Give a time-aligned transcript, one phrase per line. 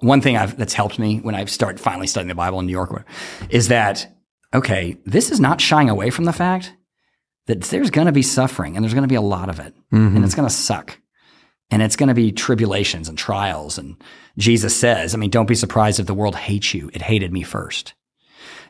[0.00, 2.72] one thing I've, that's helped me when I start finally studying the Bible in New
[2.72, 3.06] York
[3.50, 4.06] is that
[4.54, 6.72] okay, this is not shying away from the fact
[7.46, 9.74] that there's going to be suffering and there's going to be a lot of it,
[9.92, 10.16] mm-hmm.
[10.16, 10.98] and it's going to suck,
[11.70, 13.78] and it's going to be tribulations and trials.
[13.78, 13.96] And
[14.36, 17.42] Jesus says, I mean, don't be surprised if the world hates you; it hated me
[17.42, 17.94] first.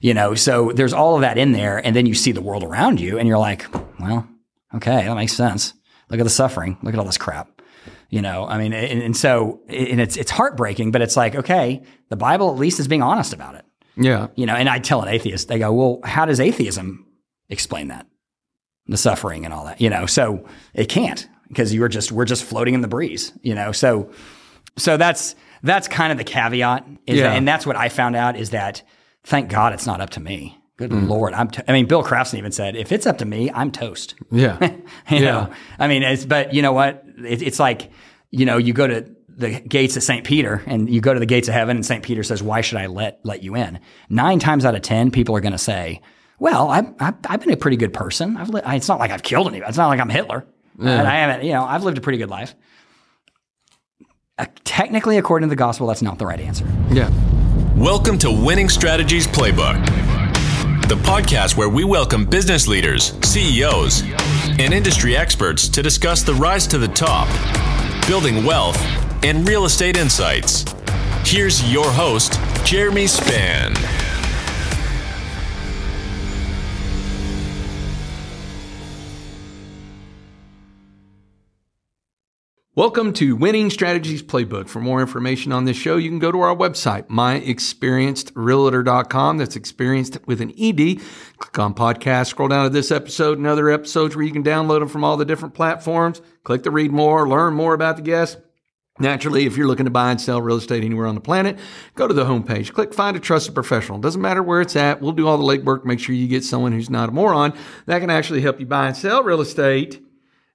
[0.01, 2.63] You know, so there's all of that in there, and then you see the world
[2.63, 3.67] around you, and you're like,
[3.99, 4.29] well,
[4.75, 5.75] okay, that makes sense.
[6.09, 6.79] Look at the suffering.
[6.83, 7.58] Look at all this crap.
[8.11, 11.83] You know, I mean, and, and so, and it's it's heartbreaking, but it's like, okay,
[12.09, 13.65] the Bible at least is being honest about it.
[13.97, 14.29] Yeah.
[14.35, 17.07] You know, and I tell an atheist, they go, well, how does atheism
[17.49, 18.07] explain that?
[18.87, 22.25] The suffering and all that, you know, so it can't because you were just, we're
[22.25, 24.11] just floating in the breeze, you know, so,
[24.79, 26.87] so that's, that's kind of the caveat.
[27.07, 27.25] Is Yeah.
[27.25, 28.83] that, and that's what I found out is that
[29.25, 30.58] thank God it's not up to me.
[30.79, 31.35] Good Lord.
[31.35, 34.15] I'm, t- I mean, Bill Craftsman even said, if it's up to me, I'm toast.
[34.31, 34.59] Yeah.
[35.11, 35.21] You Yeah.
[35.21, 37.03] know, I mean, it's, but you know what?
[37.27, 37.91] It, it's like,
[38.31, 40.25] you know, you go to the gates of St.
[40.25, 42.05] Peter and you go to the gates of heaven and St.
[42.05, 43.81] Peter says, why should I let, let you in?
[44.09, 46.01] Nine times out of 10, people are going to say,
[46.39, 48.37] well, I've, I've, I've been a pretty good person.
[48.37, 49.69] I've li- I, it's not like I've killed anybody.
[49.69, 50.47] It's not like I'm Hitler.
[50.79, 52.55] And I haven't, you know, I've lived a pretty good life.
[54.39, 56.65] Uh, technically, according to the gospel, that's not the right answer.
[56.93, 57.11] Yeah.
[57.75, 59.85] Welcome to Winning Strategies Playbook,
[60.89, 64.03] the podcast where we welcome business leaders, CEOs,
[64.59, 67.29] and industry experts to discuss the rise to the top,
[68.07, 68.81] building wealth,
[69.23, 70.65] and real estate insights.
[71.27, 73.75] Here's your host, Jeremy Span.
[82.79, 84.69] Welcome to Winning Strategies Playbook.
[84.69, 89.39] For more information on this show, you can go to our website, myexperiencedrealtor.com.
[89.39, 91.01] That's experienced with an ED.
[91.39, 94.79] Click on podcast, scroll down to this episode and other episodes where you can download
[94.79, 96.23] them from all the different platforms.
[96.45, 98.37] Click the read more, learn more about the guests.
[99.01, 101.59] Naturally, if you're looking to buy and sell real estate anywhere on the planet,
[101.97, 103.99] go to the homepage, click find a trusted professional.
[103.99, 105.01] Doesn't matter where it's at.
[105.01, 107.55] We'll do all the legwork, make sure you get someone who's not a moron
[107.87, 110.01] that can actually help you buy and sell real estate.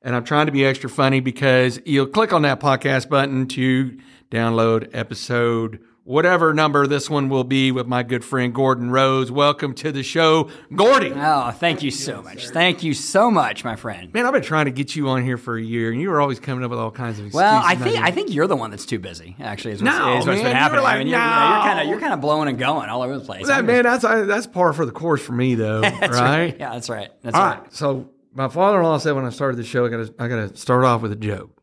[0.06, 3.98] And I'm trying to be extra funny because you'll click on that podcast button to
[4.30, 9.32] download episode whatever number this one will be with my good friend Gordon Rose.
[9.32, 11.14] Welcome to the show, Gordy.
[11.16, 12.50] Oh, thank you so much.
[12.50, 14.14] Thank you so much, my friend.
[14.14, 16.20] Man, I've been trying to get you on here for a year, and you were
[16.20, 17.36] always coming up with all kinds of excuses.
[17.36, 19.38] Well, I think I think you're the one that's too busy.
[19.40, 20.84] Actually, is what's, No, is what's man, been you were happening.
[20.84, 21.24] like, I mean, you're, no.
[21.26, 23.48] you're kind of you're kind of blowing and going all over the place.
[23.48, 26.20] that I'm man, just- that's uh, that's par for the course for me, though, that's
[26.20, 26.58] right?
[26.60, 27.12] Yeah, that's right.
[27.22, 27.62] That's All right.
[27.62, 27.74] right.
[27.74, 30.58] So my father-in-law said when I started the show, I got to I got to
[30.58, 31.60] start off with a joke.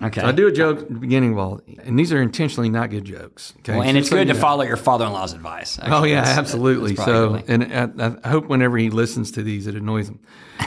[0.00, 0.20] Okay.
[0.20, 3.04] I do a joke at the beginning of all, and these are intentionally not good
[3.04, 3.52] jokes.
[3.58, 4.38] Okay, well, and it's good to know.
[4.38, 5.76] follow your father-in-law's advice.
[5.82, 6.92] Oh yeah, That's- absolutely.
[6.92, 7.64] that's So, and
[8.00, 10.20] I, I hope whenever he listens to these, it annoys him.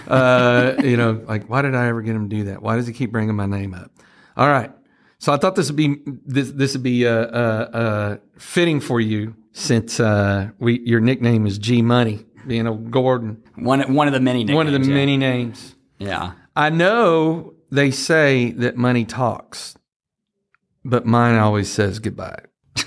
[0.06, 2.62] Uh, you know, like why did I ever get him to do that?
[2.62, 3.92] Why does he keep bringing my name up?
[4.36, 4.72] All right.
[5.20, 5.96] So I thought this would be
[6.26, 11.46] this this would be uh, uh, uh, fitting for you since uh, we your nickname
[11.46, 14.94] is G Money, being a Gordon, one one of the many one of the yeah.
[14.96, 15.76] many names.
[16.00, 16.34] Yeah.
[16.56, 19.76] I know they say that money talks,
[20.84, 22.44] but mine always says goodbye.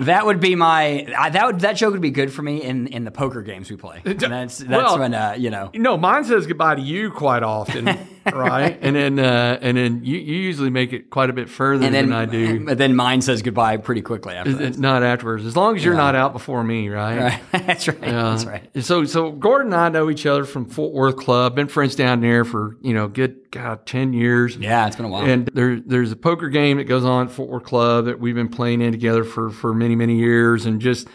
[0.00, 2.88] That would be my I, that would that joke would be good for me in
[2.88, 4.02] in the poker games we play.
[4.04, 5.70] And that's that's Well- when uh, you know.
[5.72, 7.86] No, mine says goodbye to you quite often,
[8.32, 8.78] right?
[8.84, 11.94] And then uh, and then you, you usually make it quite a bit further And
[11.94, 12.64] then than I do.
[12.66, 14.78] But then mine says goodbye pretty quickly after that.
[14.78, 17.18] Not afterwards, as long as you're not out before me, right?
[17.18, 17.40] Right.
[17.66, 18.00] that's right.
[18.00, 18.84] That's right.
[18.84, 21.54] So, so Gordon and I know each other from Fort Worth Club.
[21.54, 24.56] Been friends down there for you know, good God, ten years.
[24.56, 25.24] Yeah, it's been a while.
[25.24, 28.34] And there, there's a poker game that goes on at Fort Worth Club that we've
[28.34, 30.66] been playing in together for, for many, many years.
[30.66, 31.08] And just,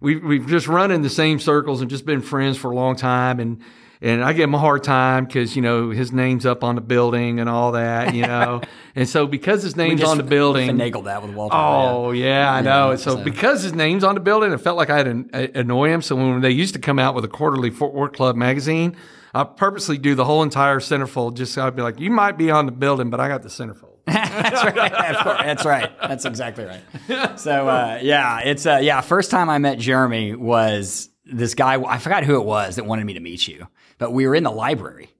[0.00, 2.96] we've, we've just run in the same circles and just been friends for a long
[2.96, 3.40] time.
[3.40, 3.62] And,
[4.04, 6.80] and I give him a hard time because, you know, his name's up on the
[6.80, 8.60] building and all that, you know.
[8.94, 10.68] and so because his name's on the building.
[10.70, 11.56] finagled that with Walter.
[11.56, 12.90] Oh yeah, I know.
[12.90, 15.58] And so, so- because his name's on the building, it felt like I had to
[15.58, 16.02] annoy him.
[16.02, 18.94] So when they used to come out with a quarterly Fort Worth Club magazine,
[19.34, 21.34] I purposely do the whole entire centerfold.
[21.34, 23.48] Just so I'd be like, you might be on the building, but I got the
[23.48, 23.94] centerfold.
[24.06, 24.92] that's right.
[24.92, 25.90] That's right.
[26.00, 26.82] That's exactly right.
[27.38, 29.00] So uh, yeah, it's uh, yeah.
[29.00, 31.82] First time I met Jeremy was this guy.
[31.82, 33.66] I forgot who it was that wanted me to meet you,
[33.98, 35.10] but we were in the library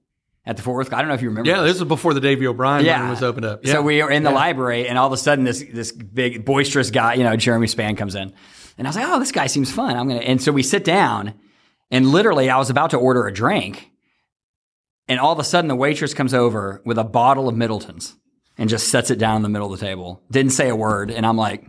[0.45, 0.93] at the Fort Worth.
[0.93, 1.49] I don't know if you remember.
[1.49, 3.09] Yeah, this was before the Davey O'Brien yeah.
[3.09, 3.65] was opened up.
[3.65, 3.73] Yeah.
[3.73, 4.35] So we were in the Yeah.
[4.35, 7.95] library, and all of a sudden, this this big boisterous guy, you know, Jeremy Span
[7.95, 8.33] comes in,
[8.77, 10.19] and I was like, "Oh, this guy seems fun." I'm gonna.
[10.21, 11.33] And so we sit down,
[11.91, 13.91] and literally, I was about to order a drink,
[15.07, 18.15] and all of a sudden, the waitress comes over with a bottle of Midleton's
[18.57, 20.21] and just sets it down in the middle of the table.
[20.31, 21.65] Didn't say a word, and I'm like,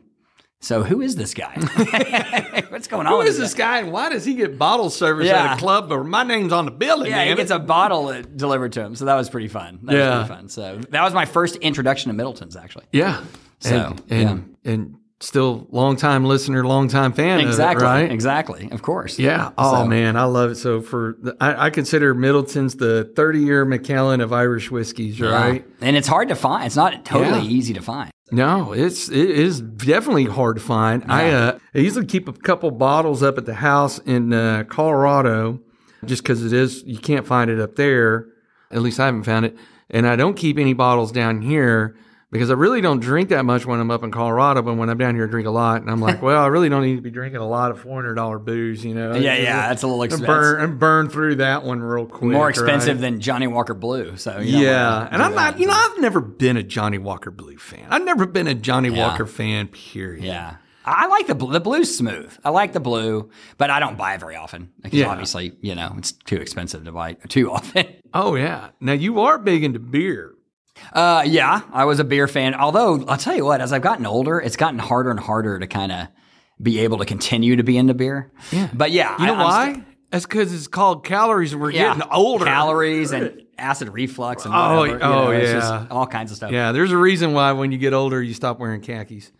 [0.61, 1.53] So who is this guy?
[2.71, 3.13] What's going on?
[3.13, 5.53] Who is this guy and why does he get bottle service Yeah.
[5.53, 5.93] at a club?
[5.93, 8.97] Or my name's on the building, Yeah, he gets a bottle uh, delivered to him.
[8.97, 9.81] So that was pretty fun.
[9.85, 10.19] That Yeah.
[10.19, 10.49] was pretty fun.
[10.49, 12.87] So that was my first introduction to Midleton's actually.
[12.93, 13.23] yeah.
[13.61, 17.87] So, and, and, and still long time listener, long time fan Exactly.
[17.87, 18.13] of it, right?
[18.13, 18.69] Exactly.
[18.71, 19.19] Of course.
[19.19, 19.51] Yeah.
[19.57, 20.55] Oh So- man, I love it.
[20.57, 25.65] So for the, I, I consider Midleton's the 30 year Macallan of Irish whiskeys, right?
[25.81, 26.67] And it's hard to find.
[26.67, 27.51] It's not totally Yeah.
[27.51, 28.11] easy to find.
[28.33, 31.05] No, it's it is definitely hard to find.
[31.09, 35.61] I uh, I usually keep a couple bottles up at the house in uh, Colorado,
[36.05, 38.27] just because it is you can't find it up there.
[38.73, 39.57] At least I haven't found it,
[39.91, 41.97] and I don't keep any bottles down here
[42.33, 44.63] because I really don't drink that much when I'm up in Colorado.
[44.63, 46.69] But when I'm down here, I drink a lot, and I'm like, well, I really
[46.69, 49.15] don't need to be drinking a lot of four hundred dollar booze, you know?
[49.15, 49.69] Yeah, yeah.
[49.69, 50.27] That's a little expensive.
[50.27, 52.33] burn and burn through that one real quick.
[52.33, 53.01] More expensive right?
[53.01, 54.17] than Johnnie Walker Blue.
[54.17, 55.55] So Yeah, and I'm not.
[55.55, 55.61] that.
[55.61, 57.87] You know, I've never been a Johnnie Walker Blue fan.
[57.91, 59.09] I've never been a Johnnie Yeah.
[59.09, 59.69] Walker fan.
[59.69, 60.25] Period.
[60.25, 60.57] Yeah.
[60.85, 61.53] I I like the blue.
[61.53, 62.33] The blue's smooth.
[62.45, 63.29] I like the blue,
[63.59, 65.09] but I don't buy it very often because Yeah.
[65.09, 67.87] obviously, you know, it's too expensive to buy too often.
[68.15, 68.69] Oh yeah.
[68.81, 70.33] Now you are big into beer.
[70.93, 72.55] Uh, yeah, I was a beer fan.
[72.55, 75.67] Although I'll tell you what, as I've gotten older, it's gotten harder and harder to
[75.67, 76.09] kind of
[76.63, 78.31] be able to continue to be into beer.
[78.51, 79.85] Yeah, but yeah, You know I, why?
[80.11, 82.45] That's because it's called calories, and we're yeah, getting older.
[82.45, 85.87] calories and acid reflux and Oh, whatever, oh, know, yeah.
[85.91, 86.51] all kinds of stuff.
[86.53, 89.33] Yeah, there's a reason why when you get older you stop wearing khakis.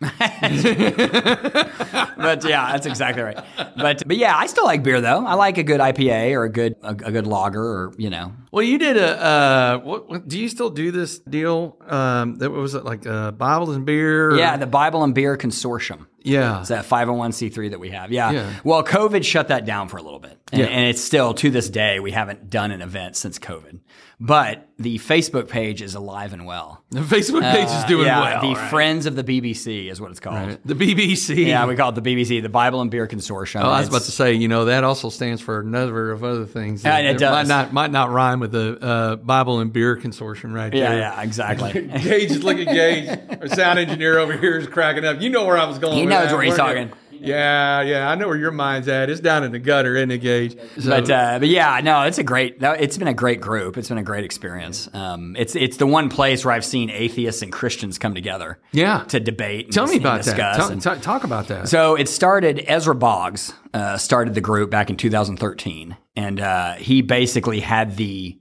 [2.17, 3.37] but yeah, that's exactly right.
[3.77, 5.25] But but yeah, I still like beer though.
[5.25, 8.33] I like a good IPA or a good a, a good lager or you know.
[8.51, 9.17] well, you did a.
[9.23, 10.27] Uh, what, what?
[10.27, 11.77] Do you still do this deal?
[11.87, 14.31] Um, that was it like uh, Bible and beer?
[14.31, 16.07] or- Yeah, the Bible and Beer Consortium.
[16.23, 16.59] yeah.
[16.59, 18.11] It's that 501c3 that we have.
[18.11, 18.31] Yeah.
[18.31, 18.53] Yeah.
[18.63, 20.37] Well, COVID shut that down for a little bit.
[20.51, 20.67] And, Yeah.
[20.67, 23.79] and it's still, to this day, we haven't done an event since COVID.
[24.19, 26.83] But the Facebook page is alive and well.
[26.89, 28.41] The Facebook page is doing yeah, well.
[28.41, 28.69] the right?
[28.71, 30.57] Friends of the BBC is what it's called.
[30.65, 31.45] the BBC.
[31.45, 33.61] Yeah, we call it the BBC, the Bible and Beer Consortium.
[33.61, 36.23] Oh, I was It's- about to say, you know, that also stands for another of
[36.23, 36.83] other things.
[36.83, 37.47] Yeah, it Might does.
[37.47, 40.97] not might not rhyme with the uh, Bible and Beer Consortium, right Yeah, there.
[40.99, 41.73] yeah, exactly.
[42.01, 43.39] Gage is looking at Gage.
[43.41, 45.21] Our sound engineer over here is cracking up.
[45.21, 45.95] You know where I was going.
[45.95, 47.27] He knows that, where he's weren't you?
[47.27, 47.29] talking.
[47.33, 49.09] Yeah, yeah, I know where your mind's at.
[49.09, 50.57] It's down in the gutter, isn't it, Gage?
[50.79, 52.57] So- But uh, but yeah, no, it's a great.
[52.61, 53.77] It's been a great group.
[53.77, 54.89] It's been a great experience.
[54.93, 58.59] Um, it's it's the one place where I've seen atheists and Christians come together.
[58.71, 59.03] Yeah.
[59.09, 59.65] To debate.
[59.65, 60.25] And tell dis- me and about that.
[60.25, 61.67] discuss Tell- and- ta- talk about that.
[61.69, 62.63] So it started.
[62.67, 68.39] Ezra Boggs uh, started the group back in 2013, and uh, he basically had the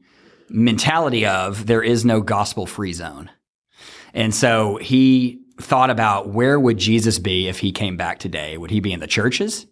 [0.49, 3.31] mentality of there is no gospel free zone,
[4.15, 8.59] and so he thought about where would Jesus be if he came back today?
[8.59, 9.67] Would he be in the churches?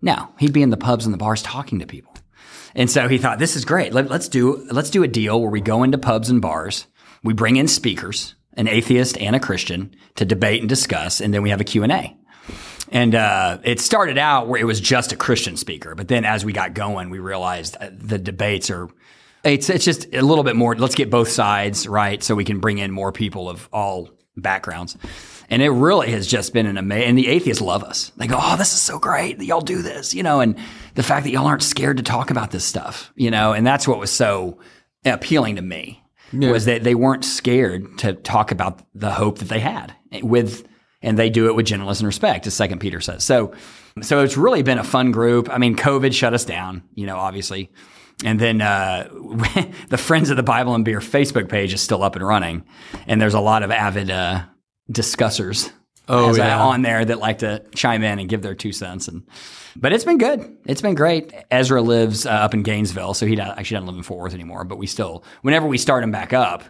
[0.00, 2.14] No, he'd be in the pubs and the bars talking to people.
[2.74, 3.92] And so he thought, this is great.
[3.92, 6.86] Let, us do let's do a deal where we go into pubs and bars,
[7.24, 11.42] we bring in speakers, an atheist and a Christian, to debate and discuss, and then
[11.42, 12.16] we have a Q and A.
[12.90, 16.44] And uh, it started out where it was just a Christian speaker, but then as
[16.44, 18.88] we got going, we realized uh, the debates are.
[19.44, 20.74] It's it's just a little bit more.
[20.74, 24.96] Let's get both sides right, so we can bring in more people of all backgrounds.
[25.50, 27.08] And it really has just been an amazing.
[27.08, 28.12] And the atheists love us.
[28.16, 30.40] They go, "Oh, this is so great that y'all do this," you know.
[30.40, 30.56] And
[30.94, 33.52] the fact that y'all aren't scared to talk about this stuff, you know.
[33.52, 34.58] And that's what was so
[35.04, 36.02] appealing to me
[36.32, 40.66] was that they weren't scared to talk about the hope that they had with,
[41.00, 43.24] and they do it with gentleness and respect, as Second Peter says.
[43.24, 43.52] So,
[44.02, 45.48] so it's really been a fun group.
[45.50, 47.70] I mean, COVID shut us down, you know, obviously.
[48.24, 49.08] And then uh,
[49.90, 52.64] the Friends of the Bible and Beer Facebook page is still up and running,
[53.06, 54.42] and there's a lot of avid uh,
[54.90, 55.70] discussers
[56.10, 56.58] Oh, yeah.
[56.58, 59.08] on there that like to chime in and give their two cents.
[59.08, 59.24] And
[59.76, 60.56] but it's been good.
[60.64, 61.34] It's been great.
[61.50, 64.64] Ezra lives uh, up in Gainesville, so he actually doesn't live in Fort Worth anymore.
[64.64, 66.62] But we still, whenever we start him back up,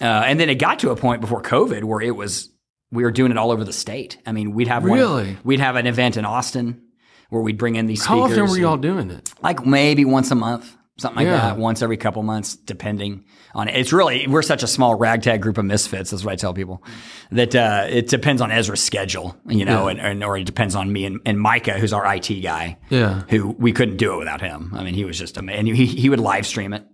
[0.00, 2.50] uh, and then it got to a point before COVID where it was
[2.90, 4.18] we were doing it all over the state.
[4.26, 5.38] I mean, we'd have one- Really?
[5.44, 6.82] we'd have an event in Austin
[7.30, 9.32] where we'd bring in these How often were y'all doing it?
[9.42, 11.38] like maybe once a month, something like Yeah.
[11.40, 13.76] that, once every couple months, depending on it.
[13.76, 16.10] It's really we're such a small ragtag group of misfits.
[16.10, 16.82] That's what I tell people.
[17.30, 20.92] That uh, it depends on Ezra's schedule, you know, and, and or it depends on
[20.92, 22.78] me and, and Micah, who's our IT guy.
[22.90, 23.22] Yeah.
[23.28, 24.72] who we couldn't do it without him.
[24.74, 25.68] I mean, he was just amazing.
[25.68, 26.84] And he he would live stream it.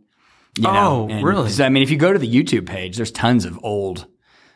[0.56, 1.06] You know?
[1.06, 1.50] Oh, And really?
[1.50, 4.06] So I mean, if you go to the YouTube page, there's tons of old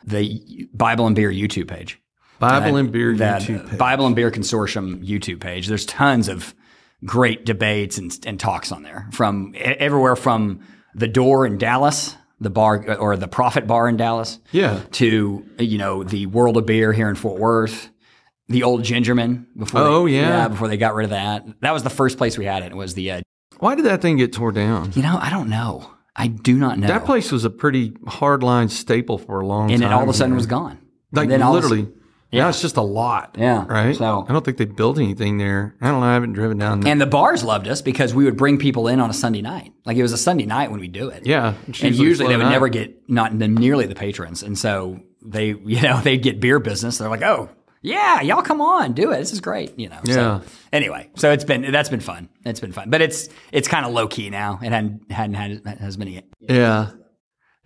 [0.05, 1.99] the Bible and Beer YouTube page
[2.39, 3.77] Bible and Beer that YouTube page.
[3.79, 5.67] Bible and Beer Consortium YouTube page.
[5.67, 6.53] There's tons of
[7.05, 10.59] great debates and, and talks on there from everywhere from
[10.95, 14.81] the door in Dallas, the bar or the Prophet Bar in Dallas, Yeah.
[14.93, 17.89] to you know the World of Beer here in Fort Worth,
[18.47, 19.81] the old Gingerman before.
[19.81, 20.47] Oh, they, yeah.
[20.47, 21.45] before they got rid of that.
[21.61, 22.71] That was the first place we had it.
[22.71, 23.21] It was the uh,
[23.59, 24.91] Why did that thing get tore down?
[24.93, 25.89] you know I don't know.
[26.15, 26.85] I do not know.
[26.87, 29.89] That place was a pretty hardline staple for a long and time.
[29.89, 30.37] then all of a sudden here.
[30.37, 30.77] was gone.
[31.11, 31.87] like and literally
[32.41, 33.35] Now it's just a lot.
[33.39, 33.65] Yeah.
[33.67, 33.95] Right.
[33.95, 35.75] So- I don't think they built anything there.
[35.81, 36.05] I don't know.
[36.07, 36.91] I haven't driven down there.
[36.91, 39.73] And the bars loved us because we would bring people in on a Sunday night.
[39.85, 41.25] Like it was a Sunday night when we do it.
[41.25, 41.53] yeah.
[41.67, 42.51] and usually usually they would night.
[42.51, 46.97] never get not nearly the patrons, and so they, you know, they'd get beer business.
[46.97, 47.49] They're like, oh
[47.81, 49.17] yeah, y'all come on, do it.
[49.17, 49.99] This is great, you know.
[50.05, 50.39] Yeah.
[50.39, 52.29] So anyway, so it's been that's been fun.
[52.45, 54.59] It's been fun, but it's it's kind of low key now.
[54.63, 56.21] It hadn't hadn't had as many.
[56.39, 56.91] Yeah.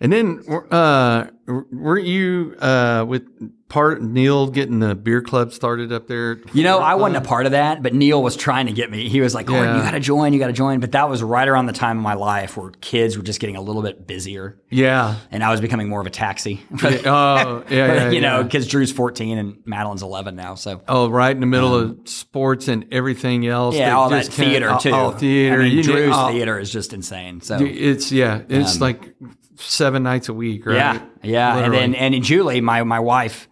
[0.00, 3.24] And then, uh, weren't you uh, with
[3.68, 6.40] part Neil getting the beer club started up there?
[6.52, 9.08] You know, I wasn't a part of that, but Neil was trying to get me.
[9.08, 9.76] He was like, Yeah.
[9.76, 10.78] you got to join, you got to join.
[10.78, 13.56] But that was right around the time of my life where kids were just getting
[13.56, 15.16] a little bit busier, Yeah.
[15.32, 16.60] and I was becoming more of a taxi.
[16.72, 17.86] Oh, yeah.
[17.94, 18.42] yeah you know, yeah.
[18.44, 20.54] because Drew's 14 and Madeline's 11 now.
[20.54, 23.74] So Oh, right in the middle of sports and everything else.
[23.74, 24.94] Um, yeah, all that theater all- too.
[24.94, 25.60] All theater.
[25.60, 27.40] I mean, Drew's oh, theater is just insane.
[27.40, 28.42] So It's yeah.
[28.48, 29.14] It's like
[29.60, 30.76] seven nights a week, right?
[30.76, 33.48] yeah, yeah, and then and in Julie, my my wife,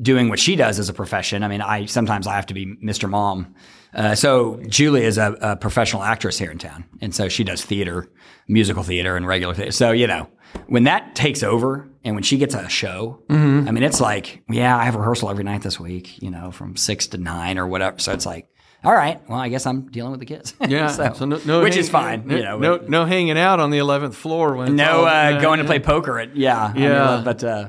[0.00, 1.42] doing what she does as a profession.
[1.42, 3.08] I mean, I sometimes I have to be Mr.
[3.08, 3.54] Mom.
[3.94, 7.64] Uh, so Julie is a, a professional actress here in town, and so she does
[7.64, 8.06] theater,
[8.46, 9.72] musical theater, and regular theater.
[9.72, 10.28] So you know,
[10.66, 13.68] when that takes over, and when she gets a show, Mm-hmm.
[13.68, 16.76] I mean, it's like, yeah, I have rehearsal every night this week, you know, from
[16.76, 17.98] six to nine or whatever.
[17.98, 18.48] So it's like,
[18.84, 20.54] all right, well, I guess I'm dealing with the kids.
[20.68, 22.58] Yeah, so, so no, no which is fine, No, you know.
[22.58, 25.68] no, no hanging out on the eleventh floor when No, uh, yeah, going to yeah.
[25.68, 26.18] play poker.
[26.20, 27.22] At, yeah, I mean, Yeah.
[27.24, 27.68] but uh,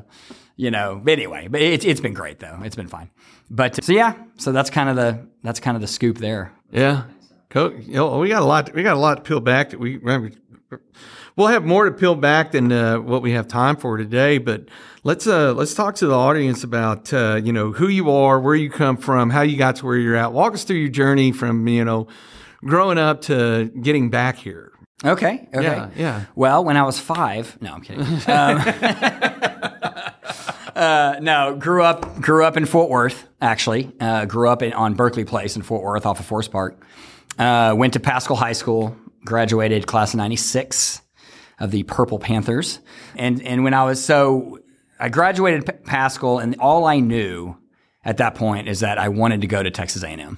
[0.55, 2.59] you know, but anyway, but it's it's been great though.
[2.63, 3.09] It's been fine.
[3.49, 6.51] But so yeah, so that's kind of the that's kind of the scoop there.
[6.71, 7.03] Yeah,
[7.49, 8.71] Co- you know, we got a lot.
[8.73, 9.71] We got a lot to peel back.
[9.71, 9.97] That we
[11.35, 14.37] we'll have more to peel back than uh, what we have time for today.
[14.37, 14.65] But
[15.03, 18.55] let's uh, let's talk to the audience about uh, you know who you are, where
[18.55, 20.33] you come from, how you got to where you're at.
[20.33, 22.07] Walk us through your journey from you know
[22.61, 24.71] growing up to getting back here.
[25.03, 25.47] Okay.
[25.53, 25.63] Okay.
[25.63, 26.25] Yeah, yeah.
[26.35, 28.05] Well, when I was five, no, I'm kidding.
[28.27, 28.61] Um,
[30.75, 33.27] uh, no, grew up grew up in Fort Worth.
[33.41, 36.83] Actually, uh, grew up in, on Berkeley Place in Fort Worth, off of Forest Park.
[37.37, 38.95] Uh, went to Paschal High School.
[39.25, 41.01] Graduated class of '96
[41.59, 42.79] of the Purple Panthers.
[43.15, 44.59] And and when I was so,
[44.99, 47.55] I graduated Paschal, and all I knew
[48.03, 50.37] at that point is that I wanted to go to Texas A&M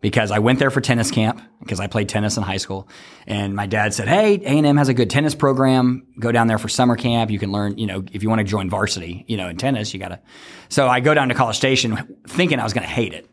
[0.00, 2.88] because I went there for tennis camp because I played tennis in high school.
[3.26, 6.06] And my dad said, "Hey, A&M has a good tennis program.
[6.18, 7.30] Go down there for summer camp.
[7.30, 9.92] You can learn, you know, if you want to join varsity, you know, in tennis,
[9.92, 10.20] you got to."
[10.68, 13.28] So I go down to College Station thinking I was going to hate it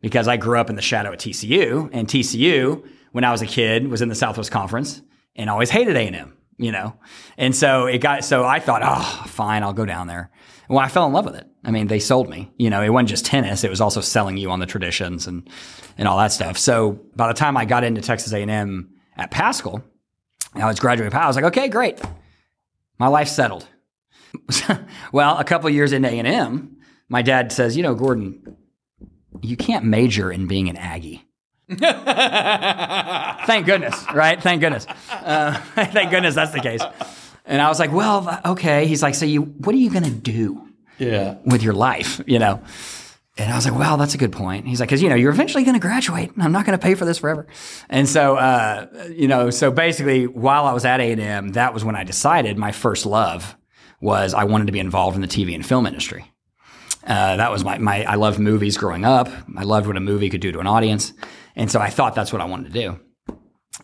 [0.00, 3.46] because I grew up in the shadow of TCU, and TCU when I was a
[3.46, 5.02] kid was in the Southwest Conference
[5.34, 6.94] and always hated A&M, you know.
[7.36, 10.30] And so it got so I thought, "Oh, fine, I'll go down there."
[10.68, 11.46] Well, I fell in love with it.
[11.64, 12.50] I mean, they sold me.
[12.58, 15.48] You know, it wasn't just tennis; it was also selling you on the traditions and
[15.98, 16.58] and all that stuff.
[16.58, 19.82] So by the time I got into Texas A&M at Paschal,
[20.54, 21.16] I was graduating.
[21.16, 22.00] I was like, okay, great,
[22.98, 23.66] my life's settled.
[25.12, 26.76] well, a couple years into A&M,
[27.08, 28.56] my dad says, you know, Gordon,
[29.42, 31.25] you can't major in being an Aggie.
[33.46, 34.40] Thank goodness, right?
[34.40, 34.86] Thank goodness.
[35.10, 36.82] Uh, thank goodness that's the case.
[37.44, 38.86] And I was like, well, okay.
[38.86, 40.62] He's like, so you, what are you going to do?
[40.98, 41.36] Yeah.
[41.44, 42.62] with your life, you know?
[43.36, 44.66] And I was like, well, that's a good point.
[44.66, 46.32] He's like, because, you know, you're eventually going to graduate.
[46.32, 47.46] And I'm not going to pay for this forever.
[47.90, 51.96] And so, uh, you know, so basically while I was at A&M, that was when
[51.96, 53.56] I decided my first love
[54.00, 56.32] was I wanted to be involved in the TV and film industry.
[57.06, 59.28] Uh, that was my, my, I loved movies growing up.
[59.56, 61.12] I loved what a movie could do to an audience.
[61.56, 63.00] And so I thought that's what I wanted to do.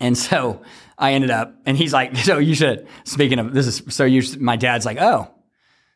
[0.01, 0.63] And so
[0.99, 4.23] I ended up, and he's like, so you should, speaking of this is, so you,
[4.39, 5.33] my dad's like, oh,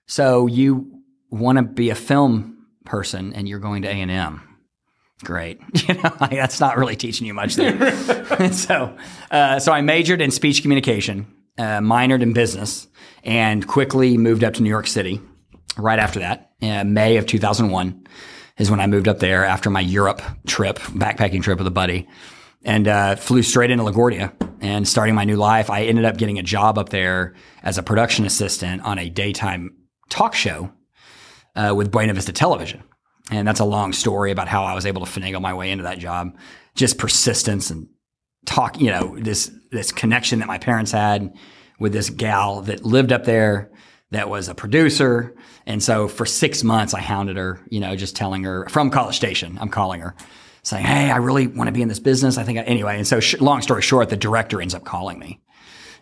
[0.06, 4.42] so you want to be a film person and you're going to A&M.
[5.25, 5.61] Great.
[5.88, 7.75] You know, like, that's not really teaching you much there.
[8.38, 8.97] and so,
[9.30, 12.88] uh, so I majored in speech communication, uh, minored in business,
[13.23, 15.21] and quickly moved up to New York City
[15.76, 16.52] right after that.
[16.61, 18.06] Uh, May of 2001
[18.58, 22.08] is when I moved up there after my Europe trip, backpacking trip with a buddy,
[22.64, 25.70] and uh, flew straight into LaGuardia and starting my new life.
[25.70, 29.76] I ended up getting a job up there as a production assistant on a daytime
[30.08, 30.72] talk show
[31.54, 32.82] uh, with Buena Vista Television.
[33.30, 35.84] And that's a long story about how I was able to finagle my way into
[35.84, 36.36] that job.
[36.75, 37.88] Just persistence and
[38.46, 41.34] talk, you know, this this connection that my parents had
[41.80, 43.70] with this gal that lived up there
[44.16, 45.37] that was a producer.
[45.66, 49.14] And so for six months I hounded her, you know, just telling her from College
[49.14, 50.16] Station, I'm calling her,
[50.62, 52.38] saying, Hey, I really want to be in this business.
[52.38, 52.96] I think I, anyway.
[52.96, 55.40] And so sh- long story short, the director ends up calling me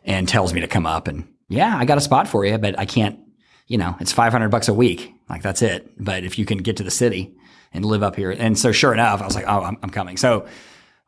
[0.05, 2.79] and tells me to come up and yeah, I got a spot for you, but
[2.79, 3.19] I can't,
[3.67, 5.13] you know, it's 500 bucks a week.
[5.29, 5.91] Like that's it.
[5.99, 7.35] But if you can get to the city
[7.73, 8.31] and live up here.
[8.31, 10.17] And so sure enough, I was like, oh, I'm, I'm coming.
[10.17, 10.47] So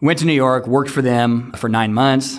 [0.01, 2.39] went to New York, worked for them for nine months.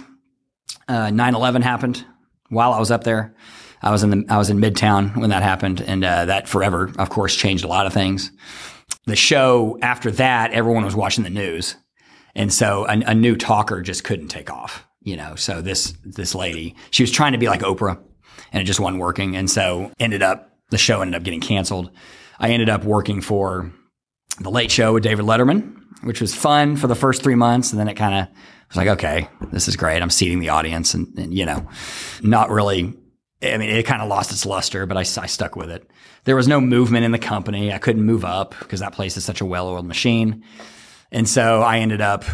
[0.90, 2.06] Uh, 9-11 happened
[2.50, 3.34] while I was up there.
[3.82, 6.92] I was in the I was in Midtown when that happened, and uh, that forever,
[6.98, 8.32] of course, changed a lot of things.
[9.06, 11.76] The show after that, everyone was watching the news,
[12.36, 14.86] and so a, a new talker just couldn't take off.
[15.02, 18.00] You know, so this this lady, she was trying to be like Oprah,
[18.52, 21.92] and it just wasn't working, and so ended up the show ended up getting canceled.
[22.40, 23.72] I ended up working for
[24.40, 27.80] the Late Show with David Letterman, which was fun for the first three months, and
[27.80, 28.36] then it kind of
[28.70, 30.02] was like, okay, this is great.
[30.02, 31.68] I'm seating the audience, and, and you know,
[32.22, 32.94] not really
[33.41, 35.88] I mean, it kind of lost its luster, but I, I, stuck with it.
[36.24, 37.72] There was no movement in the company.
[37.72, 40.44] I couldn't move up because that place is such a well oiled machine.
[41.12, 42.25] And so I ended up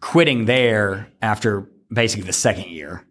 [0.00, 3.06] quitting there after basically the second year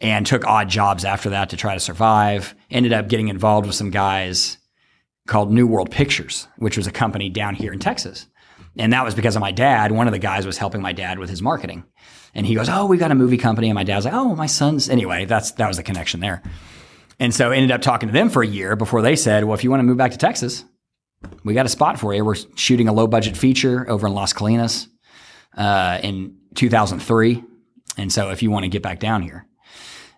[0.00, 2.54] and took odd jobs after that to try to survive.
[2.70, 4.58] Ended up getting involved with some guys
[5.26, 8.26] called New World Pictures, which was a company down here in Texas.
[8.76, 9.92] And that was because of my dad.
[9.92, 11.84] One of the guys was helping my dad with his marketing.
[12.34, 14.46] And he goes, "Oh, we got a movie company." And my dad's like, "Oh, my
[14.46, 16.42] son's." Anyway, that's that was the connection there.
[17.18, 19.64] And so ended up talking to them for a year before they said, "Well, if
[19.64, 20.64] you want to move back to Texas,
[21.44, 22.24] we got a spot for you.
[22.24, 24.86] We're shooting a low budget feature over in Las Colinas
[25.56, 27.44] uh, in 2003,
[27.96, 29.46] and so if you want to get back down here."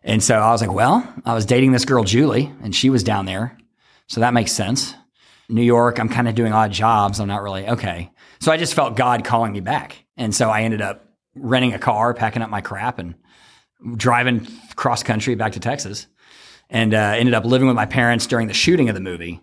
[0.04, 3.02] And so I was like, "Well, I was dating this girl Julie, and she was
[3.02, 3.56] down there,
[4.06, 4.94] so that makes sense."
[5.48, 7.20] New York, I'm kind of doing odd jobs.
[7.20, 8.10] I'm not really okay.
[8.40, 11.78] So I just felt God calling me back, and so I ended up renting a
[11.78, 13.14] car, packing up my crap, and
[13.96, 14.46] driving
[14.76, 16.06] cross country back to Texas.
[16.70, 19.40] And uh, ended up living with my parents during the shooting of the movie.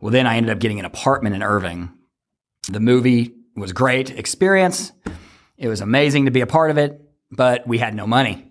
[0.00, 1.92] Well, then I ended up getting an apartment in Irving.
[2.70, 4.92] The movie was great experience.
[5.58, 8.50] It was amazing to be a part of it, but we had no money.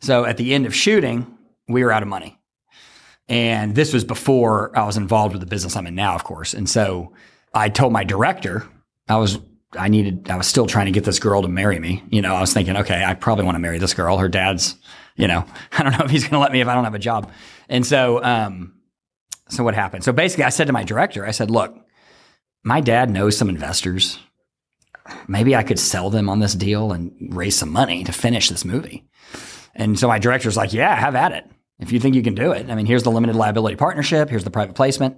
[0.00, 2.38] So at the end of shooting, we were out of money.
[3.28, 6.54] And this was before I was involved with the business I'm in now, of course.
[6.54, 7.12] And so
[7.52, 8.66] I told my director,
[9.08, 9.38] I was
[9.72, 12.02] I needed, I was still trying to get this girl to marry me.
[12.10, 14.16] You know, I was thinking, okay, I probably want to marry this girl.
[14.16, 14.76] Her dad's,
[15.16, 16.94] you know, I don't know if he's going to let me if I don't have
[16.94, 17.30] a job.
[17.68, 18.74] And so, um,
[19.50, 20.04] so what happened?
[20.04, 21.76] So basically, I said to my director, I said, look,
[22.62, 24.18] my dad knows some investors.
[25.26, 28.64] Maybe I could sell them on this deal and raise some money to finish this
[28.64, 29.06] movie.
[29.74, 31.46] And so my director's like, yeah, have at it.
[31.78, 32.68] If you think you can do it.
[32.68, 34.28] I mean, here's the limited liability partnership.
[34.28, 35.16] Here's the private placement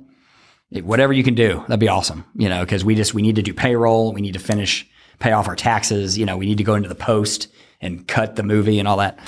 [0.73, 2.25] whatever you can do, that'd be awesome.
[2.35, 5.33] You know, because we just we need to do payroll, we need to finish pay
[5.33, 6.19] off our taxes.
[6.19, 7.49] You know, we need to go into the post
[7.81, 9.19] and cut the movie and all that.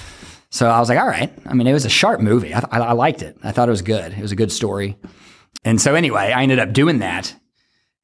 [0.50, 1.32] So I was like, all right.
[1.46, 2.52] I mean, it was a sharp movie.
[2.52, 3.38] I, I, liked it.
[3.42, 4.12] I thought it was good.
[4.12, 4.98] It was a good story.
[5.64, 7.34] And so anyway, I ended up doing that,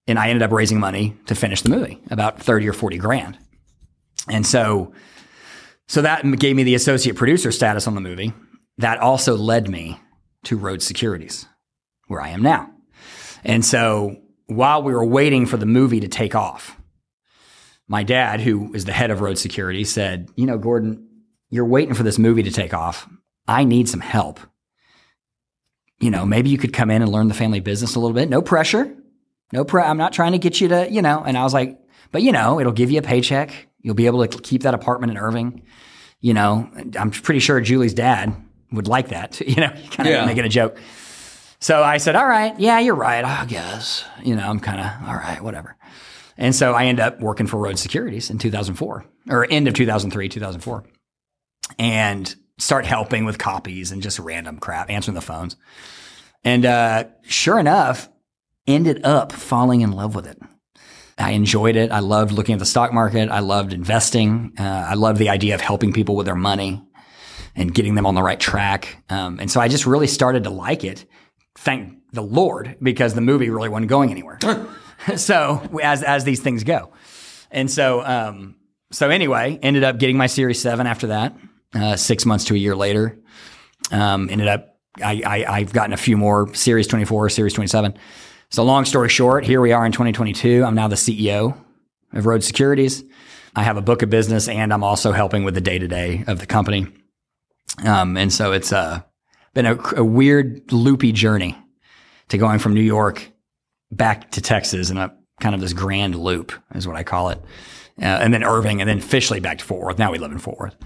[0.07, 3.37] and I ended up raising money to finish the movie, about thirty or forty grand.
[4.31, 4.93] And so,
[5.89, 8.33] so that gave me the associate producer status on the movie.
[8.79, 10.01] That also led me
[10.45, 11.47] to Rhodes Securities,
[12.07, 12.71] where I am now.
[13.45, 16.77] And so while we were waiting for the movie to take off,
[17.87, 21.09] my dad, who is the head of road security, said, You know, Gordon,
[21.51, 23.09] you're waiting for this movie to take off.
[23.47, 24.41] I need some help.
[25.99, 28.29] You know, maybe you could come in and learn the family business a little bit.
[28.29, 28.95] No pressure.
[29.53, 31.79] No pre- I'm not trying to get you to, you know, and I was like,
[32.13, 33.69] but you know, it'll give you a paycheck.
[33.81, 35.63] You'll be able to keep that apartment in Irving.
[36.21, 38.35] You know, I'm pretty sure Julie's dad
[38.73, 39.41] would like that.
[39.49, 40.27] You know, kind of yeah.
[40.27, 40.79] making a joke.
[41.61, 43.25] So I said, all right, yeah, you're right.
[43.25, 45.77] I guess, you know, I'm kind of, all right, whatever.
[46.37, 50.29] And so I end up working for Rhodes Securities in 2004 or end of 2003,
[50.29, 50.85] 2004
[51.79, 55.57] and start helping with copies and just random crap, answering the phones.
[56.45, 58.09] And uh, sure enough,
[58.67, 60.39] ended up falling in love with it.
[61.19, 61.91] I enjoyed it.
[61.91, 63.29] I loved looking at the stock market.
[63.29, 64.53] I loved investing.
[64.59, 66.81] Uh, I loved the idea of helping people with their money
[67.57, 69.03] and getting them on the right track.
[69.11, 71.07] Um, and so I just really started to like it
[71.57, 74.39] thank the Lord because the movie really wasn't going anywhere.
[75.17, 76.93] so as as these things go,
[77.51, 78.57] and so um,
[78.91, 81.37] so anyway, ended up getting my Series Seven after that.
[81.75, 83.19] Uh, six months to a year later,
[83.93, 87.69] um, ended up I, I I've gotten a few more Series Twenty Four, Series Twenty
[87.69, 87.95] Seven.
[88.51, 90.65] So long story short, here we are in 2022.
[90.65, 91.55] I'm now the CEO
[92.15, 93.05] of Rhodes Securities.
[93.55, 96.25] I have a book of business, and I'm also helping with the day to day
[96.27, 96.87] of the company.
[97.85, 99.03] Um, and so it's uh,
[99.55, 101.57] been a, a, weird loopy journey
[102.29, 103.33] to going from New York
[103.91, 107.39] back to Texas in a kind of this grand loop is what I call it.
[108.01, 109.99] Uh, and then Irving and then officially back to Fort Worth.
[109.99, 110.77] Now we live in Fort Worth.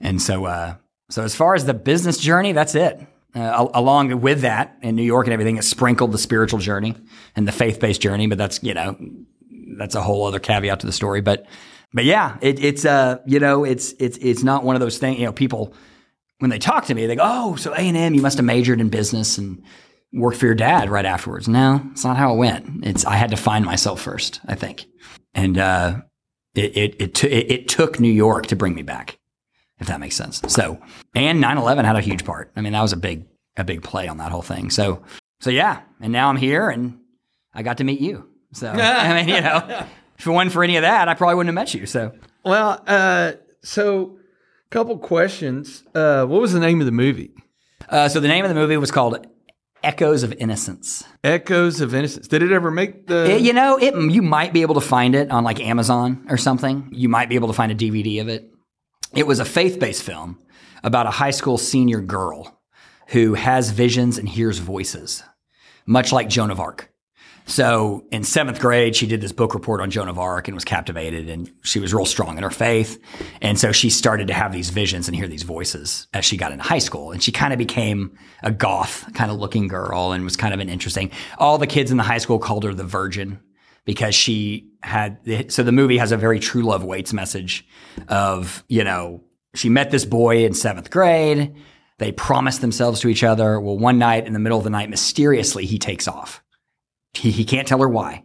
[0.00, 0.74] And so, uh,
[1.08, 3.00] so as far as the business journey, that's it.
[3.34, 6.94] Uh, along with that in New York and everything, it sprinkled the spiritual journey
[7.34, 8.96] and the faith-based journey, but that's, you know,
[9.76, 11.20] that's a whole other caveat to the story.
[11.20, 11.46] But,
[11.92, 15.18] but yeah, it, it's, uh, you know, it's, it's, it's not one of those things,
[15.18, 15.74] you know, people,
[16.38, 18.44] when they talk to me, they go, "Oh, so A and M, you must have
[18.44, 19.62] majored in business and
[20.12, 22.84] worked for your dad right afterwards." No, it's not how it went.
[22.86, 24.86] It's I had to find myself first, I think,
[25.34, 26.00] and uh,
[26.54, 29.18] it it it, t- it it took New York to bring me back,
[29.80, 30.42] if that makes sense.
[30.48, 30.80] So,
[31.14, 32.52] and 9/11 had a huge part.
[32.56, 33.24] I mean, that was a big
[33.56, 34.70] a big play on that whole thing.
[34.70, 35.02] So
[35.40, 36.98] so yeah, and now I'm here and
[37.54, 38.28] I got to meet you.
[38.52, 39.86] So I mean, you know,
[40.18, 41.86] if it wasn't for any of that, I probably wouldn't have met you.
[41.86, 42.12] So
[42.44, 44.15] Well, uh, so
[44.76, 45.84] couple questions.
[45.94, 47.30] Uh, what was the name of the movie?
[47.88, 49.26] uh, so the name of the movie was called
[49.82, 51.02] Echoes of Innocence.
[51.24, 52.28] Echoes of Innocence.
[52.28, 53.36] Did it ever make the?
[53.36, 56.36] It- you know, it you might be able to find it on like Amazon or
[56.36, 56.88] something.
[56.92, 58.50] You might be able to find a DVD of it.
[59.14, 60.38] It was a faith-based film
[60.84, 62.60] about a high school senior girl
[63.08, 65.22] who has visions and hears voices,
[65.86, 66.92] much like Joan of Arc.
[67.48, 70.64] So in seventh grade, she did this book report on Joan of Arc and was
[70.64, 73.00] captivated, and she was real strong in her faith.
[73.40, 76.50] And so she started to have these visions and hear these voices as she got
[76.50, 77.12] into high school.
[77.12, 80.60] And she kind of became a goth kind of looking girl and was kind of
[80.60, 81.12] an interesting.
[81.38, 83.38] All the kids in the high school called her the Virgin
[83.84, 85.18] because she had.
[85.52, 87.64] So the movie has a very true love waits message
[88.08, 89.22] of you know
[89.54, 91.54] she met this boy in seventh grade.
[91.98, 93.58] They promised themselves to each other.
[93.60, 96.42] Well, one night in the middle of the night, mysteriously he takes off.
[97.16, 98.22] He, he can't tell her why,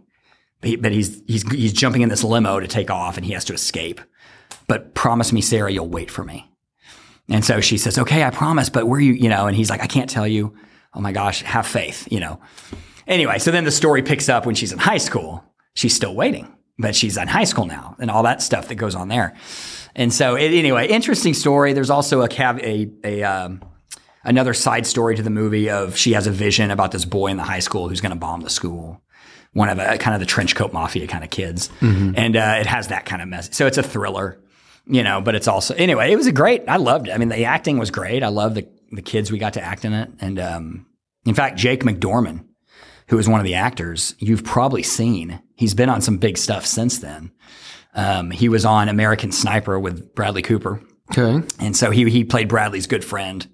[0.60, 3.34] but, he, but he's, he's, he's jumping in this limo to take off and he
[3.34, 4.02] has to escape.
[4.68, 6.50] But promise me, Sarah, you'll wait for me.
[7.30, 9.82] And so she says, okay, I promise, but where you, you know, and he's like,
[9.82, 10.54] I can't tell you.
[10.94, 12.42] Oh my gosh, have faith, you know.
[13.08, 15.44] Anyway, so then the story picks up when she's in high school.
[15.74, 18.96] She's still waiting, but she's in high school now and all that stuff that goes
[18.96, 19.36] on there.
[19.96, 21.74] And so it, anyway, interesting story.
[21.74, 23.62] There's also a, cav- a, a, um,
[24.24, 27.38] another side story to the movie of she has a vision about this boy in
[27.38, 29.02] the high school who's going to bomb the school.
[29.54, 32.68] One of a kind of the trench coat mafia kind of kids, and uh, it
[32.68, 33.50] has that kind of mess.
[33.52, 34.40] So it's a thriller,
[34.86, 35.20] you know.
[35.20, 36.12] But it's also anyway.
[36.12, 36.64] It was a great.
[36.70, 37.12] I loved it.
[37.12, 38.24] I mean, the acting was great.
[38.24, 40.86] I love the the kids we got to act in it, and um,
[41.26, 42.46] in fact, Jake McDorman,
[43.08, 45.42] who was one of the actors, you've probably seen.
[45.56, 47.32] He's been on some big stuff since then.
[47.94, 50.82] Um, he was on American Sniper with Bradley Cooper.
[51.12, 51.46] okay.
[51.60, 53.46] And so he he played Bradley's good friend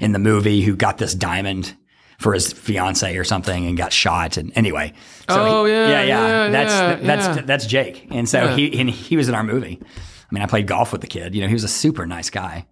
[0.00, 1.74] in the movie who got this diamond
[2.18, 4.36] for his fiance or something and got shot.
[4.36, 4.92] And anyway,
[5.28, 7.42] so Oh, he- yeah, yeah, yeah, yeah, That's yeah, that's yeah.
[7.44, 8.06] that's Jake.
[8.10, 9.80] And so he and he was in our movie.
[9.82, 11.34] I mean, I played golf with the kid.
[11.34, 12.66] You know, he was a super nice guy.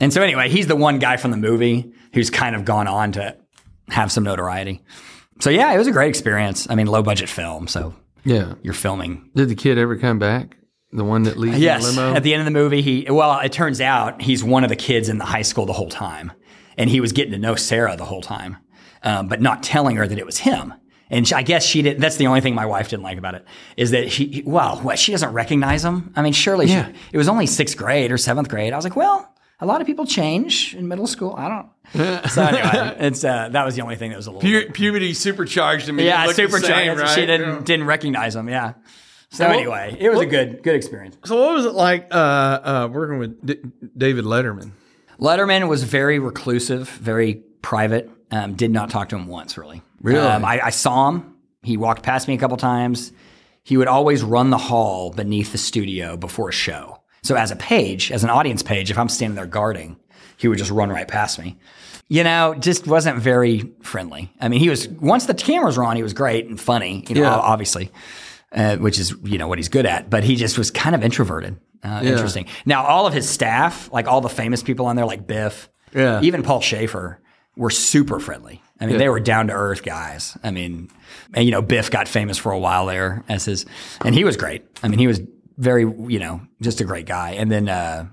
[0.00, 3.12] And so anyway, he's the one guy from the movie who's kind of gone on
[3.12, 3.36] to
[3.88, 4.82] have some notoriety.
[5.40, 6.66] So yeah, it was a great experience.
[6.70, 8.54] I mean, low budget film, so Yeah.
[8.62, 10.56] you're filming Did the kid ever come back?
[10.92, 11.84] The one that leaves Yes.
[11.86, 12.14] the limo?
[12.16, 14.76] At the end of the movie, he well, it turns out he's one of the
[14.76, 16.32] kids in the high school the whole time,
[16.80, 18.56] and he was getting to know Sarah the whole time,
[19.02, 20.72] um, but not telling her that it was him.
[21.10, 22.00] And she, I guess she didn't.
[22.00, 23.44] That's the only thing my wife didn't like about it
[23.76, 24.42] is that she.
[24.46, 26.12] Well, what she doesn't recognize him.
[26.16, 26.86] I mean, surely Yeah.
[26.86, 28.72] she, it was only sixth grade or seventh grade.
[28.72, 31.34] I was like, well, a lot of people change in middle school.
[31.36, 31.68] I don't.
[32.30, 34.48] so anyway, it's uh, that was the only thing that was a little.
[34.48, 35.98] Pu- puberty supercharged him.
[35.98, 38.48] yeah, Looked the super same, She didn't didn't recognize him.
[38.48, 38.74] Yeah.
[39.32, 41.16] So Well, anyway, it was a good good experience.
[41.24, 43.60] So what was it like uh, uh, working with D-
[43.96, 44.72] David Letterman?
[45.20, 48.10] Letterman was very reclusive, very private.
[48.30, 49.82] Um, did not talk to him once, really.
[50.00, 50.20] Really?
[50.26, 51.34] Um, I, I saw him.
[51.62, 53.12] He walked past me a couple times.
[53.62, 57.02] He would always run the hall beneath the studio before a show.
[57.22, 59.96] So as a page, as an audience page, if I'm standing there guarding,
[60.38, 61.58] he would just run right past me.
[62.08, 64.32] You know, just wasn't very friendly.
[64.40, 67.04] I mean, he was once the cameras were on, he was great and funny.
[67.08, 67.36] You know, Yeah.
[67.36, 67.90] obviously,
[68.52, 70.10] uh, which is you know what he's good at.
[70.10, 71.58] But he just was kind of introverted.
[71.82, 72.46] Uh, Interesting.
[72.66, 76.20] Now, all of his staff, like all the famous people on there, like Biff, Yeah.
[76.22, 77.20] even Paul Shaffer,
[77.56, 78.62] were super friendly.
[78.78, 80.36] I mean, they were down to earth guys.
[80.42, 80.90] I mean,
[81.34, 83.64] and you know, Biff got famous for a while there as his,
[84.04, 84.64] and he was great.
[84.82, 85.20] I mean, he was
[85.56, 87.32] very, you know, just a great guy.
[87.32, 88.06] And then uh,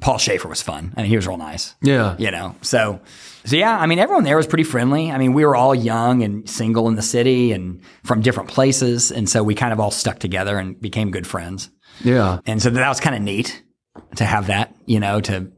[0.00, 0.92] Paul Shaffer was fun.
[0.96, 2.16] I mean, he was real nice Yeah.
[2.18, 3.00] you know so
[3.44, 6.22] so yeah i mean everyone there was pretty friendly i mean we were all young
[6.22, 9.90] and single in the city and from different places and so we kind of all
[9.92, 11.70] stuck together and became good friends
[12.02, 12.40] Yeah.
[12.44, 13.62] and so that was kind of neat
[14.16, 15.50] to have that you know to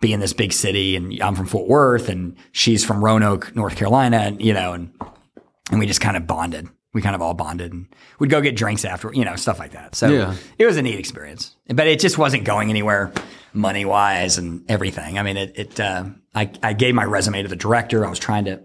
[0.00, 3.76] be in this big city and i'm from fort worth and she's from roanoke north
[3.76, 4.92] carolina and you know and
[5.70, 7.86] and we just kind of bonded we kind of all bonded and
[8.18, 10.34] we'd go get drinks after you know stuff like that so Yeah.
[10.58, 13.12] it was a neat experience but it just wasn't going anywhere
[13.52, 16.04] money wise and everything i mean it, it uh,
[16.34, 18.60] I, I gave my resume to the director i was trying to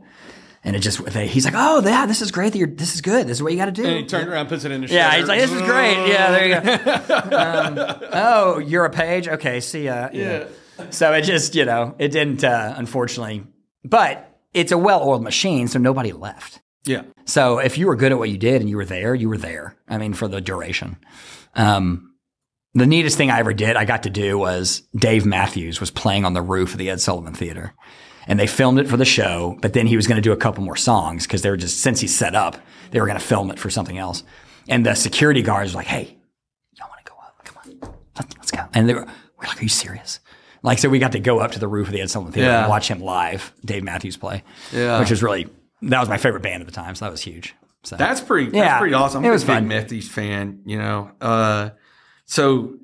[0.64, 3.02] and it just they, he's like oh yeah this is great that you're this is
[3.02, 4.82] good this is what you got to do And he turned around, puts it in
[4.82, 5.18] the yeah, shredder.
[5.20, 6.08] he's like, this is great.
[6.08, 7.14] Yeah, there you go.
[7.38, 9.28] um, oh, you're a page?
[9.30, 10.10] Okay, see ya.
[10.12, 10.46] Yeah.
[10.90, 13.46] So it just, you know, it didn't, uh, unfortunately,
[13.86, 16.60] but it's a well oiled machine, so nobody left.
[16.86, 17.04] Yeah.
[17.26, 19.38] So if you were good at what you did and you were there, you were
[19.38, 19.76] there.
[19.88, 20.98] I mean, for the duration.
[21.56, 22.14] Um,
[22.74, 26.24] the neatest thing I ever did, I got to do was Dave Matthews was playing
[26.26, 27.74] on the roof of the Ed Sullivan Theater.
[28.28, 30.38] And they filmed it for the show, but then he was going to do a
[30.38, 32.58] couple more songs because they were just, since he's set up,
[32.92, 34.24] they were going to film it for something else.
[34.68, 36.16] And the security guards were like, hey,
[36.78, 37.44] y'all want to go up?
[37.44, 38.66] Come on, Let, let's go.
[38.74, 39.06] And they were,
[39.40, 40.20] we're like, are you serious?
[40.62, 42.52] Like, so we got to go up to the roof of the Ed Sullivan Theater
[42.52, 42.60] Yeah.
[42.62, 44.44] and watch him live, Dave Matthews play.
[44.72, 45.00] Yeah.
[45.00, 45.48] Which was really,
[45.82, 46.96] that was my favorite band at the time.
[46.96, 47.56] So that was huge.
[47.84, 48.46] So That's pretty.
[48.52, 49.20] That's Yeah, pretty awesome.
[49.20, 50.02] I'm it a was big fun.
[50.02, 50.62] Fan.
[50.66, 51.70] You know, uh,
[52.26, 52.76] so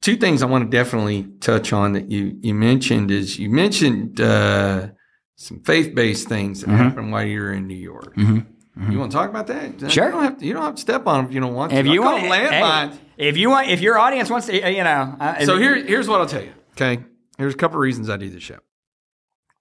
[0.00, 4.20] two things I want to definitely touch on that you you mentioned is you mentioned
[4.20, 4.88] uh,
[5.34, 6.70] some faith based things Mm-hmm.
[6.70, 8.14] that happened while you were in New York.
[8.16, 9.90] You want to talk about that?
[9.90, 10.04] Sure.
[10.06, 11.72] You don't have to, you don't have to step on them if you don't want
[11.72, 11.78] to.
[11.78, 12.90] if you want, landmines.
[13.16, 16.06] hey, if you want, if your audience wants to, you know, uh, So here, here's
[16.08, 16.52] what I'll tell you.
[16.72, 17.02] Okay,
[17.38, 18.58] here's a couple of reasons I do this show.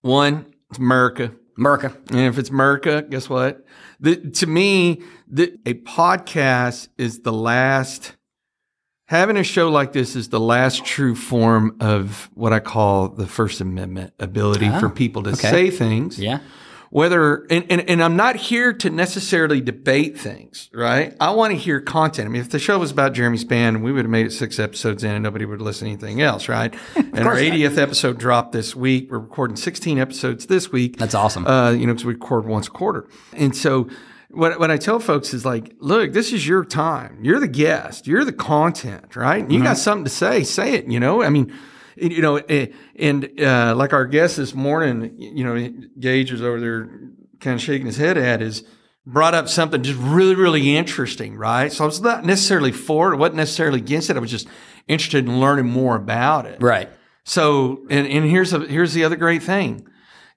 [0.01, 1.31] One, it's America.
[1.57, 1.95] America.
[2.09, 3.65] And if it's America, guess what?
[3.99, 8.15] The, to me, the, a podcast is the last,
[9.07, 13.27] having a show like this is the last true form of what I call the
[13.27, 15.49] First Amendment ability for ah, people to okay.
[15.49, 16.19] say things.
[16.19, 16.39] Yeah.
[16.95, 21.13] Whether, and, and, and I'm not here to necessarily debate things, right?
[21.19, 22.25] I want to hear content.
[22.25, 24.59] I mean, if the show was about Jeremy Spann, we would have made it six
[24.59, 26.73] episodes in and nobody would listen to anything else, right?
[26.95, 27.51] and our course not.
[27.51, 29.11] 80th episode dropped this week.
[29.11, 31.45] We're recording 16 episodes this week That's awesome.
[31.45, 33.09] uh, you know, because we record once a quarter.
[33.33, 33.89] And so
[34.29, 37.19] what, what I tell folks is like, look, this is your time.
[37.21, 38.07] You're the guest.
[38.07, 39.43] You're the content, right?
[39.43, 41.21] And you got something to say, say it, you know?
[41.21, 41.53] I mean,
[41.97, 46.59] you know, eh, and uh, like our guest this morning, you know, Gage was over
[46.59, 46.89] there
[47.39, 48.63] kind of shaking his head at is
[49.05, 51.71] brought up something just really, really interesting, right?
[51.71, 53.17] So I was not necessarily for it.
[53.17, 54.17] Wasn't necessarily against it.
[54.17, 54.47] I was just
[54.87, 56.61] interested in learning more about it.
[56.61, 56.89] right.
[57.27, 59.87] So, and, and here's a, here's the other great thing.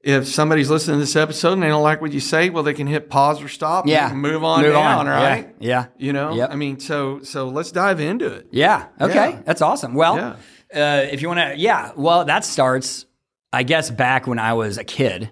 [0.01, 2.73] If somebody's listening to this episode and they don't like what you say, well, they
[2.73, 3.87] can hit pause or stop.
[3.87, 4.13] Yeah.
[4.15, 5.01] move on Move down.
[5.01, 5.07] on.
[5.07, 5.55] Right?
[5.59, 5.87] Yeah.
[5.99, 6.35] You know.
[6.35, 6.51] Yep.
[6.51, 8.47] I mean, so so let's dive into it.
[8.53, 8.87] Yeah.
[9.01, 9.31] Okay.
[9.33, 9.43] Yeah.
[9.45, 9.93] That's awesome.
[9.95, 10.37] Well, Yeah.
[10.75, 11.93] Uh, if you want to, yeah.
[11.97, 13.07] Well, that starts,
[13.53, 15.31] I guess, back when I was a kid.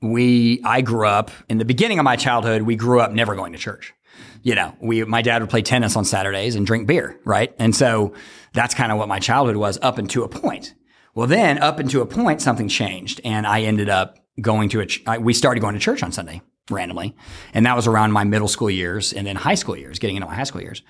[0.00, 2.62] We, I grew up in the beginning of my childhood.
[2.62, 3.94] We grew up never going to church.
[4.42, 7.52] You know, we, my dad would play tennis on Saturdays and drink beer, right?
[7.58, 8.14] And so
[8.52, 10.74] that's kind of what my childhood was up until a point.
[11.14, 14.86] Well, then up until a point, something changed, and I ended up going to a.
[14.86, 17.16] Ch- I, we started going to church on Sunday randomly,
[17.52, 20.28] and that was around my middle school years and then high school years, getting into
[20.28, 20.82] my high school years.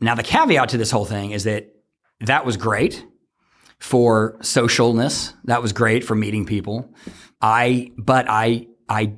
[0.00, 1.74] Now, the caveat to this whole thing is that
[2.20, 3.04] that was great
[3.78, 5.34] for socialness.
[5.44, 6.94] That was great for meeting people.
[7.40, 9.14] I, but I, I,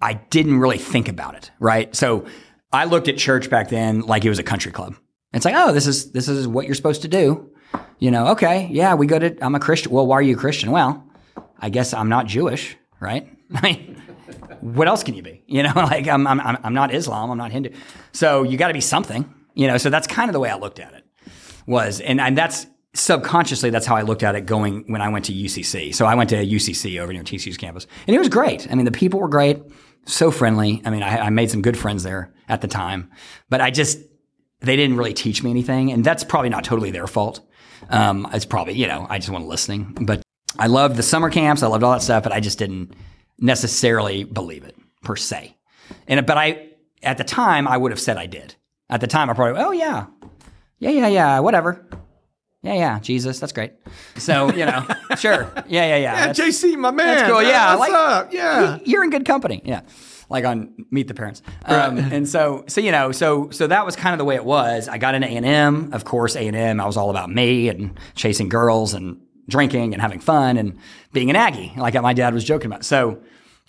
[0.00, 1.94] I didn't really think about it, right?
[1.94, 2.26] So
[2.72, 4.96] I looked at church back then like it was a country club.
[5.32, 7.50] It's like, oh, this is this is what you're supposed to do.
[7.98, 9.36] You know, okay, yeah, we go to.
[9.42, 9.92] I'm a Christian.
[9.92, 10.70] Well, why are you a Christian?
[10.72, 11.06] Well,
[11.58, 13.28] I guess I'm not Jewish, right?
[13.54, 14.02] I mean,
[14.60, 15.42] what else can you be?
[15.46, 17.30] You know, like I'm I'm I'm not Islam.
[17.30, 17.70] I'm not Hindu.
[18.12, 19.32] So you got to be something.
[19.54, 21.04] You know, so that's kind of the way I looked at it.
[21.66, 25.24] Was and and that's subconsciously that's how I looked at it going when I went
[25.26, 25.94] to UCC.
[25.94, 28.70] So I went to UCC over near TCU's campus, and it was great.
[28.70, 29.62] I mean, the people were great,
[30.06, 30.82] so friendly.
[30.84, 33.10] I mean, I, I made some good friends there at the time,
[33.48, 33.98] but I just
[34.60, 37.40] they didn't really teach me anything, and that's probably not totally their fault.
[37.88, 40.22] Um, it's probably you know I just wasn't listening, but
[40.58, 42.94] I loved the summer camps, I loved all that stuff, but I just didn't
[43.38, 45.56] necessarily believe it per se.
[46.06, 46.68] And but I
[47.02, 48.54] at the time I would have said I did.
[48.90, 50.06] At the time I probably oh yeah,
[50.78, 51.86] yeah yeah yeah whatever.
[52.62, 53.72] Yeah, yeah, Jesus, that's great.
[54.16, 54.86] So, you know,
[55.18, 55.50] sure.
[55.66, 55.96] Yeah, yeah, yeah.
[55.96, 57.16] Yeah, that's- JC, my man.
[57.16, 57.42] that's cool.
[57.42, 58.32] Yeah, what's like- up?
[58.32, 58.78] Yeah.
[58.84, 59.62] you're in good company.
[59.64, 59.80] Yeah.
[60.30, 61.42] Like on Meet the Parents.
[61.64, 64.44] Um, and so, so, you know, so, so that was kind of the way it
[64.44, 64.86] was.
[64.88, 65.92] I got into A&M.
[65.92, 70.20] Of course, A&M, I was all about me and chasing girls and drinking and having
[70.20, 70.78] fun and
[71.12, 72.84] being an Aggie, like my dad was joking about.
[72.84, 73.20] So,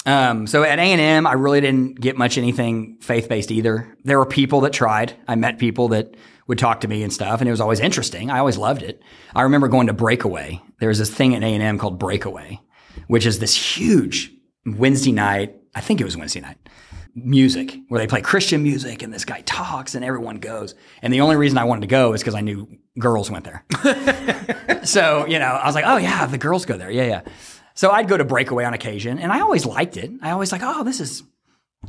[0.05, 3.97] um, so at A&M, I really didn't get much anything faith-based either.
[4.03, 5.13] There were people that tried.
[5.27, 6.15] I met people that
[6.47, 8.29] would talk to me and stuff, and it was always interesting.
[8.29, 9.01] I always loved it.
[9.35, 10.61] I remember going to Breakaway.
[10.79, 12.59] There was this thing at A&M called Breakaway,
[13.07, 14.31] which is this huge
[14.65, 16.57] Wednesday night, I think it was Wednesday night,
[17.15, 20.75] music where they play Christian music and this guy talks and everyone goes.
[21.01, 22.67] And the only reason I wanted to go is because I knew
[22.99, 23.63] girls went there.
[24.83, 26.91] so, you know, I was like, oh yeah, the girls go there.
[26.91, 27.21] Yeah, yeah.
[27.75, 30.11] So I'd go to Breakaway on occasion and I always liked it.
[30.21, 31.23] I always like, oh, this is,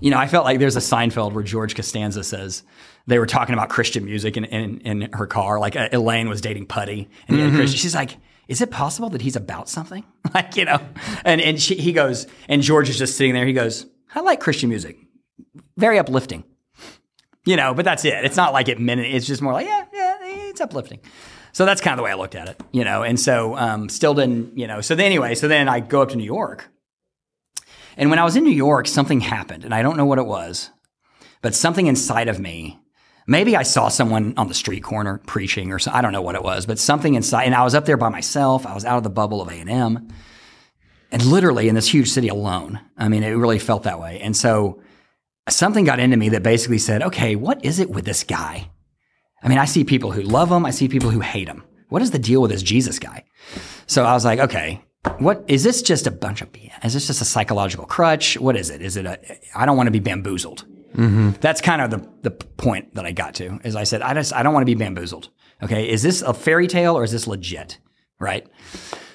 [0.01, 2.63] you know, I felt like there's a Seinfeld where George Costanza says
[3.07, 5.59] they were talking about Christian music in, in, in her car.
[5.59, 7.79] Like uh, Elaine was dating Puddy and had Christian.
[7.79, 8.17] She's like,
[8.49, 10.05] is it possible that he's about something?
[10.35, 10.81] like, you know,
[11.25, 13.47] and, and she, he goes, and George is just sitting there.
[13.47, 14.99] He goes, I like Christian music.
[15.77, 16.45] Very uplifting.
[17.47, 18.25] You know, but that's it.
[18.25, 19.15] It's not like it meant it.
[19.15, 21.01] It's just more like, yeah, yeah, it's uplifting.
[21.53, 23.03] So that's kind of the way I looked at it, you know.
[23.03, 24.81] And so um, still didn't, you know.
[24.81, 26.69] So then anyway, so then I go up to New York.
[27.97, 30.27] And when I was in New York, something happened, and I don't know what it
[30.27, 30.71] was,
[31.43, 32.81] but something inside of me,
[33.27, 36.35] maybe I saw someone on the street corner preaching or so, I don't know what
[36.35, 38.67] it was, but something inside, and I was up there by myself.
[38.67, 40.09] I was out of the bubble of A&M
[41.15, 42.81] and literally in this huge city alone.
[42.97, 44.21] I mean, it really felt that way.
[44.21, 44.83] And so
[45.49, 48.71] something got into me that basically said, okay, what is it with this guy?
[49.43, 50.67] I mean, I see people who love him.
[50.67, 51.63] I see people who hate him.
[51.91, 53.25] what is the deal with this Jesus guy?
[53.87, 54.83] So I was like, okay,
[55.19, 56.85] what is this just a bunch of BS?
[56.85, 58.37] Is this just a psychological crutch?
[58.39, 58.83] What is it?
[58.83, 59.19] Is it a,
[59.55, 60.65] I don't want to be bamboozled.
[61.41, 64.33] That's kind of the, the point that I got to is I said, I just,
[64.33, 65.29] I don't want to be bamboozled.
[65.63, 65.89] Okay.
[65.89, 67.79] Is this a fairy tale or is this legit?
[68.19, 68.47] Right.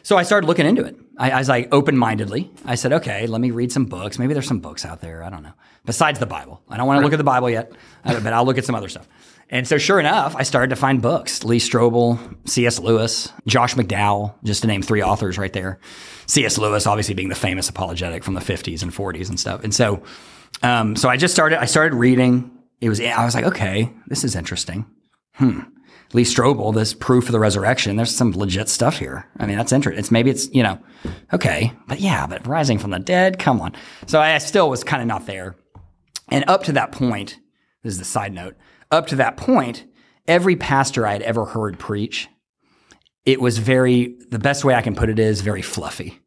[0.03, 0.97] So I started looking into it.
[1.17, 2.51] I, I was like open mindedly.
[2.65, 4.17] I said, okay, let me read some books.
[4.17, 5.23] Maybe there's some books out there.
[5.23, 5.53] I don't know.
[5.85, 6.61] Besides the Bible.
[6.69, 7.71] I don't want to look at the Bible yet,
[8.03, 9.07] but I'll look at some other stuff.
[9.51, 12.79] And so, sure enough, I started to find books Lee Strobel, C.S.
[12.79, 15.79] Lewis, Josh McDowell, just to name three authors right there.
[16.27, 16.59] C.S.
[16.59, 19.63] Lewis, obviously being the famous apologetic from the 50s and 40s and stuff.
[19.63, 20.03] And so,
[20.61, 22.51] um, so I just started, I started reading.
[22.81, 24.85] It was, I was like, okay, this is interesting.
[25.33, 25.61] Hmm.
[26.13, 29.27] Lee Strobel, this proof of the resurrection, there's some legit stuff here.
[29.37, 29.99] I mean, that's interesting.
[29.99, 30.79] It's maybe it's, you know,
[31.31, 33.75] okay, but yeah, but rising from the dead, come on.
[34.07, 35.55] So I still was kind of not there.
[36.29, 37.37] And up to that point,
[37.83, 38.55] this is the side note,
[38.89, 39.85] up to that point,
[40.27, 42.27] every pastor I had ever heard preach,
[43.25, 46.19] it was very, the best way I can put it is very fluffy.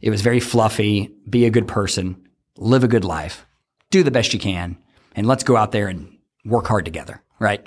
[0.00, 3.44] It was very fluffy, be a good person, live a good life,
[3.90, 4.78] do the best you can,
[5.14, 7.66] and let's go out there and work hard together, right?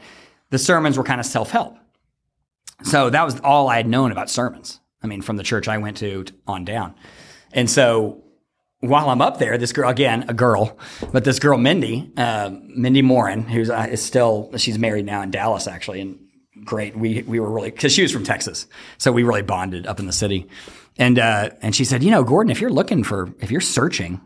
[0.50, 1.78] The sermons were kind of self help.
[2.84, 4.80] So that was all I had known about sermons.
[5.04, 6.96] I mean, from the church I went to on down.
[7.52, 8.24] And so
[8.80, 10.78] while I'm up there, this girl, again, a girl,
[11.12, 15.32] but this girl, Mindy, uh, Mindy Morin, who's uh, is still, she's married now in
[15.32, 16.02] Dallas, actually.
[16.02, 16.20] And
[16.64, 16.96] great.
[16.96, 18.68] We, we were really, cause she was from Texas.
[18.98, 20.48] So we really bonded up in the city.
[20.98, 24.22] And, uh, and she said, you know, Gordon, if you're looking for, if you're searching,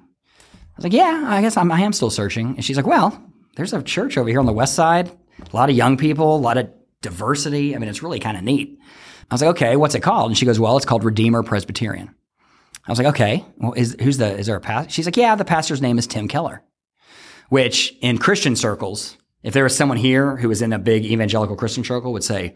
[0.73, 2.55] I was like, yeah, I guess I'm, I am still searching.
[2.55, 3.21] And she's like, well,
[3.55, 6.37] there's a church over here on the west side, a lot of young people, a
[6.37, 6.69] lot of
[7.01, 7.75] diversity.
[7.75, 8.79] I mean, it's really kind of neat.
[9.29, 10.31] I was like, okay, what's it called?
[10.31, 12.13] And she goes, well, it's called Redeemer Presbyterian.
[12.87, 14.91] I was like, okay, well, is who's the is there a pastor?
[14.91, 16.63] She's like, yeah, the pastor's name is Tim Keller,
[17.49, 21.55] which in Christian circles, if there was someone here who was in a big evangelical
[21.55, 22.55] Christian circle, would say,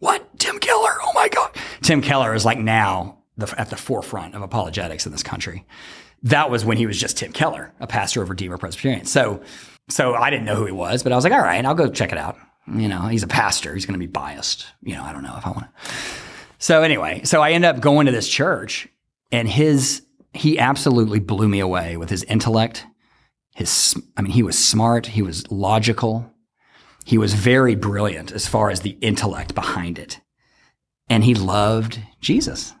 [0.00, 0.94] what Tim Keller?
[1.02, 5.12] Oh my God, Tim Keller is like now the, at the forefront of apologetics in
[5.12, 5.64] this country.
[6.24, 9.06] That was when he was just Tim Keller, a pastor of Redeemer Presbyterian.
[9.06, 9.42] So,
[9.88, 11.90] so I didn't know who he was, but I was like, all right, I'll go
[11.90, 12.36] check it out.
[12.66, 13.74] You know, he's a pastor.
[13.74, 14.66] He's going to be biased.
[14.82, 15.92] You know, I don't know if I want to.
[16.58, 18.88] So anyway, so I end up going to this church
[19.30, 20.02] and his,
[20.34, 22.84] he absolutely blew me away with his intellect.
[23.54, 25.06] His, I mean, he was smart.
[25.06, 26.30] He was logical.
[27.04, 30.20] He was very brilliant as far as the intellect behind it.
[31.08, 32.74] And he loved Jesus.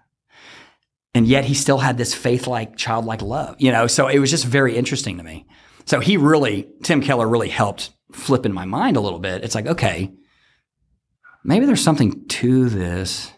[1.18, 3.88] And yet he still had this faith like, childlike love, you know?
[3.88, 5.48] So it was just very interesting to me.
[5.84, 9.42] So he really, Tim Keller really helped flip in my mind a little bit.
[9.42, 10.12] It's like, okay,
[11.42, 13.32] maybe there's something to this.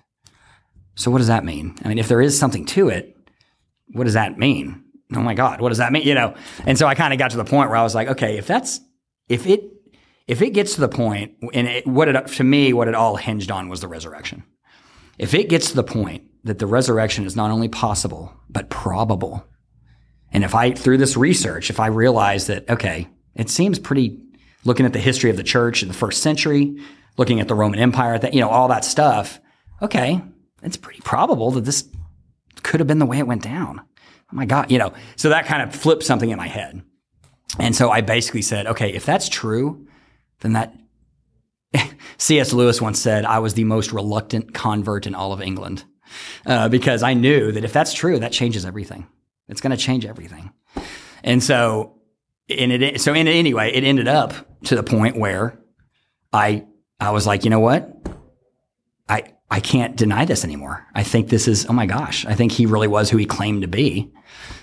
[0.95, 1.75] So what does that mean?
[1.83, 3.17] I mean, if there is something to it,
[3.95, 4.85] what does that mean?
[5.15, 6.03] Oh my God, what does that mean?
[6.03, 6.35] You know?
[6.67, 8.47] And so I kind of got to the point where I was like, okay, if
[8.47, 8.79] that's,
[9.27, 9.65] if it,
[10.27, 13.17] if it gets to the point, and it, what it, to me, what it all
[13.17, 14.45] hinged on was the resurrection.
[15.19, 19.47] If it gets to the point that the resurrection is not only possible, but probable,
[20.33, 24.21] and if I, through this research, if I realize that, okay, it seems pretty,
[24.65, 26.77] looking at the history of the church in the first century,
[27.17, 29.41] looking at the Roman Empire, that, you know, all that stuff,
[29.83, 30.21] okay,
[30.63, 31.89] it's pretty probable that this
[32.63, 33.81] could have been the way it went down.
[34.33, 36.83] Oh my God, you know, so that kind of flipped something in my head.
[37.59, 39.89] And so I basically said, okay, if that's true,
[40.41, 40.75] then that
[42.19, 42.53] C.S.
[42.53, 45.85] Lewis once said, I was the most reluctant convert in all of England
[46.47, 49.07] uh, because I knew that if that's true, that changes everything.
[49.49, 50.53] It's going to change everything.
[51.23, 51.99] And so,
[52.49, 54.33] in it, so in anyway, it ended up
[54.65, 55.59] to the point where
[56.33, 56.67] I,
[56.99, 57.91] I was like, you know what?
[59.09, 60.87] I, I can't deny this anymore.
[60.95, 63.63] I think this is, oh my gosh, I think he really was who he claimed
[63.63, 64.13] to be.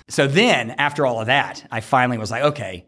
[0.08, 2.86] So then after all of that, I finally was like, okay,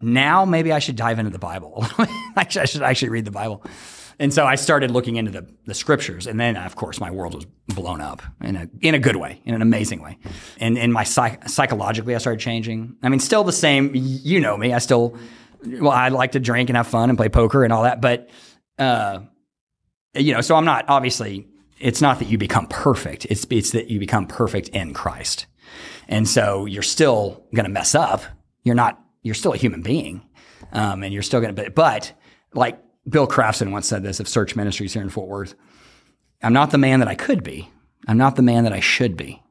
[0.00, 1.84] now maybe I should dive into the Bible.
[2.36, 3.64] I should actually read the Bible.
[4.18, 6.26] And so I started looking into the, the scriptures.
[6.26, 9.40] And then, of course, my world was blown up in a, in a good way,
[9.44, 10.18] in an amazing way.
[10.58, 12.96] And, and my psych, psychologically, I started changing.
[13.02, 13.90] I mean, still the same.
[13.94, 14.72] You know me.
[14.72, 15.16] I still,
[15.64, 18.00] well, I like to drink and have fun and play poker and all that.
[18.00, 18.30] But,
[18.78, 19.20] uh,
[20.14, 21.48] you know, so I'm not, obviously,
[21.78, 23.26] it's not that you become perfect.
[23.26, 25.46] It's, it's that you become perfect in Christ.
[26.08, 28.22] And so you're still going to mess up.
[28.64, 30.22] You're not you're still a human being,
[30.72, 31.62] um, and you're still going to.
[31.62, 32.12] But, but
[32.54, 35.54] like Bill Crafton once said this of Search Ministries here in Fort Worth,
[36.42, 37.70] I'm not the man that I could be.
[38.06, 39.42] I'm not the man that I should be.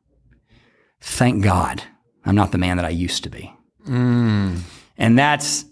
[0.99, 1.83] Thank God,
[2.25, 3.53] I'm not the man that I used to be.
[3.87, 4.59] Mm.
[4.97, 5.65] And that's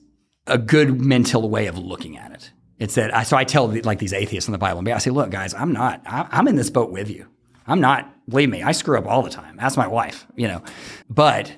[0.47, 2.51] a good mental way of looking at it.
[2.80, 5.12] It's that I, so I tell the, like these atheists in the Bible, I say,
[5.12, 6.01] look, guys, I'm not.
[6.06, 7.28] I, I'm in this boat with you.
[7.68, 8.12] I'm not.
[8.28, 9.58] Believe me, I screw up all the time.
[9.60, 10.26] Ask my wife.
[10.36, 10.64] You know,
[11.10, 11.51] but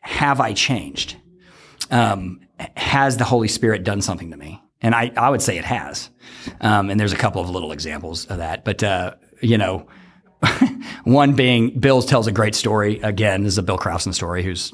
[0.00, 1.16] have I changed?
[1.90, 2.40] um,
[2.76, 4.62] has the Holy Spirit done something to me?
[4.80, 6.10] And I, I would say it has.
[6.60, 8.64] Um, and there's a couple of little examples of that.
[8.64, 9.88] But, uh, you know,
[11.04, 13.00] one being Bill tells a great story.
[13.00, 14.72] Again, this is a Bill Crafson story who's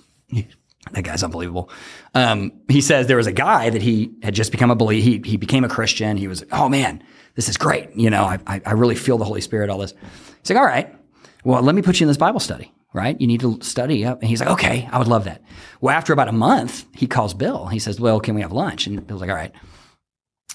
[0.92, 1.70] that guy's unbelievable.
[2.14, 5.02] Um, he says there was a guy that he had just become a believer.
[5.02, 6.16] He, he became a Christian.
[6.16, 7.02] He was, oh man,
[7.34, 7.94] this is great.
[7.94, 9.94] You know, I, I, I really feel the Holy Spirit, all this.
[10.40, 10.94] He's like, all right,
[11.42, 13.18] well, let me put you in this Bible study, right?
[13.18, 14.20] You need to study up.
[14.20, 15.42] And he's like, okay, I would love that.
[15.80, 17.66] Well, after about a month, he calls Bill.
[17.66, 18.86] He says, well, can we have lunch?
[18.86, 19.52] And Bill's like, all right.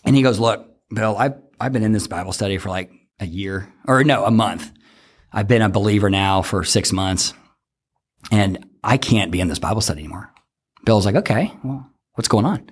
[0.03, 3.25] And he goes, look, Bill, I've, I've been in this Bible study for like a
[3.25, 4.71] year or no, a month.
[5.31, 7.33] I've been a believer now for six months
[8.31, 10.31] and I can't be in this Bible study anymore.
[10.85, 12.69] Bill's like, okay, well, what's going on?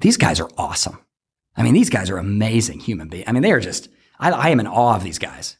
[0.00, 0.98] these guys are awesome.
[1.56, 3.24] I mean, these guys are amazing human beings.
[3.26, 3.88] I mean, they are just,
[4.18, 5.56] I, I am in awe of these guys.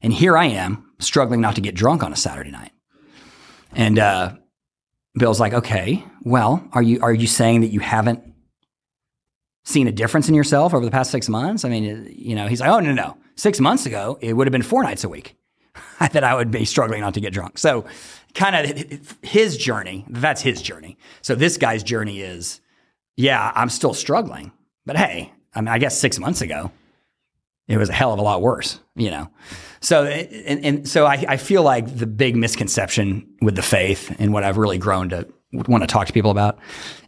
[0.00, 2.72] And here I am struggling not to get drunk on a Saturday night.
[3.72, 4.36] And uh,
[5.14, 8.31] Bill's like, okay, well, are you are you saying that you haven't
[9.64, 11.64] seen a difference in yourself over the past six months?
[11.64, 14.52] I mean, you know, he's like, oh no, no, six months ago it would have
[14.52, 15.36] been four nights a week
[16.00, 17.58] that I would be struggling not to get drunk.
[17.58, 17.84] So,
[18.34, 20.04] kind of his journey.
[20.08, 20.96] That's his journey.
[21.20, 22.60] So this guy's journey is,
[23.16, 24.52] yeah, I'm still struggling,
[24.86, 26.70] but hey, I mean, I guess six months ago
[27.68, 29.28] it was a hell of a lot worse, you know.
[29.80, 34.32] So and, and so I, I feel like the big misconception with the faith and
[34.32, 36.58] what I've really grown to want to talk to people about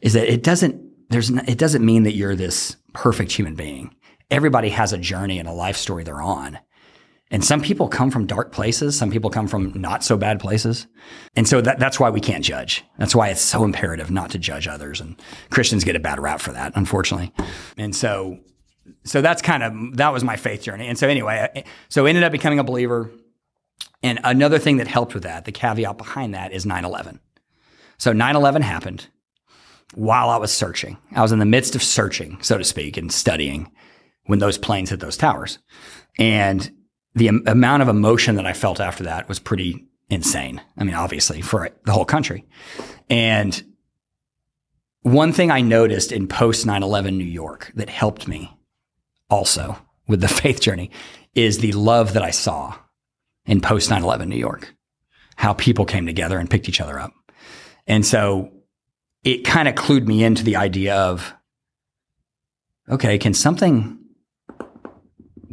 [0.01, 0.84] is that it doesn't
[1.15, 3.95] there's it doesn't mean that you're this perfect human being.
[4.31, 6.59] Everybody has a journey and a life story they're on.
[7.31, 8.99] And some people come from dark places.
[8.99, 10.87] Some people come from not so bad places.
[11.35, 12.85] And so that, that's why we can't judge.
[12.99, 15.01] That's why it's so imperative not to judge others.
[15.01, 17.33] And Christians get a bad rap for that, unfortunately.
[17.77, 18.41] And so
[19.05, 20.89] so that's kind of that was my faith journey.
[20.89, 23.11] And so anyway, so ended up becoming a believer.
[24.03, 27.21] And another thing that helped with that, the caveat behind that is 9/11.
[27.99, 29.07] So 9/11 happened
[29.95, 30.97] while I was searching.
[31.15, 33.71] I was in the midst of searching, so to speak, and studying
[34.27, 35.59] when those planes hit those towers.
[36.19, 36.71] And
[37.15, 40.61] the am- amount of emotion that I felt after that was pretty insane.
[40.77, 42.45] I mean, obviously for the whole country.
[43.09, 43.63] And
[45.03, 48.57] one thing I noticed in post 9/11 New York that helped me
[49.31, 49.79] also
[50.09, 50.91] with the faith journey
[51.35, 52.77] is the love that I saw
[53.47, 54.75] in post 9 11 New York,
[55.37, 57.13] how people came together and picked each other up.
[57.87, 58.51] And so
[59.25, 61.35] it kind of clued me into the idea of
[62.89, 63.99] okay, can something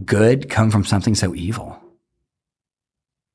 [0.04, 1.82] good come from something so evil?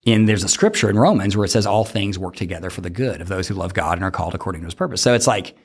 [0.06, 2.90] And there's a scripture in Romans where it says all things work together for the
[2.90, 5.02] good of those who love God and are called according to his purpose.
[5.02, 5.56] So it's like,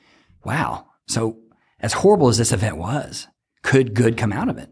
[0.44, 0.86] wow.
[1.06, 1.38] So
[1.78, 3.28] as horrible as this event was,
[3.62, 4.70] could good come out of it?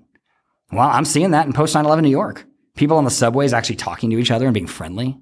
[0.72, 2.46] Well, I'm seeing that in post 9 11 New York.
[2.76, 5.18] People on the subways actually talking to each other and being friendly,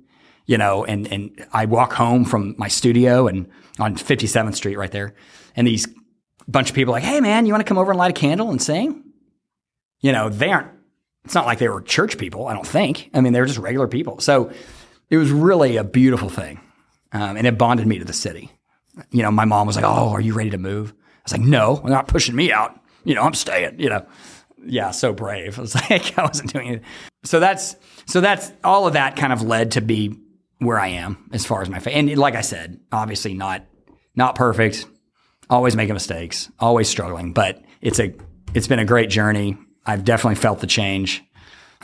[0.48, 4.90] you know, and, and I walk home from my studio and on 57th Street right
[4.90, 5.14] there,
[5.54, 5.86] and these
[6.48, 8.50] bunch of people like, hey man, you want to come over and light a candle
[8.50, 9.04] and sing?
[10.00, 10.70] You know, they aren't,
[11.24, 13.10] it's not like they were church people, I don't think.
[13.14, 14.18] I mean, they're just regular people.
[14.18, 14.50] So
[15.10, 16.60] it was really a beautiful thing.
[17.12, 18.50] Um, and it bonded me to the city.
[19.12, 20.92] You know, my mom was like, oh, are you ready to move?
[20.92, 24.06] I was like, no, they're not pushing me out you know, I'm staying, you know.
[24.64, 25.58] Yeah, so brave.
[25.58, 26.82] I was like, I wasn't doing it.
[27.24, 27.74] So that's
[28.06, 30.18] so that's all of that kind of led to be
[30.58, 31.94] where I am as far as my faith.
[31.94, 33.64] And like I said, obviously not
[34.14, 34.86] not perfect,
[35.48, 38.14] always making mistakes, always struggling, but it's a
[38.54, 39.56] it's been a great journey.
[39.86, 41.22] I've definitely felt the change.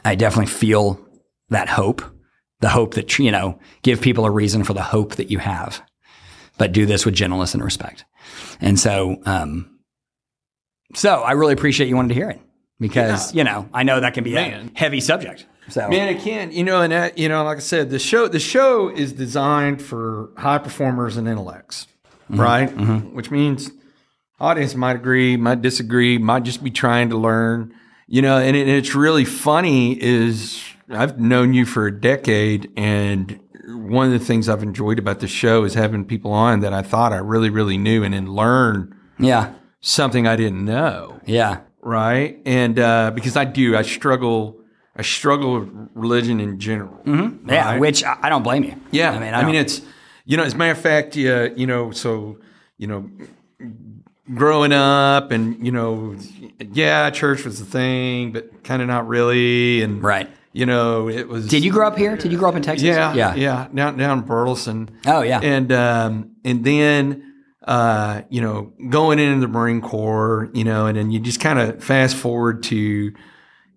[0.04, 1.00] I definitely feel
[1.50, 2.02] that hope,
[2.60, 5.82] the hope that you know, give people a reason for the hope that you have,
[6.58, 8.04] but do this with gentleness and respect.
[8.60, 9.78] And so, um,
[10.94, 12.40] so I really appreciate you wanted to hear it
[12.80, 13.38] because yeah.
[13.38, 14.72] you know I know that can be Man.
[14.74, 15.46] a heavy subject.
[15.68, 16.52] So man, it can.
[16.52, 19.82] You know, and that, you know, like I said, the show the show is designed
[19.82, 21.86] for high performers and intellects,
[22.30, 22.40] mm-hmm.
[22.40, 22.68] right?
[22.68, 23.14] Mm-hmm.
[23.14, 23.70] Which means
[24.40, 27.74] audience might agree, might disagree, might just be trying to learn.
[28.06, 33.40] You know, and, it, it's really funny is I've known you for a decade, and
[33.66, 36.82] one of the things I've enjoyed about the show is having people on that I
[36.82, 38.94] thought I really, really knew, and then learn.
[39.18, 39.54] Yeah
[39.84, 41.20] something I didn't know.
[41.26, 41.60] Yeah.
[41.82, 42.40] Right.
[42.46, 44.60] And uh, because I do, I struggle.
[44.96, 47.00] I struggle with religion in general.
[47.04, 47.50] Mm-hmm.
[47.50, 47.80] Yeah, right?
[47.80, 48.76] which I don't blame you.
[48.90, 49.80] Yeah, I mean, I, I mean, it's
[50.24, 52.38] you know, as a matter of fact, yeah, you know, so
[52.78, 53.10] you know,
[54.34, 56.16] growing up, and you know,
[56.72, 60.28] yeah, church was the thing, but kind of not really, and right.
[60.52, 61.48] You know, it was.
[61.48, 62.16] Did you grow up here?
[62.16, 62.84] Did you grow up in Texas?
[62.84, 63.68] Yeah, yeah, yeah.
[63.74, 64.88] Down down in Burleson.
[65.04, 65.40] Oh yeah.
[65.42, 67.34] And um, and then
[67.66, 71.58] uh, you know, going into the Marine Corps, you know, and then you just kind
[71.58, 73.12] of fast forward to,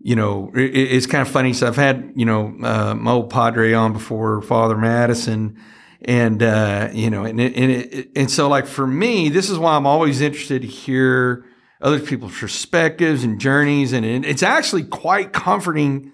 [0.08, 1.52] you know, it, it's kind of funny.
[1.52, 5.60] So I've had, you know, uh, my old padre on before, Father Madison,
[6.02, 9.60] and uh, you know, and it, and it, and so like for me, this is
[9.60, 11.44] why I'm always interested to hear
[11.82, 16.14] other people's perspectives and journeys, and it, it's actually quite comforting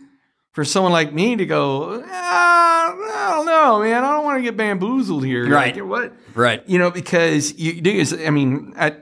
[0.53, 4.41] for someone like me to go, ah, I don't know, man, I don't want to
[4.43, 5.75] get bamboozled here, Right.
[5.75, 6.63] Like, what, Right.
[6.67, 8.95] you know, because you do is, I mean, I,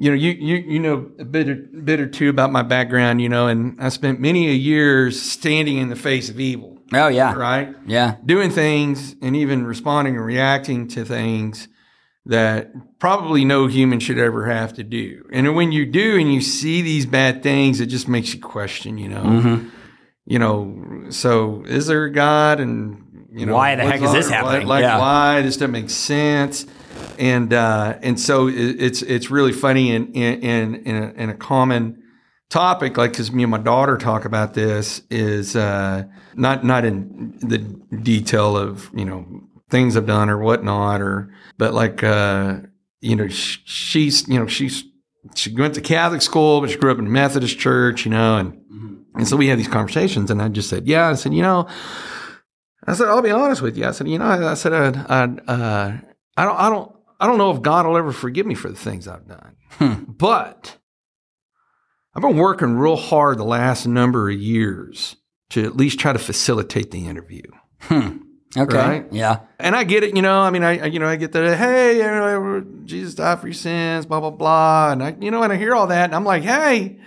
[0.00, 3.20] you know, you you you know a bit or, bit or two about my background,
[3.20, 7.08] you know, and I spent many a years standing in the face of evil, Oh
[7.08, 7.34] yeah.
[7.34, 7.74] right?
[7.86, 8.14] Yeah.
[8.24, 11.68] doing things and even responding and reacting to things
[12.26, 15.26] that probably no human should ever have to do.
[15.32, 18.98] And when you do and you see these bad things, it just makes you question,
[18.98, 19.68] you know, Mm-hmm.
[20.26, 24.28] you know, so is there a God and, you know, Why the heck is this
[24.28, 24.66] happening?
[24.66, 24.98] Like, Yeah.
[24.98, 26.66] why this doesn't make sense.
[27.18, 31.34] And, uh, and so it's, it's really funny and in, in, in a, in a
[31.34, 32.02] common,
[32.48, 36.04] topic, like because me and my daughter talk about this, is uh,
[36.34, 39.26] not not in the detail of you know
[39.70, 42.60] things I've done or whatnot, or but like uh,
[43.00, 44.84] you know sh- she's you know she's
[45.34, 48.38] she went to Catholic school, but she grew up in a Methodist church, you know,
[48.38, 51.42] and and so we had these conversations, and I just said, yeah, I said, you
[51.42, 51.68] know.
[52.86, 53.84] I said, I'll be honest with you.
[53.84, 55.98] I said, you know, I, I said, I, I, uh,
[56.38, 58.76] I don't, I don't, I don't know if God will ever forgive me for the
[58.76, 60.04] things I've done, hmm.
[60.12, 60.76] but
[62.14, 65.16] I've been working real hard the last number of years
[65.50, 67.42] to at least try to facilitate the interview.
[67.82, 68.18] Hmm.
[68.56, 68.76] Okay.
[68.76, 69.06] Right?
[69.12, 69.40] Yeah.
[69.58, 70.40] And I get it, you know.
[70.40, 71.58] I mean, I you know I get that.
[71.58, 75.42] Hey, you know, Jesus died for your sins, blah blah blah, and I you know,
[75.42, 76.98] and I hear all that, and I'm like, hey,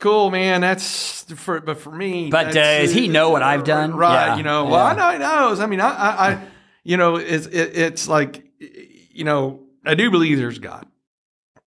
[0.00, 0.60] cool, man.
[0.60, 3.94] That's for, but for me, But, does he know what I've done?
[3.94, 4.26] Right?
[4.26, 5.60] Yeah, You know, well, I know he knows.
[5.60, 6.42] I mean, I, I, I
[6.84, 10.86] you know, it's it, it's like, you know, I do believe there's God,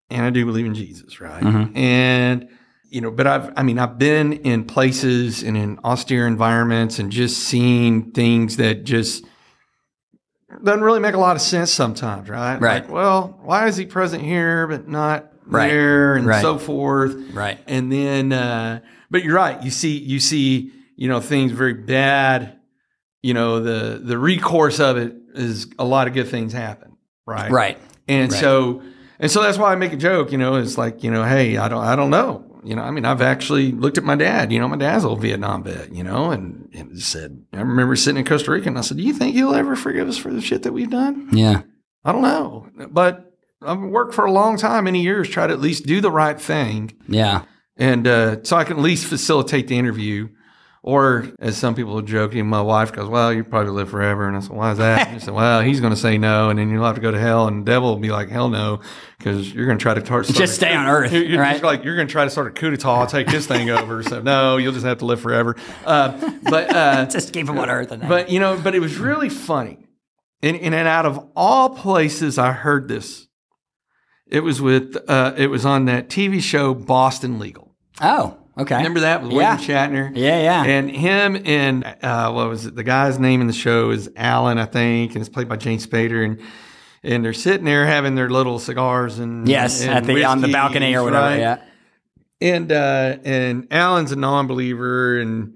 [0.10, 1.44] and I do believe in Jesus, right?
[1.44, 1.76] Mhm.
[1.78, 2.48] And
[2.90, 7.12] you know, but I've, I mean, I've been in places and in austere environments and
[7.12, 9.26] just seen things that just
[10.64, 12.62] doesn't really make a lot of sense sometimes, right?
[12.62, 12.84] Right.
[12.84, 15.68] Like, well, why is he present here but not Right.
[15.70, 16.42] there, and Right.
[16.42, 17.16] so forth.
[17.34, 17.58] Right.
[17.68, 18.80] And then, uh,
[19.12, 19.62] but you're right.
[19.64, 22.60] You see, you see, you know, things very bad.
[23.24, 27.50] You know, the the recourse of it is a lot of good things happen, right?
[27.50, 27.78] Right.
[28.08, 28.40] And Right.
[28.42, 28.82] so,
[29.20, 30.32] and so that's why I make a joke.
[30.32, 32.44] You know, it's like, you know, hey, I don't, I don't know.
[32.66, 34.52] You know, I mean, I've actually looked at my dad.
[34.52, 35.94] You know, my dad's old Vietnam vet.
[35.94, 39.04] You know, and, and said, I remember sitting in Costa Rica, and I said, "Do
[39.04, 41.62] you think he'll ever forgive us for the shit that we've done?" Yeah.
[42.06, 45.62] I don't know, but I've worked for a long time, many years, try to at
[45.62, 47.44] least do the right thing Yeah.
[47.78, 50.28] and uh, so I can at least facilitate the interview.
[50.86, 54.36] Or as some people are joking, my wife goes, "Well, you probably live forever," and
[54.36, 56.60] I said, "Why is that?" And she said, "Well, he's going to say no, and
[56.60, 58.82] then you'll have to go to hell, and the devil will be like, hell no,
[59.18, 61.54] because you're going to try to tar- start Just stay on Earth, You're, you're right?
[61.54, 62.84] just like you're going to try to start a coup d'état.
[63.00, 64.04] I'll take this thing over.
[64.04, 65.56] So no, you'll just have to live forever.
[65.86, 67.92] Uh, but uh, Just keep him on Earth.
[67.94, 69.78] And but you know, but it was really funny.
[70.42, 73.28] And, and, and out of all places, I heard this.
[74.28, 77.74] It was with, uh, it was on that TV show Boston Legal.
[78.02, 78.78] oh, okay.
[78.78, 79.56] Remember that with Yeah.
[79.58, 80.12] William Shatner?
[80.16, 80.42] Yeah.
[80.42, 80.64] Yeah.
[80.66, 82.76] And him and uh, what was it?
[82.76, 85.86] The guy's name in the show is Alan, I think, and it's played by James
[85.86, 86.24] Spader.
[86.26, 86.40] And
[87.06, 89.82] and they're sitting there having their little cigars and yes.
[89.82, 91.26] and At the on the balcony or whatever.
[91.26, 91.40] right?
[91.40, 91.62] Yeah.
[92.42, 95.56] and uh, and Alan's a non-believer, and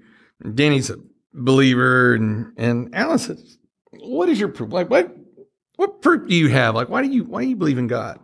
[0.54, 0.96] Denny's a
[1.32, 3.58] believer, and and Alan says,
[3.92, 4.72] "What is your proof?
[4.72, 5.14] Like what
[5.76, 6.74] what proof do you have?
[6.74, 8.18] Like why do you why do you believe in God?"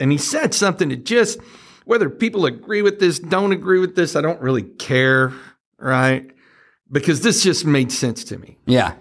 [0.00, 1.38] And he said something that just
[1.84, 5.32] whether people agree with this, don't agree with this, I don't really care,
[5.78, 6.30] right?
[6.90, 8.58] Because this just made sense to me.
[8.66, 8.94] Yeah.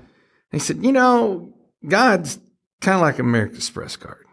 [0.52, 1.54] He said, "You know,
[1.88, 2.40] God's
[2.82, 4.26] kind of like American Express card."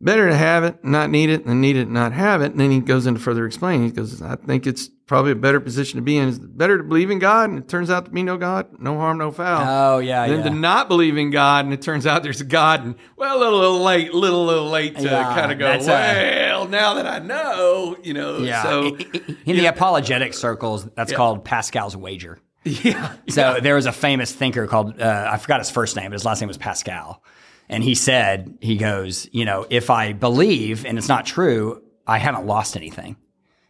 [0.00, 2.50] Better to have it, not need it, than need it, not have it.
[2.50, 3.84] And then he goes into further explaining.
[3.84, 6.26] He goes, I think it's probably a better position to be in.
[6.30, 8.96] It's better to believe in God, and it turns out to be no God, no
[8.96, 9.96] harm, no foul.
[9.96, 10.26] Oh yeah.
[10.26, 10.44] than yeah.
[10.44, 13.38] to not believe in God, and it turns out there's a God, and well, a
[13.38, 16.94] little, little late, little, little late to Yeah, kind of go, that's a- well, now
[16.94, 18.62] that I know, you know, yeah.
[18.62, 18.96] so,
[19.44, 22.38] in the apologetic circles, that's called Pascal's wager.
[22.64, 23.14] yeah.
[23.28, 26.24] So there was a famous thinker called uh, I forgot his first name, but his
[26.24, 27.22] last name was Pascal,
[27.68, 32.16] and he said he goes, you know, if I believe and it's not true, I
[32.16, 33.16] haven't lost anything,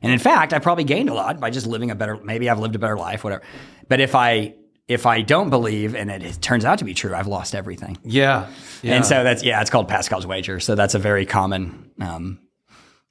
[0.03, 2.17] and in fact, I probably gained a lot by just living a better.
[2.17, 3.43] Maybe I've lived a better life, whatever.
[3.89, 4.55] But if I
[4.89, 7.99] if I don't believe and it, turns out to be true, I've lost everything.
[8.05, 8.49] Yeah.
[8.83, 8.97] yeah.
[8.97, 10.61] And so that's yeah, it's called Pascal's wager.
[10.61, 11.91] So that's a very common.
[12.01, 12.41] Um,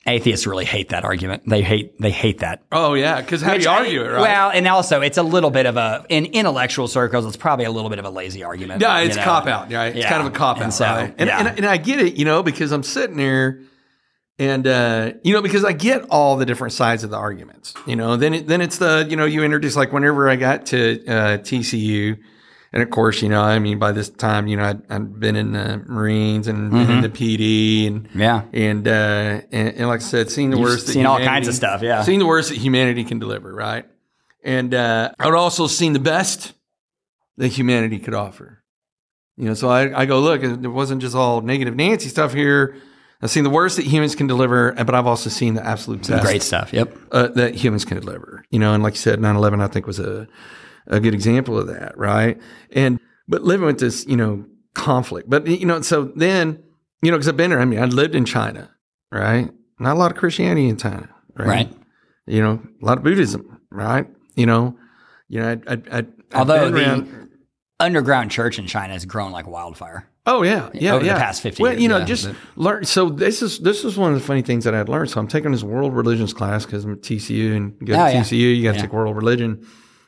[0.05, 1.43] atheists really hate that argument.
[1.47, 4.07] They hate they hate that oh, yeah, because how do which you I- argue it,
[4.07, 4.21] right?
[4.21, 7.25] Well, and also it's a little bit of a in intellectual circles.
[7.25, 8.81] It's probably a little bit of a lazy argument.
[8.81, 9.23] Yeah, you it's know?
[9.23, 9.69] cop out.
[9.69, 10.63] Yeah, it's kind of a cop out.
[10.63, 11.13] And so, right?
[11.17, 11.39] and, yeah.
[11.39, 13.61] and, and I get it, you know, because I'm sitting there,
[14.41, 17.75] and uh, you know, because I get all the different sides of the arguments.
[17.85, 20.65] You know, then it, then it's the you know you introduce like whenever I got
[20.67, 22.17] to uh, TCU,
[22.73, 25.35] and of course, you know, I mean, by this time, you know, I'd, I'd been
[25.35, 28.43] in the Marines and been in the PD and Yeah.
[28.51, 30.87] and, uh, and and like I said, seen the You've worst.
[30.87, 32.01] that seen all kinds of stuff, yeah.
[32.01, 33.85] Seen the worst that humanity can deliver, right?
[34.43, 36.53] And uh, I would also seen the best
[37.37, 38.63] that humanity could offer.
[39.37, 42.75] You know, so I, I go look, it wasn't just all negative Nancy stuff here.
[43.21, 46.23] I've seen the worst that humans can deliver, but I've also seen the absolute best
[46.23, 46.73] Great stuff.
[46.73, 46.97] Yep.
[47.11, 48.43] uh, that humans can deliver.
[48.49, 50.27] You know, and like you said, 9-11, I think was a,
[50.87, 52.39] a good example of that, right?
[52.71, 55.29] And but living with this, you know, conflict.
[55.29, 56.63] But you know, so then,
[57.01, 57.61] you know, because I've been there.
[57.61, 58.71] I mean, I lived in China,
[59.11, 59.49] right?
[59.79, 61.47] Not a lot of Christianity in China, right?
[61.47, 61.73] Right.
[62.27, 64.07] You know, a lot of Buddhism, right?
[64.35, 64.77] You know,
[65.27, 67.20] you know, I, I, I Although the around-
[67.81, 70.07] underground church in China has grown like wildfire.
[70.25, 71.17] Oh yeah, yeah, over the yeah.
[71.17, 72.05] past 50 well, years, you know, yeah.
[72.05, 72.85] just learn.
[72.85, 75.09] So this is this is one of the funny things that I'd learned.
[75.09, 78.07] So I'm taking this world religions class because I'm at TCU, and go to Oh,
[78.07, 78.21] yeah.
[78.21, 78.81] TCU, you got to Yeah.
[78.83, 79.65] take world religion,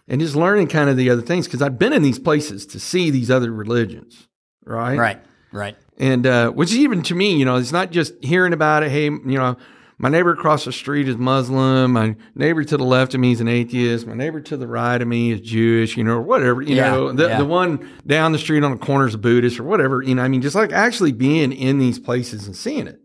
[0.08, 2.80] and just learning kind of the other things because I've been in these places to
[2.80, 4.28] see these other religions,
[4.66, 4.98] right?
[4.98, 5.20] Right.
[5.52, 5.78] Right.
[5.98, 8.92] And uh, which even to me, you know, it's not just hearing about it.
[8.92, 9.58] Hey, you know,
[10.04, 11.94] my neighbor across the street is Muslim.
[11.94, 14.06] My neighbor to the left of me is an atheist.
[14.06, 15.96] My neighbor to the right of me is Jewish.
[15.96, 16.62] You know, or whatever.
[16.62, 17.38] You Yeah, know, the, yeah.
[17.38, 20.02] the one down the street on the corner is a Buddhist or whatever.
[20.02, 23.00] You know, I mean, just like actually being in these places and seeing it.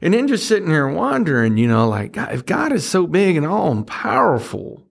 [0.00, 3.36] And then just sitting there wondering, you know, like God, if God is so big
[3.36, 4.86] and all and powerful,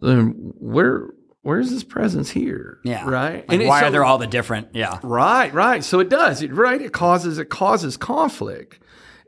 [0.00, 1.08] then where
[1.42, 2.78] where's His presence here?
[2.84, 3.08] Yeah.
[3.08, 3.48] right.
[3.48, 4.68] Like, it- why so- are there all the different?
[4.74, 4.98] Yeah.
[5.02, 5.84] Right, right.
[5.84, 6.42] So it does.
[6.42, 6.80] It right.
[6.82, 8.80] It causes it causes conflict,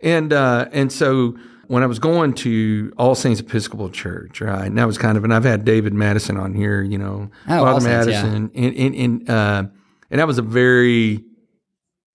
[0.03, 1.37] and uh, and so
[1.67, 5.25] when I was going to All Saints Episcopal Church, right, and that was kind of,
[5.25, 8.23] and I've had David Madison on here, you know, Oh, All Saints, yeah.
[8.23, 9.65] Madison, and and and, uh,
[10.11, 11.23] and that was a very,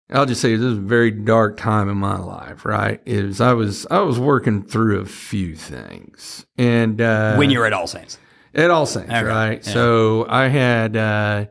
[0.10, 3.00] I'll just say this was a very dark time in my life, right?
[3.06, 7.74] Is I was I was working through a few things, and uh, When you're at
[7.74, 8.18] All Saints.
[8.56, 9.66] at All Saints, Okay, right?
[9.66, 9.74] yeah.
[9.74, 11.46] So I had, uh,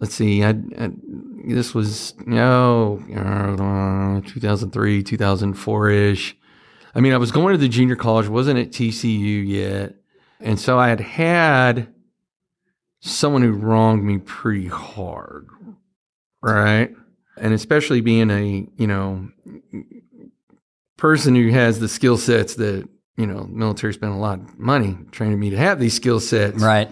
[0.00, 0.90] let's see, I, I
[1.54, 6.36] this was no uh, 2003, 2004 ish.
[6.94, 9.94] I mean, I was going to the junior college, wasn't at TCU yet,
[10.40, 11.88] and so I had had
[13.00, 15.48] someone who wronged me pretty hard,
[16.42, 16.90] right?
[17.36, 19.28] And especially being a you know
[20.96, 24.96] person who has the skill sets that you know military spent a lot of money
[25.12, 26.62] training me to have these skill sets.
[26.62, 26.90] Right.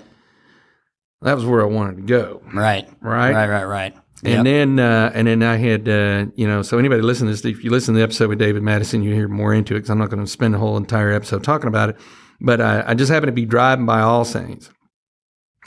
[1.23, 2.43] That was where I wanted to go.
[2.53, 2.87] Right.
[3.01, 3.33] Right.
[3.33, 3.49] Right.
[3.49, 3.65] Right.
[3.65, 3.95] Right.
[4.23, 4.45] And Yep.
[4.45, 7.63] then, uh, and then I had, uh, you know, so anybody listen to this, if
[7.65, 9.99] you listen to the episode with David Madison, you hear more into it because I'm
[9.99, 11.97] not going to spend the whole entire episode talking about it.
[12.41, 14.71] But uh, I just happened to be driving by All Saints,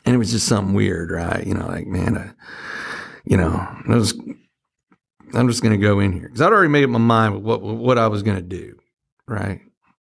[0.06, 1.46] and it was just something weird, right?
[1.46, 2.32] You know, like man, I,
[3.26, 3.52] you know,
[3.88, 4.14] I was,
[5.34, 7.44] I'm just going to go in here because I'd already made up my mind with
[7.44, 8.78] what what I was going to do,
[9.28, 9.62] right?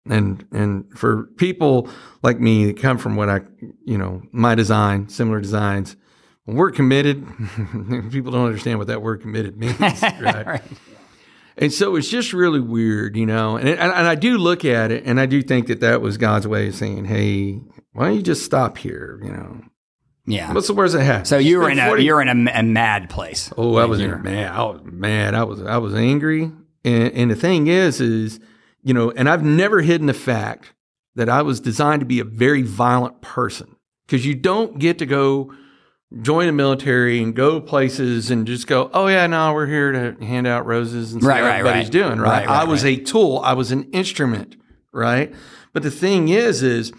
[0.09, 1.88] And and for people
[2.22, 3.40] like me that come from what I,
[3.84, 5.97] you know, my design, similar designs,
[6.45, 7.26] when we're committed,
[8.11, 10.47] people don't understand what that word committed means, right?
[10.47, 10.62] Right.
[11.57, 13.57] And so it's just really weird, you know.
[13.57, 16.16] And, and and I do look at it, and I do think that that was
[16.18, 17.61] God's way of saying, "Hey,
[17.92, 19.61] why don't you just stop here?" You know,
[20.26, 20.53] Yeah.
[20.53, 21.28] what's the worst that happens?
[21.28, 23.53] So you were in a 40 you're in a, a mad place.
[23.57, 24.53] Oh, I was in mad.
[24.53, 25.34] I was mad.
[25.34, 26.51] I was I was angry.
[26.84, 28.40] And and the thing is, is
[28.82, 30.72] you know, and I've never hidden the fact
[31.14, 33.76] that I was designed to be a very violent person
[34.07, 35.55] because you don't get to go
[36.21, 40.25] join the military and go places and just go, oh yeah, no, we're here to
[40.25, 41.93] hand out roses and see Right, everybody's right.
[41.93, 43.41] doing, right, I was a tool.
[43.45, 44.57] I was an instrument,
[44.93, 45.35] right?
[45.73, 46.93] But the thing is, is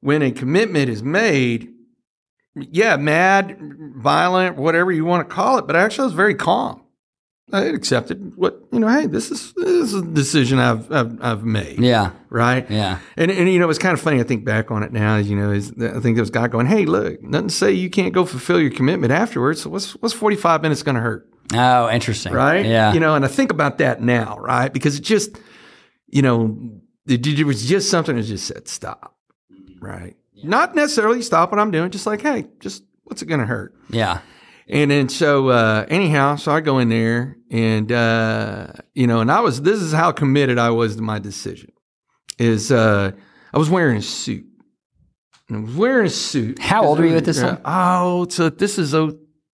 [0.00, 1.72] when a commitment is made,
[2.54, 3.58] yeah, mad,
[3.96, 6.82] violent, whatever you want to call it, but actually I was very calm.
[7.52, 8.88] I accepted what you know.
[8.88, 11.78] Hey, this is this is a decision I've I've, I've made.
[11.78, 12.10] Yeah.
[12.28, 12.68] Right.
[12.68, 12.98] Yeah.
[13.16, 14.18] And and you know it's kind of funny.
[14.18, 15.16] I think back on it now.
[15.16, 17.70] You know is I think there was a guy going, "Hey, look, nothing to say
[17.72, 19.62] you can't go fulfill your commitment afterwards.
[19.62, 22.32] So what's what's forty five minutes going to hurt, Oh, interesting.
[22.32, 22.66] right?
[22.66, 22.92] Yeah.
[22.92, 24.72] You know, and I think about that now, right?
[24.72, 25.38] Because it just,
[26.08, 26.58] you know,
[27.06, 29.14] it, it was just something that just said stop,
[29.78, 30.16] right?
[30.42, 33.72] Not necessarily stop what I'm doing, just like, hey, just what's it going to hurt?
[33.88, 34.18] yeah.
[34.68, 39.30] And then so uh, anyhow, so I go in there and uh, you know, and
[39.30, 41.70] I was this is how committed I was to my decision.
[42.38, 43.12] Is uh,
[43.52, 44.44] I was wearing a suit.
[45.48, 46.58] And I was wearing a suit.
[46.58, 47.60] How old were you at this time?
[47.64, 48.90] Oh, so this is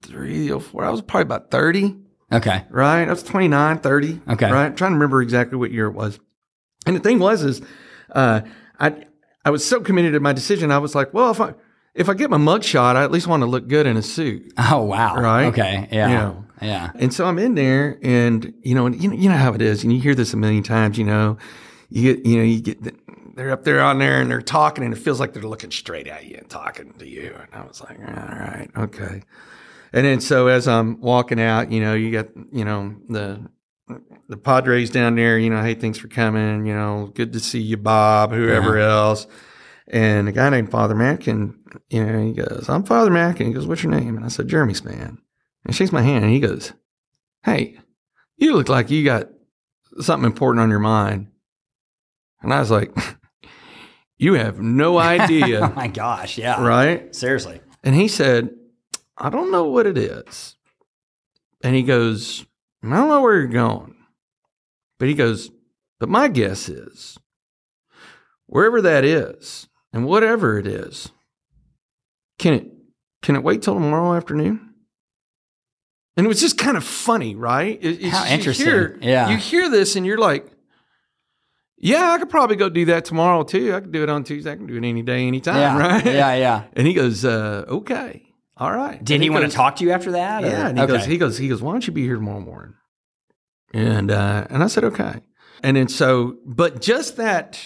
[0.07, 0.85] 03, 04.
[0.85, 1.95] I was probably about 30,
[2.33, 2.65] Okay.
[2.71, 3.07] right?
[3.07, 4.21] I was 29, 30.
[4.31, 4.51] Okay.
[4.51, 4.65] Right.
[4.65, 6.19] I'm trying to remember exactly what year it was.
[6.87, 7.61] And the thing was is
[8.11, 8.41] uh,
[8.81, 9.05] I
[9.45, 11.55] I was so committed to my decision, I was like, well, if I
[11.95, 14.03] if I get my mug shot, I at least want to look good in a
[14.03, 14.53] suit.
[14.59, 15.17] Oh wow.
[15.17, 15.47] Right.
[15.47, 15.89] Okay.
[15.91, 16.09] Yeah.
[16.09, 16.35] Yeah.
[16.61, 16.91] Yeah.
[16.95, 19.63] And so I'm in there, and you know, and you know, you know how it
[19.63, 20.97] is, and you hear this a million times.
[20.97, 21.37] You know,
[21.89, 24.95] you get, you know, you get, they're up there on there, and they're talking, and
[24.95, 27.35] it feels like they're looking straight at you and talking to you.
[27.35, 29.23] And I was like, all right, okay.
[29.93, 33.51] And then so as I'm walking out, you know, you got you know the
[34.29, 35.39] the Padres down there.
[35.39, 36.65] You know, hey, thanks for coming.
[36.65, 38.33] You know, good to see you, Bob.
[38.33, 39.27] Whoever else.
[39.89, 41.59] And a guy named Father Mackin,
[41.89, 43.41] you know, he goes, I'm Father Mack.
[43.41, 44.17] And He goes, What's your name?
[44.17, 45.19] And I said, Jeremy Span.
[45.65, 46.73] And he shakes my hand and he goes,
[47.45, 47.79] Hey,
[48.37, 49.29] you look like you got
[50.01, 51.29] something important on your mind.
[52.41, 52.95] And I was like,
[54.17, 55.63] You have no idea.
[55.63, 56.65] oh my gosh, yeah.
[56.65, 57.15] right?
[57.15, 57.61] Seriously.
[57.83, 58.51] And he said,
[59.19, 60.57] I don't know what it is.
[61.63, 62.45] And he goes,
[62.85, 63.95] I don't know where you're going.
[64.99, 65.51] But he goes,
[66.01, 67.19] But my guess is
[68.47, 71.11] wherever that is and whatever it is,
[72.43, 72.67] can it
[73.23, 74.69] can it wait till tomorrow afternoon?
[76.17, 77.79] And it was just kind of funny, right?
[77.81, 78.67] It- it's- How you interesting.
[78.67, 79.31] hear- Yeah.
[79.31, 80.47] You hear this and you're like,
[81.79, 83.75] yeah, I could probably go do that tomorrow too.
[83.75, 84.53] I could do it on Tuesday.
[84.53, 85.79] I can do it any day, anytime, Yeah.
[85.79, 86.05] right?
[86.05, 86.65] Yeah, yeah.
[86.77, 88.23] And he goes, uh, okay,
[88.57, 89.03] all right.
[89.03, 90.45] Did And he, want goes, to talk to you after that?
[90.45, 90.93] or- Yeah, and he okay.
[90.93, 92.75] goes, he goes, he goes, why don't you be here tomorrow morning?
[93.73, 95.21] And uh, and I said, okay.
[95.63, 97.59] And then so, but just that,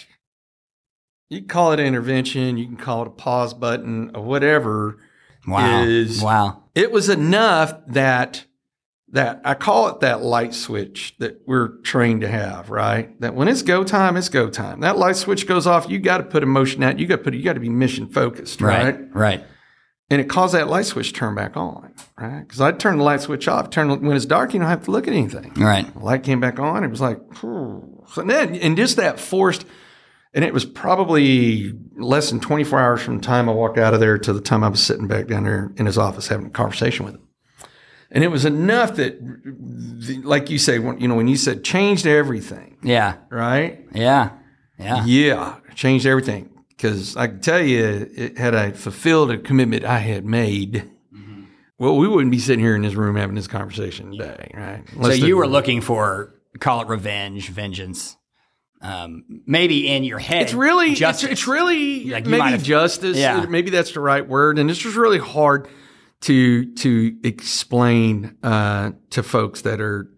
[1.29, 4.99] you can call it intervention, you can call it a pause button or whatever.
[5.47, 5.83] wow.
[5.83, 6.63] is- wow.
[6.75, 8.45] It was enough that
[9.13, 13.19] that I call it that light switch that we're trained to have, right?
[13.21, 14.81] That when it's go time, it's go time.
[14.81, 16.99] That light switch goes off, you got to put emotion out.
[16.99, 18.99] You got to put, you got to be mission focused, right?
[18.99, 19.15] Right.
[19.15, 19.45] Right.
[20.11, 22.41] and it caused that light switch to turn back on, right?
[22.41, 23.71] Because I'd turn the light switch off.
[23.71, 25.53] Turn when it's dark, you don't have to look at anything.
[25.57, 25.91] Right.
[25.95, 26.83] The light came back on.
[26.85, 29.65] It was like, "Phew." so then, and just that forced,
[30.37, 34.01] and it was probably less than 24 hours from the time I walked out of
[34.01, 36.51] there to the time I was sitting back down there in his office having a
[36.51, 37.27] conversation with him.
[38.11, 39.19] And it was enough that,
[40.25, 43.17] like you say, when, you know, when you said changed everything, Yeah.
[43.31, 43.81] right?
[43.95, 44.33] Yeah.
[44.79, 45.07] Yeah.
[45.07, 46.51] Yeah, changed everything.
[46.69, 50.85] Because I can tell you, it, had I fulfilled a commitment I had made,
[51.15, 51.45] mm-hmm.
[51.79, 54.85] well, we wouldn't be sitting here in this room having this conversation today, right?
[55.01, 58.19] So you were looking for call it revenge, vengeance.
[58.87, 60.43] Um, maybe in your head.
[60.43, 61.31] It's really, it's, justice.
[61.31, 63.17] it's really Like maybe have- justice.
[63.17, 63.45] Yeah.
[63.47, 64.59] Maybe that's the right word.
[64.59, 65.69] And this was really hard
[66.23, 70.09] to to explain uh, to folks that are,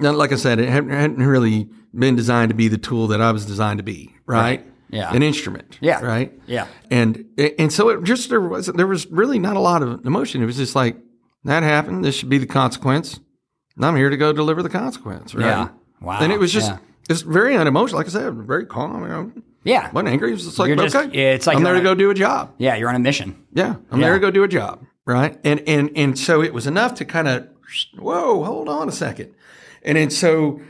[0.00, 3.30] like I said, it hadn't, hadn't really been designed to be the tool that I
[3.30, 4.66] was designed to be, right?
[4.90, 5.12] Yeah.
[5.14, 5.78] An instrument.
[5.80, 6.00] Yeah.
[6.04, 6.32] Right.
[6.46, 6.66] Yeah.
[6.90, 7.24] And
[7.58, 10.42] and so it just there was there was really not a lot of emotion.
[10.42, 10.96] It was just like
[11.44, 12.04] that happened.
[12.04, 13.18] This should be the consequence.
[13.76, 15.34] And I'm here to go deliver the consequence.
[15.34, 15.46] Right.
[15.46, 15.68] Yeah.
[16.00, 16.18] Wow.
[16.20, 16.78] And it was just Yeah.
[17.08, 17.98] It's very unemotional.
[17.98, 19.02] Like I said, very calm.
[19.02, 19.32] You know,
[19.64, 19.90] Yeah.
[19.92, 20.30] wasn't angry.
[20.30, 22.14] It was just like You're just- okay, it's like I'm there to go do a
[22.14, 22.50] job.
[22.58, 22.76] Yeah.
[22.76, 23.36] You're on a mission.
[23.52, 24.06] Yeah, I'm Yeah.
[24.06, 24.80] there to go do a job.
[25.06, 25.38] Right.
[25.44, 27.46] And and and so it was enough to kind of
[27.98, 29.30] whoa, hold on a second.
[29.84, 30.60] And then so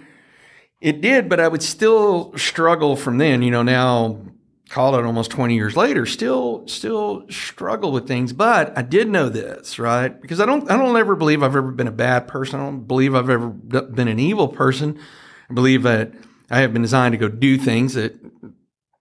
[0.80, 3.42] it did, but I would still struggle from then.
[3.42, 4.18] You know, now
[4.70, 8.32] call it almost 20 years later, still still struggle with things.
[8.32, 10.18] But I did know this, right?
[10.20, 12.58] Because I don't I don't ever believe I've ever been a bad person.
[12.58, 14.98] I don't believe I've ever been an evil person.
[15.54, 16.12] Believe that
[16.50, 18.14] I have been designed to go do things that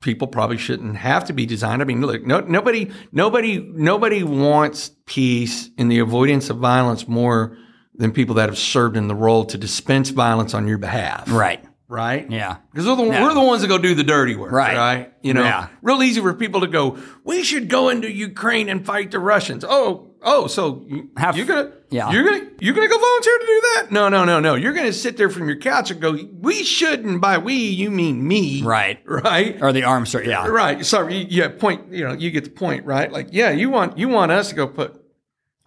[0.02, 1.82] people probably shouldn't have to be designed.
[1.82, 7.58] I mean, look, no, nobody, nobody, nobody wants peace and the avoidance of violence more
[7.96, 11.30] than people that have served in the role to dispense violence on your behalf.
[11.32, 11.64] Right.
[11.88, 12.32] Right.
[12.32, 12.56] Yeah.
[12.72, 14.78] Because we're we're the ones that go do the dirty work, Right.
[14.78, 15.14] right?
[15.22, 15.68] You know, Yeah.
[15.82, 16.98] real easy for people to go.
[17.26, 19.66] We should go into Ukraine and fight the Russians.
[19.68, 22.12] Oh, oh, so you, Have- you're gonna, yeah.
[22.12, 23.92] you're gonna, you're gonna go volunteer to do that?
[23.92, 24.56] No, no, no, no.
[24.56, 26.18] You're gonna sit there from your couch and go.
[26.40, 27.22] We shouldn't.
[27.22, 29.00] By we, you mean me, Right.
[29.06, 29.62] Right.
[29.62, 30.10] Or the arms.
[30.10, 30.48] Start, yeah.
[30.48, 30.86] Right.
[30.86, 31.18] Sorry.
[31.18, 31.48] you- Yeah.
[31.50, 31.92] Point.
[31.92, 33.12] You know, you get the point, right?
[33.12, 35.02] Like, yeah, you want you want us to go put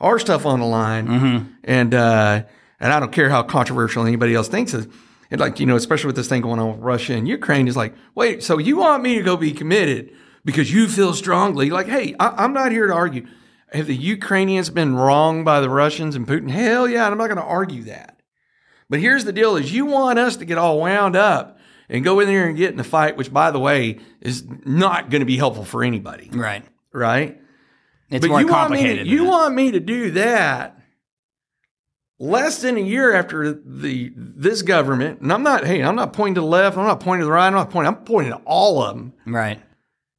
[0.00, 1.46] our stuff on the line, Mm-hmm.
[1.64, 2.42] and uh,
[2.80, 4.88] and I don't care how controversial anybody else thinks it.
[5.30, 7.76] And like you know, especially with this thing going on with Russia and Ukraine, is
[7.76, 10.10] like, wait, so you want me to go be committed
[10.44, 11.70] because you feel strongly?
[11.70, 13.26] Like, hey, I, I'm not here to argue.
[13.74, 16.48] Have the Ukrainians been wronged by the Russians and Putin?
[16.50, 18.20] Hell yeah, and I'm not going to argue that.
[18.88, 21.58] But here's the deal: is you want us to get all wound up
[21.88, 25.10] and go in there and get in a fight, which, by the way, is not
[25.10, 26.64] going to be helpful for anybody, Right.
[26.92, 27.40] right?
[28.10, 29.06] It's more you want me complicated.
[29.06, 29.28] to, you that.
[29.30, 30.78] want me to do that
[32.18, 35.64] less than a year after the this government, and I'm not.
[35.66, 36.76] Hey, I'm not pointing to the left.
[36.76, 37.46] I'm not pointing to the right.
[37.48, 37.92] I'm not pointing.
[37.92, 39.12] I'm pointing to all of them.
[39.26, 39.60] Right.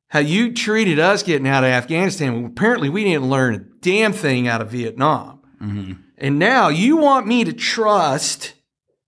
[0.10, 2.46] How you treated us getting out of Afghanistan?
[2.46, 5.42] Apparently, we didn't learn a damn thing out of Vietnam.
[5.62, 5.94] Mm-hmm.
[6.18, 8.54] And now you want me to trust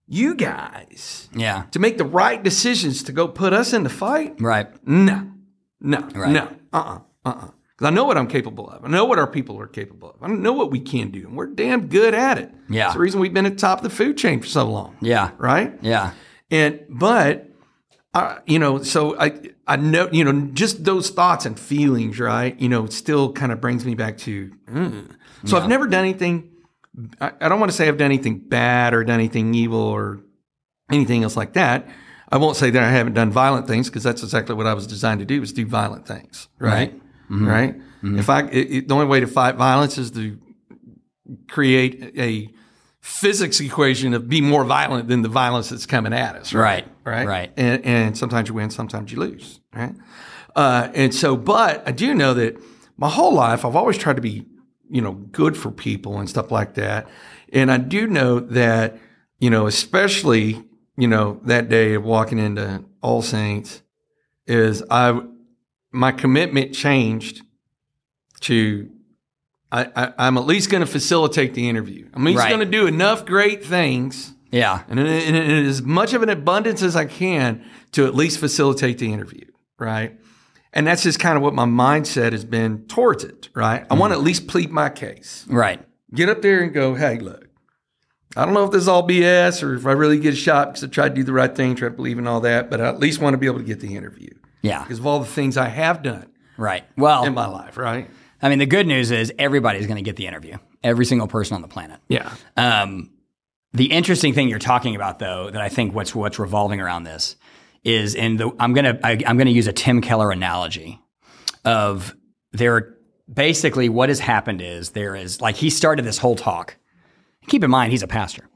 [0.07, 1.63] you guys Yeah.
[1.71, 4.35] to make the right decisions to go put us in the fight?
[4.41, 4.67] Right.
[4.87, 5.31] No,
[5.79, 6.31] no, Right.
[6.31, 6.43] no,
[6.73, 8.83] uh uh-uh, uh, uh Because I know what I'm capable of.
[8.83, 10.15] I know what our people are capable of.
[10.23, 12.51] I know what we can do, and we're damn good at it.
[12.69, 12.85] Yeah.
[12.85, 15.31] It's the reason we've been at top of the food chain for so long, Yeah.
[15.37, 15.77] right?
[15.81, 16.11] Yeah.
[16.49, 17.46] And but,
[18.17, 19.33] uh, you know, so I
[19.67, 22.59] I know you know just those thoughts and feelings, right?
[22.59, 24.51] You know, still kind of brings me back to.
[24.69, 25.09] mm.
[25.45, 26.49] So I've never done anything
[27.21, 30.19] I, I don't want to say I've done anything bad or done anything evil or
[30.91, 31.87] anything else like that.
[32.31, 34.87] I won't say that I haven't done violent things because that's exactly what I was
[34.87, 36.93] designed to do was do violent things, right?
[37.29, 37.75] Right.
[38.03, 40.37] If I, it, it- the only way to fight violence is to
[41.47, 42.49] create a
[43.01, 46.87] physics equation of be more violent than the violence that's coming at us, Right.
[47.07, 47.25] Right?
[47.27, 47.51] Right.
[47.57, 49.95] And, and sometimes you win, sometimes you lose, right?
[50.55, 52.57] Uh, and so, but I do know that
[52.97, 54.45] my whole life I've always tried to be,
[54.89, 57.07] you know, good for people and stuff like that.
[57.53, 58.97] And I do know that,
[59.39, 60.63] you know, especially,
[60.97, 63.81] you know, that day of walking into All Saints
[64.45, 65.21] is I,
[65.91, 67.41] my commitment changed
[68.41, 68.89] to
[69.71, 72.07] I, I, I'm at least going to facilitate the interview.
[72.13, 72.49] I'm at least Right.
[72.49, 74.83] going to do enough great things Yeah.
[74.89, 78.39] and in, in, in as much of an abundance as I can to at least
[78.39, 79.45] facilitate the interview,
[79.79, 80.17] right?
[80.73, 83.85] And that's just kind of what my mindset has been towards it, right?
[83.89, 85.45] I want to at least plead my case.
[85.49, 85.81] Right.
[86.13, 87.47] Get up there and go, hey, look,
[88.35, 90.67] I don't know if this is all BS or if I really get a shot
[90.69, 92.79] because I tried to do the right thing, try to believe in all that, but
[92.79, 94.29] I at least want to be able to get the interview
[94.61, 94.83] Yeah.
[94.83, 96.27] because of all the things I have done
[96.57, 96.83] Right.
[96.97, 98.09] Well, in my life, right?
[98.41, 100.57] I mean, the good news is everybody's going to get the interview.
[100.83, 101.99] Every single person on the planet.
[102.07, 102.31] Yeah.
[102.55, 103.09] Um,
[103.77, 107.35] the interesting thing you're talking about, though, that I think what's what's revolving around this
[107.83, 110.99] is, and the, I'm gonna I, I'm gonna use a Tim Keller analogy
[111.65, 112.15] of
[112.51, 112.95] there.
[113.31, 116.77] Basically, what has happened is there is like he started this whole talk.
[117.47, 118.49] Keep in mind, he's a pastor.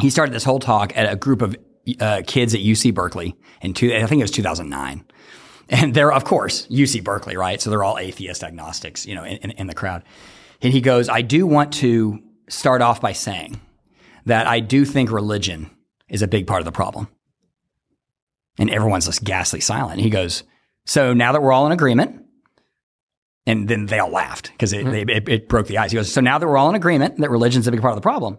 [0.00, 1.56] He started this whole talk at a group of
[2.00, 5.04] uh, kids at UC Berkeley in two, I think it was 2009.
[5.68, 7.60] And they're, of course, UC Berkeley, right?
[7.60, 10.02] So they're all atheist agnostics, you know, in, in, in the crowd.
[10.60, 13.60] And he goes, I do want to start off by saying
[14.26, 15.70] that I do think religion
[16.08, 17.08] is a big part of the problem.
[18.58, 20.00] And everyone's just ghastly silent.
[20.00, 20.44] He goes,
[20.84, 22.18] So now that we're all in agreement,
[23.46, 25.90] and then they all laughed because it, they- it, it broke the ice.
[25.90, 27.96] He goes, So now that we're all in agreement that religion's a big part of
[27.96, 28.38] the problem,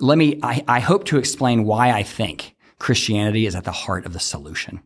[0.00, 4.06] let me, I, I hope to explain why I think Christianity is at the heart
[4.06, 4.80] of the solution.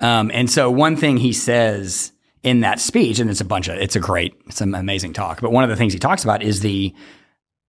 [0.00, 2.12] Um, and so one thing he says
[2.42, 5.40] in that speech, and it's a bunch of, it's a great, it's an amazing talk.
[5.40, 6.94] But one of the things he talks about is the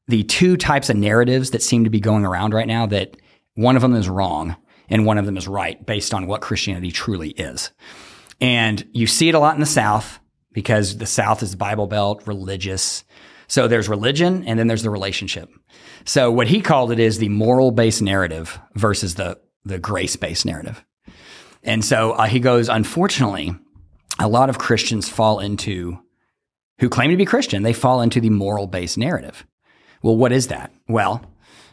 [0.07, 2.85] the two types of narratives that seem to be going around right now.
[2.85, 3.17] That
[3.55, 4.55] one of them is wrong
[4.89, 7.71] and one of them is right, based on what Christianity truly is.
[8.41, 10.19] And you see it a lot in the South
[10.51, 13.03] because the South is Bible Belt, religious.
[13.47, 15.49] So there's religion and then there's the relationship.
[16.05, 20.45] So what he called it is the moral based narrative versus the the grace based
[20.45, 20.83] narrative.
[21.63, 23.55] And so uh, he goes, unfortunately,
[24.19, 25.97] a lot of Christians fall into,
[26.79, 29.45] who claim to be Christian, they fall into the moral based narrative.
[30.03, 30.71] Well, what is that?
[30.87, 31.25] Well,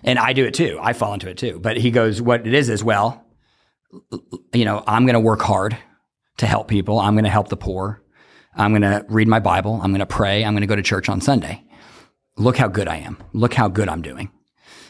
[0.03, 0.79] and I do it too.
[0.81, 1.59] I fall into it too.
[1.61, 3.27] But he goes, what it is is, well,
[4.55, 5.77] you know, I'm going to work hard
[6.39, 6.99] to help people.
[6.99, 8.03] I'm going to help the poor.
[8.55, 9.81] I'm going to read my Bible.
[9.83, 10.45] I'm going to pray.
[10.45, 11.65] I'm going to go to church on Sunday.
[12.37, 13.19] Look how good I am.
[13.33, 14.31] Look how good I'm doing.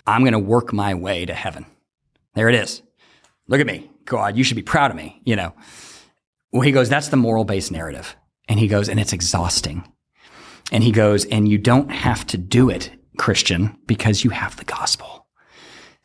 [0.07, 1.67] I'm going to work my way to heaven.
[2.35, 2.83] There it is.
[3.49, 3.91] Look at me.
[4.05, 5.55] God, you should be proud of me, you know.
[6.53, 8.17] Well, he goes, that's the moral based narrative.
[8.49, 9.91] And he goes, and it's exhausting.
[10.73, 12.91] And he goes, and you don't have to do it,
[13.21, 15.27] Christian, because you have the gospel.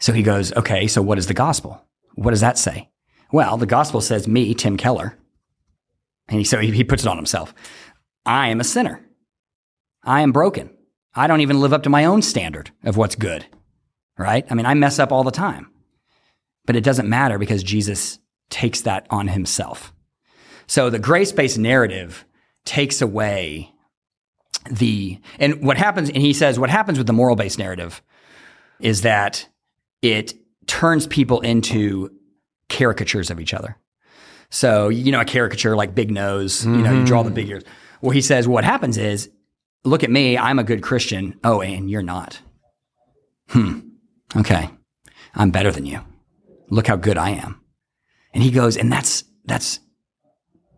[0.02, 1.82] So he goes, okay, so what is the gospel?
[2.16, 2.90] What does that say?
[3.32, 5.18] Well, the gospel says me, Tim Keller.
[6.28, 7.56] And he, so he, he puts it on himself.
[8.26, 9.02] I am a sinner.
[10.04, 10.70] I am broken.
[11.16, 13.46] I don't even live up to my own standard of what's good,
[14.18, 14.46] right?
[14.50, 15.72] I mean, I mess up all the time.
[16.66, 19.94] But it doesn't matter because Jesus takes that on himself.
[20.68, 22.26] So the grace based narrative
[22.66, 23.72] takes away
[24.70, 28.02] the, and what happens, and he says, what happens with the moral based narrative
[28.80, 29.48] is that
[30.02, 30.34] it
[30.68, 32.12] turns people into
[32.70, 33.78] caricatures of each other.
[34.50, 37.64] So, you know, a caricature like big nose, you know, you draw the big ears.
[38.02, 39.30] Well, he says, what happens is,
[39.84, 41.40] look at me, I'm a good Christian.
[41.44, 42.40] Oh, and you're not.
[43.50, 43.80] Hmm.
[44.36, 44.70] Okay.
[45.34, 46.02] I'm better than you.
[46.70, 47.62] Look how good I am.
[48.34, 49.80] And he goes, and that's, that's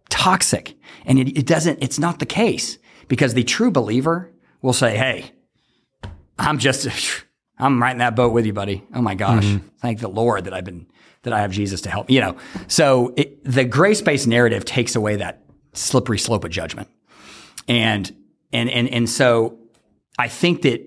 [0.10, 0.76] toxic.
[1.06, 2.78] And it, it doesn't, it's not the case
[3.08, 4.32] because the true believer
[4.62, 5.32] will say, Hey,
[6.40, 6.88] I'm just,
[7.60, 8.84] I'm right in that boat with you, buddy.
[8.94, 9.46] Oh my gosh.
[9.46, 9.68] Mm-hmm.
[9.82, 10.88] Thank the Lord that I've been,
[11.24, 12.38] that I have Jesus to help, you know.
[12.68, 15.44] So it, the grace based narrative takes away that
[15.74, 16.88] slippery slope of judgment.
[17.68, 18.14] And,
[18.54, 19.58] and, and, and so
[20.18, 20.82] I think that,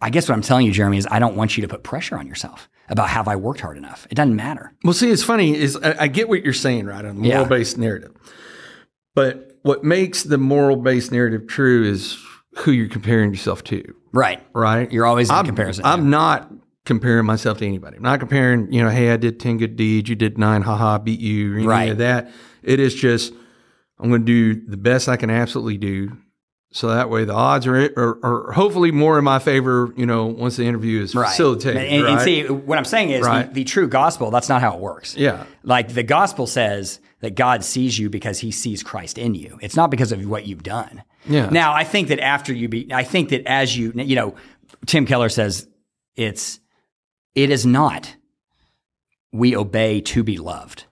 [0.00, 2.16] I guess what I'm telling you, Jeremy, is I don't want you to put pressure
[2.18, 4.06] on yourself about have I worked hard enough.
[4.10, 4.72] It doesn't matter.
[4.84, 7.34] Well, see, it's funny is I, I get what you're saying, right, on the Yeah.
[7.36, 8.12] moral based narrative.
[9.14, 12.18] But what makes the moral based narrative true is
[12.58, 13.82] who you're comparing yourself to,
[14.12, 14.40] Right.
[14.52, 14.90] right?
[14.92, 15.84] You're always in I'm, comparison.
[15.84, 16.50] I'm not
[16.84, 17.96] comparing myself to anybody.
[17.96, 20.98] I'm not comparing, you know, hey, I did 10 good deeds, you did nine, haha,
[20.98, 21.90] beat you, or any Right.
[21.90, 22.30] of that.
[22.62, 23.32] It is just,
[23.98, 26.16] I'm going to do the best I can absolutely do
[26.74, 30.24] So that way the odds are, are, are hopefully more in my favor, you know,
[30.26, 31.76] once the interview is facilitated.
[31.82, 32.12] And, and, right?
[32.12, 33.46] and see, what I'm saying is Right.
[33.46, 35.14] the, the true gospel, that's not how it works.
[35.14, 35.44] Yeah.
[35.62, 39.58] Like the gospel says that God sees you because he sees Christ in you.
[39.62, 41.02] It's not because of what you've done.
[41.24, 41.48] Yeah.
[41.48, 44.34] Now, I think that after you be, I think that as you, you know,
[44.86, 45.68] Tim Keller says
[46.16, 46.60] it's,
[47.34, 48.14] it is not
[49.32, 50.84] we obey to be loved.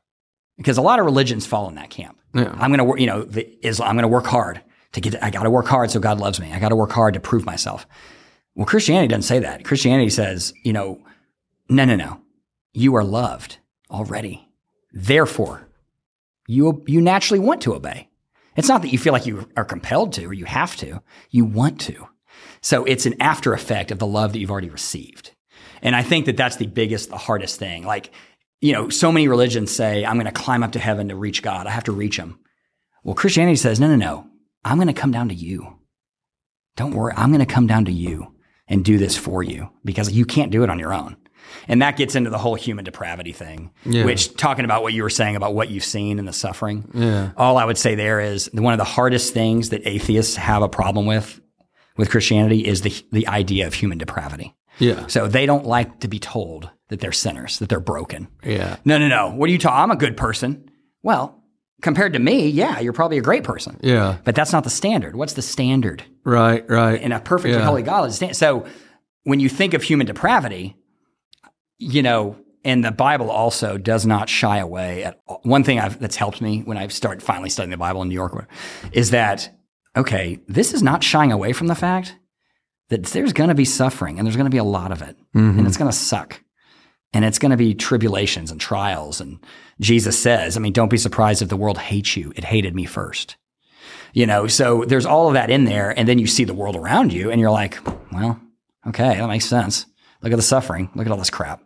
[0.57, 2.19] Because a lot of religions fall in that camp.
[2.33, 2.55] Yeah.
[2.59, 4.63] I'm going to work, you know, the Islam, I'm going to work hard
[4.93, 6.53] to get, I got to work hard so God loves me.
[6.53, 7.87] I got to work hard to prove myself.
[8.55, 9.65] Well, Christianity doesn't say that.
[9.65, 11.03] Christianity says, you know,
[11.69, 12.21] no, no, no.
[12.73, 13.59] You are loved
[13.91, 14.49] already.
[14.93, 15.67] Therefore,
[16.51, 18.09] you, you naturally want to obey.
[18.57, 21.01] It's not that you feel like you are compelled to or you have to.
[21.31, 22.09] You want to.
[22.61, 25.31] So it's an after effect of the love that you've already received.
[25.83, 27.85] And I think that that's the biggest, the hardest thing.
[27.85, 28.11] Like,
[28.61, 31.43] you know, so many religions say, I'm going to climb up to heaven to reach
[31.43, 31.67] God.
[31.67, 32.39] I have to reach him.
[33.03, 34.27] Well, Christianity says, no, no, no.
[34.65, 35.79] I'm going to come down to you.
[36.77, 37.15] Don't worry.
[37.17, 38.35] I'm going to come down to you
[38.69, 41.17] and do this for you because you can't do it on your own.
[41.69, 44.05] And that gets into the whole human depravity thing, Yeah.
[44.05, 46.91] which talking about what you were saying about what you've seen and the suffering.
[46.95, 47.31] Yeah.
[47.37, 50.69] All I would say there is one of the hardest things that atheists have a
[50.69, 51.41] problem with
[51.97, 54.55] with Christianity is the the idea of human depravity.
[54.79, 55.07] Yeah.
[55.09, 58.29] So they don't like to be told that they're sinners, that they're broken.
[58.45, 58.77] Yeah.
[58.85, 59.31] No, no, no.
[59.31, 59.79] What are you talking?
[59.79, 60.71] I'm a good person.
[61.03, 61.37] Well,
[61.83, 63.79] compared to me, yeah, you're probably a great person.
[63.83, 64.17] Yeah.
[64.25, 65.15] But that's not the standard.
[65.17, 66.03] What's the standard?
[66.25, 66.69] Right.
[66.69, 67.01] Right.
[67.01, 67.65] in a perfect Yeah.
[67.65, 68.09] holy God.
[68.09, 68.65] is So
[69.25, 70.77] when you think of human depravity,
[71.81, 75.41] you know, and the Bible also does not shy away at all.
[75.43, 78.15] One thing I've, that's helped me when I've started finally studying the Bible in New
[78.15, 78.49] York
[78.93, 79.51] is that,
[79.97, 82.17] okay, this is not shying away from the fact
[82.91, 85.17] that there's going to be suffering and there's going to be a lot of it
[85.35, 85.59] mm-hmm.
[85.59, 86.43] and it's going to suck
[87.13, 89.21] and it's going to be tribulations and trials.
[89.21, 89.39] And
[89.81, 92.33] Jesus says, I mean, don't be surprised if the world hates you.
[92.37, 93.37] It hated me first
[94.13, 96.77] you know so there's all of that in there and then you see the world
[96.77, 97.79] around you and you're like
[98.13, 98.41] well
[98.87, 99.87] okay that makes sense
[100.23, 100.91] look at the suffering.
[100.95, 101.63] Look at all this crap.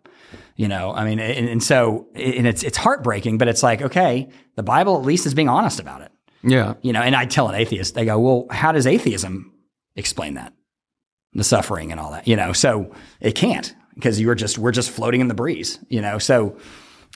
[0.57, 4.29] You know i mean and, and so and it's it's heartbreaking but it's like okay
[4.55, 6.13] the bible at least is being honest about it.
[6.45, 6.75] Yeah.
[6.81, 9.53] you know and i tell an atheist they go well how does atheism
[9.97, 10.53] explain that?
[11.33, 12.53] The suffering and all that you know?
[12.53, 16.19] So it can't because you're just we're just floating in the breeze you know?
[16.19, 16.57] So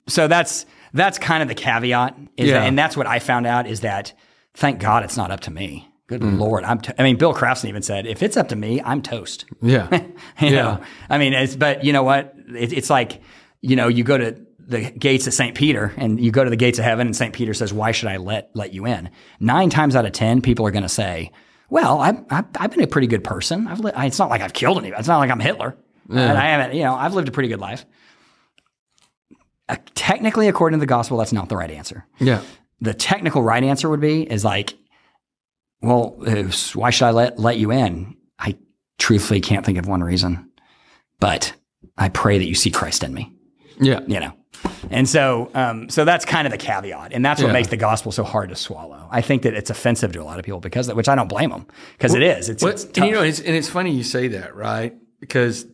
[0.09, 2.55] so that's that's kind of the caveat is Yeah.
[2.61, 4.13] that, and that's what i found out is that
[4.55, 6.39] thank god it's not up to me good Mm.
[6.39, 9.01] lord i'm to- i mean bill crafton even said if it's up to me i'm
[9.03, 9.89] toast Yeah.
[9.93, 10.51] you Yeah.
[10.51, 10.81] know
[11.11, 13.21] i mean it's but you know what it, it's like
[13.61, 16.57] you know you go to the gates of st peter and you go to the
[16.57, 19.71] gates of heaven and st peter says why should i let let you in nine
[19.71, 21.31] times out of ten people are going to say
[21.71, 24.41] well I've, I've, I've been a pretty good person I've li- I, it's not like
[24.41, 25.77] i've killed anybody it's not like i'm hitler
[26.11, 27.85] and i haven't you know i've lived a pretty good life
[29.69, 32.41] uh, technically according to the gospel that's not the right answer Yeah.
[32.81, 34.75] the technical right answer would be is like,
[35.81, 36.17] well,
[36.75, 38.17] why should I let let you in?
[38.39, 38.57] I
[38.99, 40.51] truthfully can't think of one reason,
[41.21, 41.53] but
[41.97, 43.33] I pray that you see Christ in me.
[43.81, 44.01] Yeah.
[44.07, 44.33] You know,
[44.91, 47.53] and so um, so that's kind of the caveat, and that's what Yeah.
[47.53, 49.09] makes the gospel so hard to swallow.
[49.11, 51.29] I think that it's offensive to a lot of people because, of- which I don't
[51.29, 51.67] blame them
[51.97, 52.49] because it is.
[52.49, 54.97] It's, Well, it's and you know, it's, and it's funny you say that, right?
[55.21, 55.65] Because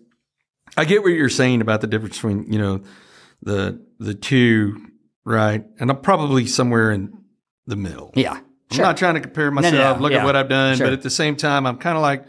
[0.77, 2.83] I get what you're saying about the difference between you know
[3.41, 4.77] the the two,
[5.25, 5.65] right?
[5.81, 7.11] And I'm probably somewhere in
[7.67, 8.11] the middle.
[8.15, 8.41] yeah,
[8.71, 9.99] I'm not trying to compare myself.
[9.99, 10.87] no, look yeah, at what I've done, sure.
[10.87, 12.25] but at the same time, I'm kind of like,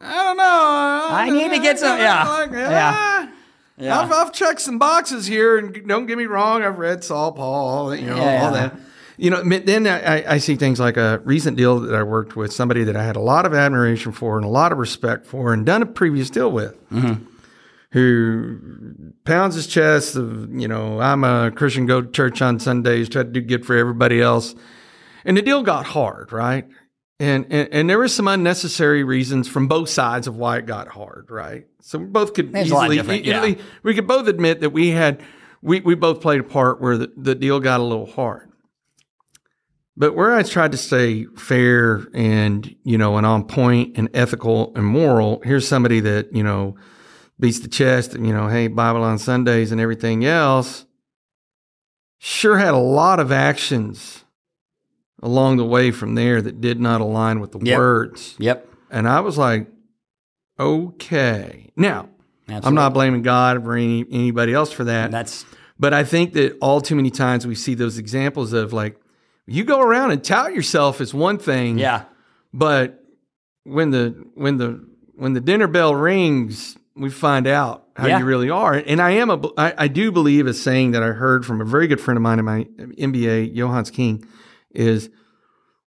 [0.00, 0.42] I don't know.
[0.44, 2.92] I, I need to get some- yeah, Like, yeah.
[2.94, 3.30] ah,
[3.78, 4.00] Yeah.
[4.00, 7.94] I've, I've checked some boxes here, and don't get me wrong, I've read Saul, Paul,
[7.94, 8.74] you know, Yeah, all that.
[9.18, 12.52] You know, then I, I see things like a recent deal that I worked with
[12.52, 15.54] somebody that I had a lot of admiration for and a lot of respect for,
[15.54, 17.24] and done a previous deal with, Mm-hmm.
[17.92, 18.58] who
[19.24, 23.22] pounds his chest of, you know, I'm a Christian, go to church on Sundays, try
[23.22, 24.54] to do good for everybody else.
[25.26, 26.66] And the deal got hard, right?
[27.18, 30.88] And, and and there were some unnecessary reasons from both sides of why it got
[30.88, 31.66] hard, right?
[31.80, 33.62] So we both could There's easily, different, easily- yeah.
[33.82, 35.22] we could both admit that we had
[35.62, 38.52] we, we both played a part where the, the deal got a little hard.
[39.96, 44.72] But where I tried to stay fair and, you know, and on point and ethical
[44.76, 46.76] and moral, here's somebody that, you know,
[47.40, 50.84] beats the chest and, you know, hey, Bible on Sundays and everything else,
[52.18, 54.25] sure had a lot of actions
[55.22, 57.78] along the way from there that did not align with the Yep.
[57.78, 58.34] words.
[58.38, 58.68] Yep.
[58.90, 59.66] And I was like,
[60.58, 61.70] okay.
[61.76, 62.08] Now,
[62.48, 65.10] I'm not blaming God or any, anybody else for that.
[65.10, 65.44] That's
[65.78, 68.96] But I think that all too many times we see those examples of like,
[69.46, 72.04] you go around and tout yourself as one thing, yeah.
[72.52, 73.02] but
[73.64, 78.18] when the when the when the dinner bell rings, we find out how Yeah.
[78.18, 78.74] you really are.
[78.74, 81.64] And I am a I, I do believe a saying that I heard from a
[81.64, 82.64] very good friend of mine in my
[82.98, 84.26] MBA, Johannes King,
[84.76, 85.10] is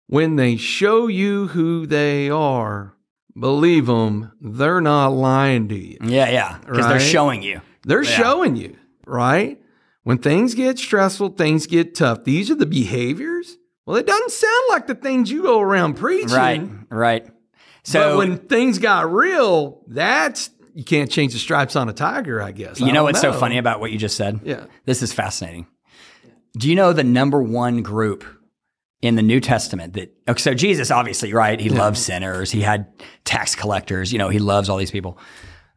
[0.06, 2.94] when they show you who they are,
[3.38, 5.98] believe them, they're not lying to you.
[6.02, 6.58] Yeah, yeah.
[6.66, 7.60] Because they're showing you.
[7.84, 8.10] They're Yeah.
[8.10, 8.76] showing you,
[9.06, 9.60] right?
[10.04, 12.24] When things get stressful, things get tough.
[12.24, 13.58] These are the behaviors.
[13.84, 16.30] Well, it doesn't sound like the things you go around preaching.
[16.36, 17.26] Right, right.
[17.84, 22.40] So but when things got real, that's you can't change the stripes on a tiger,
[22.42, 22.80] I guess.
[22.80, 23.32] I you know what's know.
[23.32, 24.40] so funny about what you just said?
[24.44, 24.64] Yeah.
[24.84, 25.66] This is fascinating.
[26.56, 28.24] Do you know the number one group
[29.00, 31.60] in the New Testament that okay, so Jesus obviously, right?
[31.60, 32.50] He loves sinners.
[32.50, 32.86] He had
[33.24, 35.18] tax collectors, you know, he loves all these people.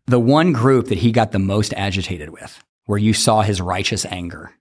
[0.08, 4.06] The one group that he got the most agitated with, where you saw his righteous
[4.06, 4.52] anger,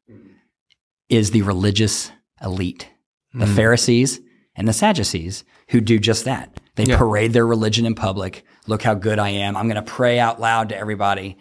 [1.08, 2.88] is the religious elite.
[3.32, 3.54] The Hmm.
[3.54, 4.20] Pharisees
[4.56, 6.60] and the Sadducees who do just that.
[6.76, 6.98] They Yeah.
[6.98, 8.44] parade their religion in public.
[8.66, 9.56] Look how good I am.
[9.56, 11.38] I'm going to pray out loud to everybody.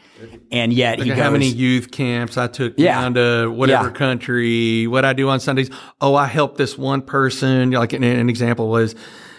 [0.51, 2.99] And yet he Look at goes, how many youth camps I took Yeah.
[3.01, 3.93] down to whatever Yeah.
[3.93, 5.69] country, what I do on Sundays.
[6.01, 7.71] Oh, I helped this one person.
[7.71, 8.95] Like an, an example was,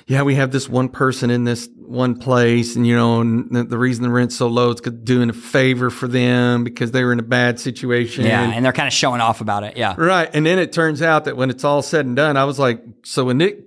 [0.06, 3.62] yeah, we have this one person in this one place, and you know, and the,
[3.64, 7.02] the reason the rent's so low is 'cause doing a favor for them because they
[7.04, 8.24] were in a bad situation.
[8.26, 9.76] Yeah, and they're kind of showing off about it.
[9.76, 9.94] Yeah.
[9.96, 10.28] Right.
[10.34, 12.82] And then it turns out that when it's all said and done, I was like,
[13.04, 13.64] so when it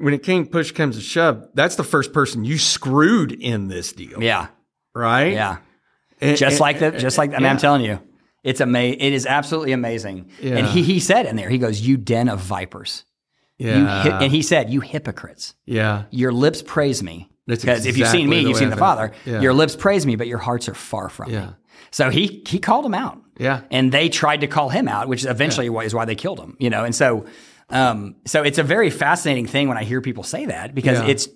[0.00, 3.92] when it came push comes to shove, that's the first person you screwed in this
[3.92, 4.22] deal.
[4.22, 4.48] Yeah.
[4.94, 5.32] Right?
[5.32, 5.58] Yeah.
[6.20, 8.00] And- Just and- like that, just like, I mean, I'm telling you,
[8.42, 9.00] it's amazing.
[9.00, 10.30] It is absolutely amazing.
[10.42, 13.04] And he, he said in there, he goes, you den of vipers.
[13.58, 14.02] You Yeah.
[14.02, 15.54] hi- and he said, you hypocrites.
[15.66, 16.04] yeah.
[16.10, 17.28] Your lips praise me.
[17.46, 18.76] That's Because if you've seen me, you've seen the.
[18.76, 19.12] Father.
[19.26, 19.40] Yeah.
[19.40, 21.46] Your lips praise me, but your hearts are far from Yeah.
[21.46, 21.52] me.
[21.90, 23.18] So he he called him out.
[23.38, 23.62] Yeah.
[23.72, 26.56] And they tried to call him out, which eventually is why they killed him.
[26.60, 27.26] You know, and so
[27.70, 31.06] um, so it's a very fascinating thing when I hear people say that because Yeah.
[31.06, 31.28] it's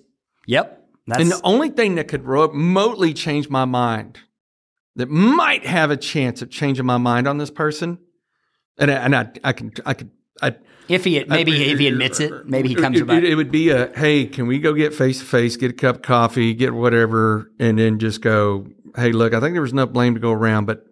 [0.45, 0.81] yep.
[1.07, 4.19] That's And the only thing that could remotely change my mind,
[4.95, 7.99] that might have a chance of changing my mind on this person,
[8.79, 10.09] and I, and I, I can, I could,
[10.41, 10.55] I,
[10.87, 13.17] if he maybe if he admits it, maybe he comes it, about.
[13.17, 15.73] It, it would be a, hey, can we go get face to face, get a
[15.75, 19.71] cup of coffee, get whatever, and then just go, hey, look, I think there was
[19.73, 20.85] enough blame to go around, but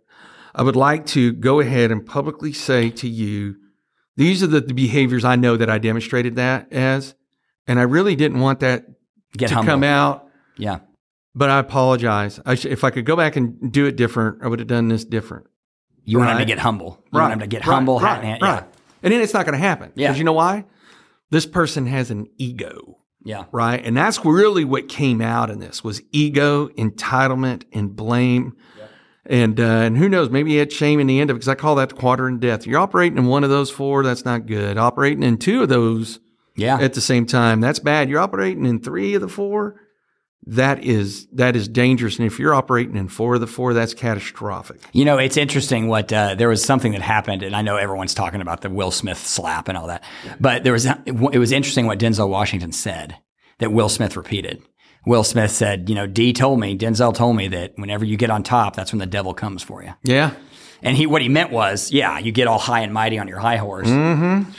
[0.54, 3.56] I would like to go ahead and publicly say to you,
[4.16, 7.16] these are the, the behaviors I know that I demonstrated that as,
[7.68, 8.86] and I really didn't want that
[9.36, 9.72] Get to humble.
[9.72, 10.28] come out.
[10.58, 10.80] Yeah.
[11.36, 12.40] But I apologize.
[12.46, 14.88] I sh- if I could go back and do it different, I would have done
[14.90, 15.48] this different.
[16.06, 17.02] You want him to get humble.
[17.12, 18.00] You want him to get right, humble.
[18.00, 18.10] Right.
[18.10, 18.42] hat in hand.
[18.42, 18.64] right.
[19.02, 19.92] And then it's not going to happen.
[19.96, 20.08] Yeah.
[20.10, 20.66] Because you know why?
[21.32, 23.46] This person has an ego, Yeah.
[23.52, 23.84] right?
[23.84, 28.56] And that's really what came out in this was ego, entitlement, and blame.
[29.26, 30.30] And uh, and who knows?
[30.30, 32.36] Maybe he had shame in the end of it because I call that the quadrant
[32.36, 32.68] of death.
[32.68, 34.78] You're operating in one of those four, that's not good.
[34.78, 36.20] Operating in two of those
[36.58, 36.78] Yeah.
[36.80, 38.10] at the same time, that's bad.
[38.10, 39.80] You're operating in three of the four,
[40.46, 42.18] that is that is dangerous.
[42.18, 44.82] And if you're operating in four of the four, that's catastrophic.
[44.92, 48.14] You know, it's interesting what uh, there was something that happened, and I know everyone's
[48.14, 50.04] talking about the Will Smith slap and all that,
[50.42, 53.16] but there was it was interesting what Denzel Washington said
[53.60, 54.62] that Will Smith repeated.
[55.06, 58.30] Will Smith said, "You know, D told me, Denzel told me that whenever you get
[58.30, 60.32] on top, that's when the devil comes for you." Yeah.
[60.82, 63.40] And he, what he meant was, yeah, you get all high and mighty on your
[63.40, 64.52] high horse, mm-hmm.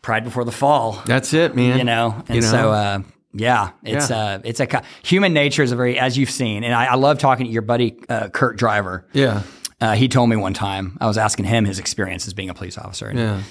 [0.00, 1.76] pride before the fall, That's it, man.
[1.78, 2.22] you know.
[2.28, 2.50] And You know?
[2.50, 2.98] so, uh,
[3.32, 4.16] yeah, it's Yeah.
[4.16, 7.18] uh, it's a human nature is a very as you've seen, and I, I love
[7.18, 9.06] talking to your buddy uh, Kurt Driver.
[9.12, 9.42] Yeah.
[9.80, 12.54] Uh, he told me one time I was asking him his experience as being a
[12.54, 13.42] police officer, and, Yeah.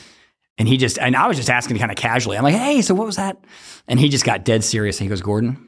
[0.57, 2.37] and he just and I was just asking kind of casually.
[2.37, 3.37] I'm like, hey, so what was that?
[3.89, 4.99] And he just got dead serious.
[4.99, 5.67] And he goes, Gordon,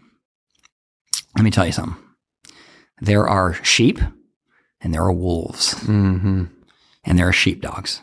[1.38, 1.96] let me tell you something.
[3.00, 4.00] There are sheep,
[4.82, 6.46] and there are wolves, Mm-hmm.
[7.06, 8.02] and there are sheepdogs.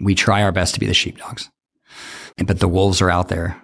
[0.00, 1.48] We try our best to be the sheepdogs,
[2.44, 3.62] but the wolves are out there.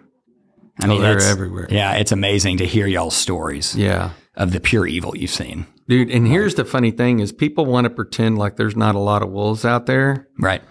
[0.82, 1.66] I Oh, they're it's- everywhere.
[1.70, 4.10] Yeah, it's amazing to hear y'all's stories Yeah.
[4.36, 5.66] of the pure evil you've seen.
[5.88, 8.98] Dude, and here's the funny thing is people want to pretend like there's not a
[9.00, 10.28] lot of wolves out there.
[10.38, 10.62] Right.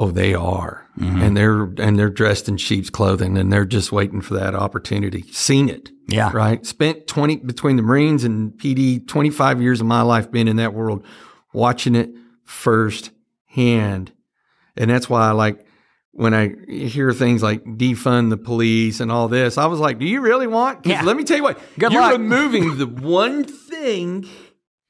[0.00, 0.88] Oh, they are.
[0.98, 1.22] Mm-hmm.
[1.22, 5.22] And they're and they're dressed in sheep's clothing and they're just waiting for that opportunity.
[5.30, 5.90] Seen it.
[6.06, 6.30] Yeah.
[6.32, 6.64] Right?
[6.66, 10.74] Spent 20 between the Marines and PD 25 years of my life being in that
[10.74, 11.04] world
[11.52, 12.10] watching it
[12.44, 14.12] firsthand.
[14.76, 15.64] And that's why I like
[16.12, 20.06] when I hear things like defund the police and all this, I was like, do
[20.06, 20.86] you really want?
[20.86, 21.02] Yeah.
[21.02, 21.58] Let me tell you what.
[21.78, 22.12] Good you're luck.
[22.12, 24.28] removing the one thing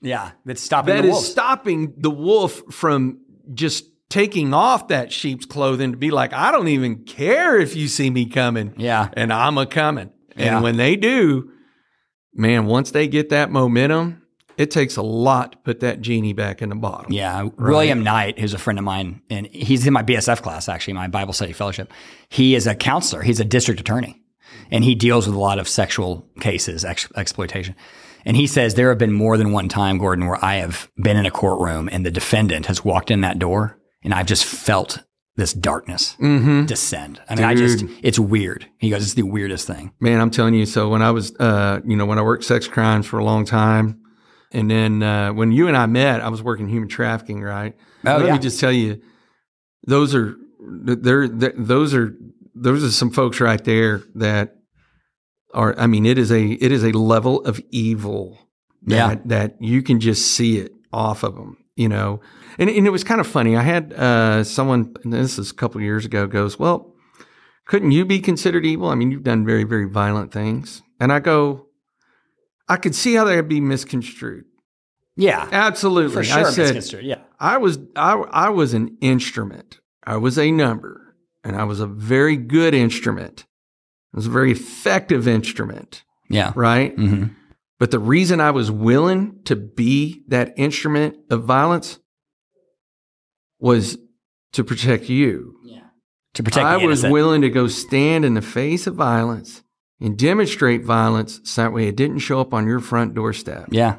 [0.02, 0.32] Yeah.
[0.44, 3.20] That's stopping that is stopping the wolf from
[3.54, 7.88] just taking off that sheep's clothing to be like, I don't even care if you
[7.88, 8.74] see me coming.
[8.76, 9.08] Yeah.
[9.14, 10.10] And I'm a coming.
[10.36, 10.56] Yeah.
[10.56, 11.50] And when they do,
[12.34, 14.22] man, once they get that momentum,
[14.56, 17.12] it takes a lot to put that genie back in the bottle.
[17.12, 20.94] Yeah, William Knight, who's a friend of mine, and he's in my BSF class actually,
[20.94, 21.92] my Bible study fellowship.
[22.28, 23.22] He is a counselor.
[23.22, 24.22] He's a district attorney,
[24.70, 27.74] and he deals with a lot of sexual cases, ex- exploitation.
[28.24, 31.16] And he says there have been more than one time, Gordon, where I have been
[31.16, 35.02] in a courtroom and the defendant has walked in that door, and I've just felt
[35.36, 36.66] this darkness Mm-hmm.
[36.66, 37.20] descend.
[37.28, 38.66] I mean, I just, it's weird.
[38.78, 39.92] He goes, it's the weirdest thing.
[40.00, 40.64] Man, I'm telling you.
[40.66, 43.44] So when I was, uh, you know, when I worked sex crimes for a long
[43.44, 44.00] time,
[44.52, 47.74] and then uh, when you and I met, I was working human trafficking, right?
[48.06, 48.32] Oh, Let yeah.
[48.34, 49.00] me just tell you,
[49.86, 52.14] those are they're, they're those are
[52.54, 54.54] those are some folks right there that
[55.52, 55.74] are.
[55.78, 58.38] I mean, it is a it is a level of evil
[58.84, 59.22] that Yeah.
[59.24, 62.20] that you can just see it off of them, you know.
[62.58, 63.56] And, and it was kind of funny.
[63.56, 66.94] I had uh, someone, this is a couple of years ago, goes, "Well,
[67.66, 68.88] couldn't you be considered evil?
[68.88, 71.66] I mean, you've done very, very violent things." And I go,
[72.68, 74.44] "I could see how that would be misconstrued."
[75.16, 75.48] Yeah.
[75.52, 76.46] Absolutely, For sure.
[76.46, 77.02] I said.
[77.04, 77.20] Yeah.
[77.38, 79.80] I was I, I was an instrument.
[80.06, 83.46] I was a number, and I was a very good instrument.
[84.12, 86.52] It was a very effective instrument, Yeah.
[86.54, 86.94] right?
[86.94, 87.24] hmm
[87.84, 91.98] But the reason I was willing to be that instrument of violence
[93.58, 93.98] was
[94.54, 95.56] to protect you.
[95.66, 95.82] Yeah.
[96.32, 99.62] To protect I was willing to go stand in the face of violence
[100.00, 103.66] and demonstrate violence so that way it didn't show up on your front doorstep.
[103.70, 103.96] Yeah.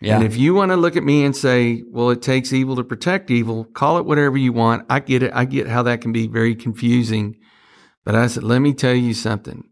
[0.00, 0.14] Yeah.
[0.14, 2.84] And if you want to look at me and say, well, it takes evil to
[2.84, 4.86] protect evil, call it whatever you want.
[4.88, 5.32] I get it.
[5.34, 7.40] I get how that can be very confusing.
[8.04, 9.64] But I said, let me tell you something.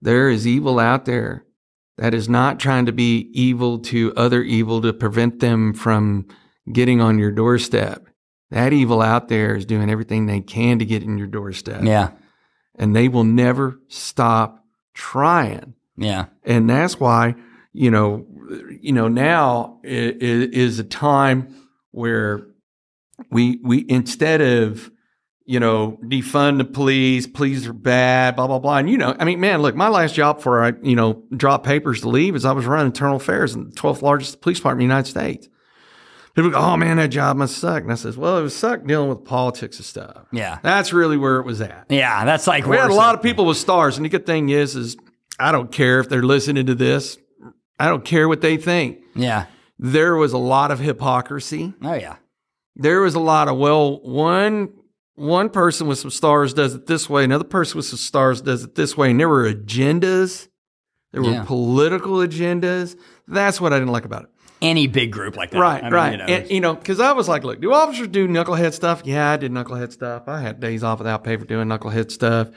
[0.00, 1.44] There is evil out there
[1.98, 6.26] that is not trying to be evil to other evil to prevent them from
[6.72, 8.06] getting on your doorstep.
[8.50, 11.82] That evil out there is doing everything they can to get in your doorstep.
[11.84, 12.10] yeah.
[12.80, 14.64] And they will never stop
[14.94, 16.26] trying Yeah.
[16.44, 17.34] and that's why
[17.72, 18.26] you know
[18.80, 21.54] you know now is a time
[21.90, 22.46] where
[23.30, 24.90] we we instead of
[25.48, 29.24] you know defund the police police are bad blah blah blah and you know i
[29.24, 32.44] mean man look my last job before i you know dropped papers to leave is
[32.44, 35.48] i was running internal affairs in the 12th largest police department in the united states
[36.34, 38.84] people go oh man that job must suck and i says well it was suck
[38.84, 40.58] dealing with politics and stuff Yeah.
[40.62, 42.24] that's really where it was at Yeah.
[42.26, 44.76] That's like we had a lot of people with stars, and the good thing is,
[44.76, 44.96] is
[45.40, 47.16] I don't care if they're listening to this.
[47.78, 48.98] I don't care what they think.
[49.14, 49.46] Yeah.
[49.78, 51.72] There was a lot of hypocrisy.
[51.82, 52.16] Oh yeah.
[52.76, 54.68] There was a lot of well, one
[55.18, 58.64] one person with some stars does it this way, another person with some stars does
[58.64, 60.48] it this way, and there were agendas.
[61.12, 61.44] There were Yeah.
[61.44, 62.96] political agendas.
[63.26, 64.28] That's what I didn't like about it.
[64.60, 65.58] Any big group like that.
[65.60, 66.12] Right, I mean, right.
[66.12, 69.02] You know, and, you know, because I was like, look, do officers do knucklehead stuff?
[69.04, 70.24] Yeah, I did knucklehead stuff.
[70.26, 72.48] I had days off without pay for doing knucklehead stuff.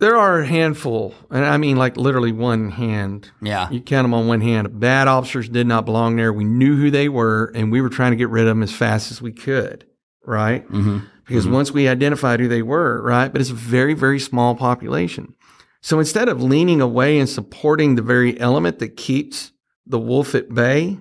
[0.00, 3.30] There are a handful, and I mean like literally one hand.
[3.40, 3.70] yeah.
[3.70, 4.80] You count them on one hand.
[4.80, 6.32] Bad officers did not belong there.
[6.32, 8.72] We knew who they were, and we were trying to get rid of them as
[8.72, 9.86] fast as we could,
[10.26, 10.62] right?
[10.66, 13.32] hmm because once we identified who they were, right?
[13.32, 15.34] But it's a very, very small population.
[15.80, 19.50] So instead of leaning away and supporting the very element that keeps
[19.86, 20.98] the wolf at bay,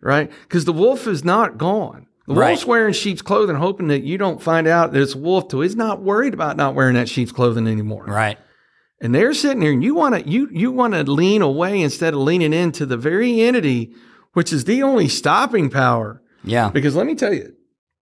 [0.00, 0.28] right?
[0.42, 2.06] Because the wolf is not gone.
[2.26, 2.48] The Right.
[2.48, 5.60] wolf's wearing sheep's clothing, hoping that you don't find out that it's a wolf till
[5.60, 8.04] he's not worried about not wearing that sheep's clothing anymore.
[8.08, 8.38] Right.
[9.00, 12.14] And they're sitting there and you want to you you want to lean away instead
[12.14, 13.92] of leaning into the very entity
[14.32, 16.70] which is the only stopping power Yeah.
[16.70, 17.52] because let me tell you,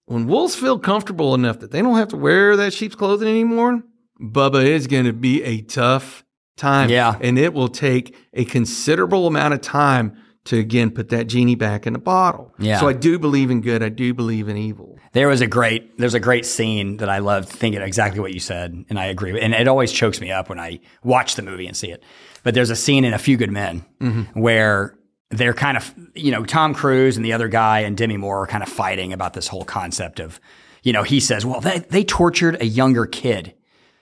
[0.09, 3.83] when wolves feel comfortable enough that they don't have to wear that sheep's clothing anymore,
[4.21, 6.25] Bubba is going to be a tough
[6.57, 6.91] time.
[6.91, 7.17] Yeah.
[7.21, 10.17] And it will take a considerable amount of time
[10.47, 12.55] to again put that genie back in the bottle.
[12.59, 12.81] Yeah.
[12.81, 13.83] So I do believe in good.
[13.83, 14.99] I do believe in evil.
[15.13, 18.41] There was a great there's a great scene that I loved thinking exactly what you
[18.41, 19.33] said, and I agree.
[19.33, 22.03] with And it always chokes me up when I watch the movie and see it.
[22.45, 24.41] But there's a scene in A Few Good Men mm-hmm.
[24.41, 24.98] where
[25.31, 28.47] they're kind of you know Tom Cruise and the other guy and Demi Moore are
[28.47, 30.41] kind of fighting about this whole concept of
[30.83, 33.55] you know he says, well they they tortured a younger kid.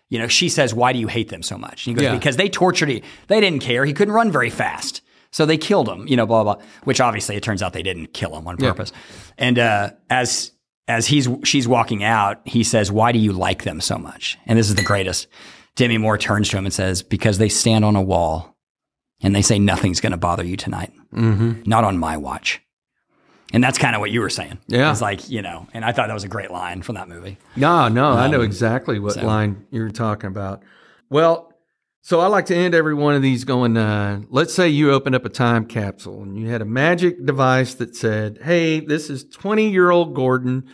[0.08, 2.16] You know, she says, "Why do you hate them so much?" And he goes, Yeah.
[2.16, 2.88] "Because they tortured.
[2.88, 3.84] He, they didn't care.
[3.84, 6.54] He couldn't run very fast, so they killed him." You know, blah blah.
[6.54, 6.64] blah.
[6.84, 8.92] Which obviously it turns out they didn't kill him on purpose.
[9.36, 10.52] And uh, as
[10.86, 14.56] as he's she's walking out, he says, "Why do you like them so much?" And
[14.56, 15.26] this is the greatest.
[15.74, 18.56] Demi Moore turns to him and says, "Because they stand on a wall,
[19.22, 20.92] and they say nothing's going to bother you tonight.
[21.16, 21.62] Mm-hmm.
[21.66, 22.60] Not on my watch."
[23.52, 24.58] And that's kind of what you were saying.
[24.66, 24.90] Yeah.
[24.90, 27.38] it's like you know, and I thought that was a great line from that movie.
[27.54, 30.62] No, no, I know exactly what Um, so- line you're talking about.
[31.10, 31.52] Well,
[32.02, 35.14] so I like to end every one of these going, uh, let's say you opened
[35.16, 39.24] up a time capsule and you had a magic device that said, Hey, this is
[39.24, 40.68] 20 year old Gordon.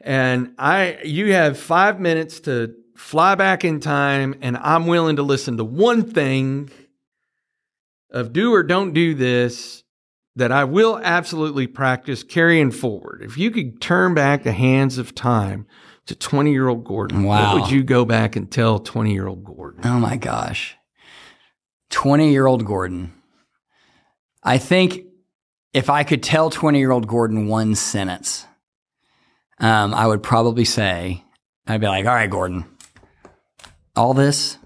[0.00, 5.22] And I, you have five minutes to fly back in time and I'm willing to
[5.22, 6.70] listen to one thing
[8.10, 9.82] of do or don't do this
[10.38, 13.22] that I will absolutely practice carrying forward.
[13.22, 15.66] If you could turn back the hands of time
[16.06, 17.54] to 20 year old Gordon, Wow.
[17.54, 19.80] what would you go back and tell 20 year old Gordon?
[19.84, 20.76] Oh my gosh.
[21.90, 23.12] 20 year old Gordon.
[24.42, 25.00] I think
[25.74, 28.46] if I could tell 20 year old Gordon one sentence,
[29.58, 31.24] um, I would probably say,
[31.66, 32.64] I'd be like, all right, Gordon,
[33.96, 34.56] all this,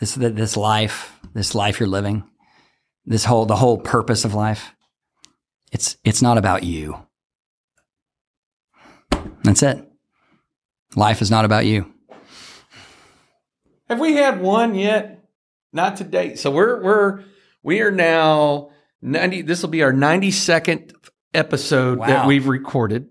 [0.00, 2.24] this, this life, this life you're living,
[3.04, 4.72] this whole, the whole purpose of life,
[5.72, 6.98] it's, it's not about you.
[9.42, 9.84] That's it.
[10.96, 11.92] Life is not about you.
[13.88, 15.24] Have we had one yet?
[15.72, 16.38] Not to date.
[16.38, 17.24] So we're we're
[17.62, 18.70] we are now
[19.02, 19.42] ninety.
[19.42, 20.92] This will be our ninety second
[21.34, 23.08] episode that we've recorded.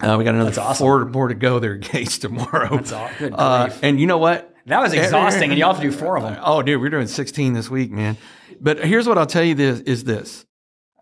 [0.00, 0.84] Uh, we got another awesome.
[0.84, 2.76] four more to go there, Gates, tomorrow.
[2.76, 4.54] That's all- good Uh, and you know what?
[4.66, 6.38] That was exhausting, and you all have to do four of them.
[6.42, 8.16] Oh, dude, we're doing 16 this week, man.
[8.60, 10.46] But here's what I'll tell you this is this.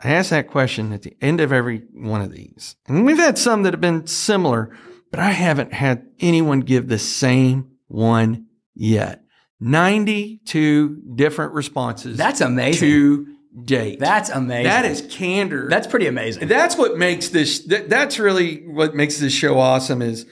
[0.02, 2.76] I ask that question at the end of every one of these.
[2.86, 4.76] And we've had some that have been similar,
[5.10, 9.22] but I haven't had anyone give the same one yet.
[9.60, 12.88] 92 different responses That's amazing.
[12.88, 13.26] to
[13.64, 14.00] date.
[14.00, 14.64] That's amazing.
[14.64, 15.68] That is candor.
[15.68, 16.48] That's pretty amazing.
[16.48, 17.60] That's what makes this.
[17.66, 20.00] That, that's really what makes this show awesome.
[20.00, 20.24] Is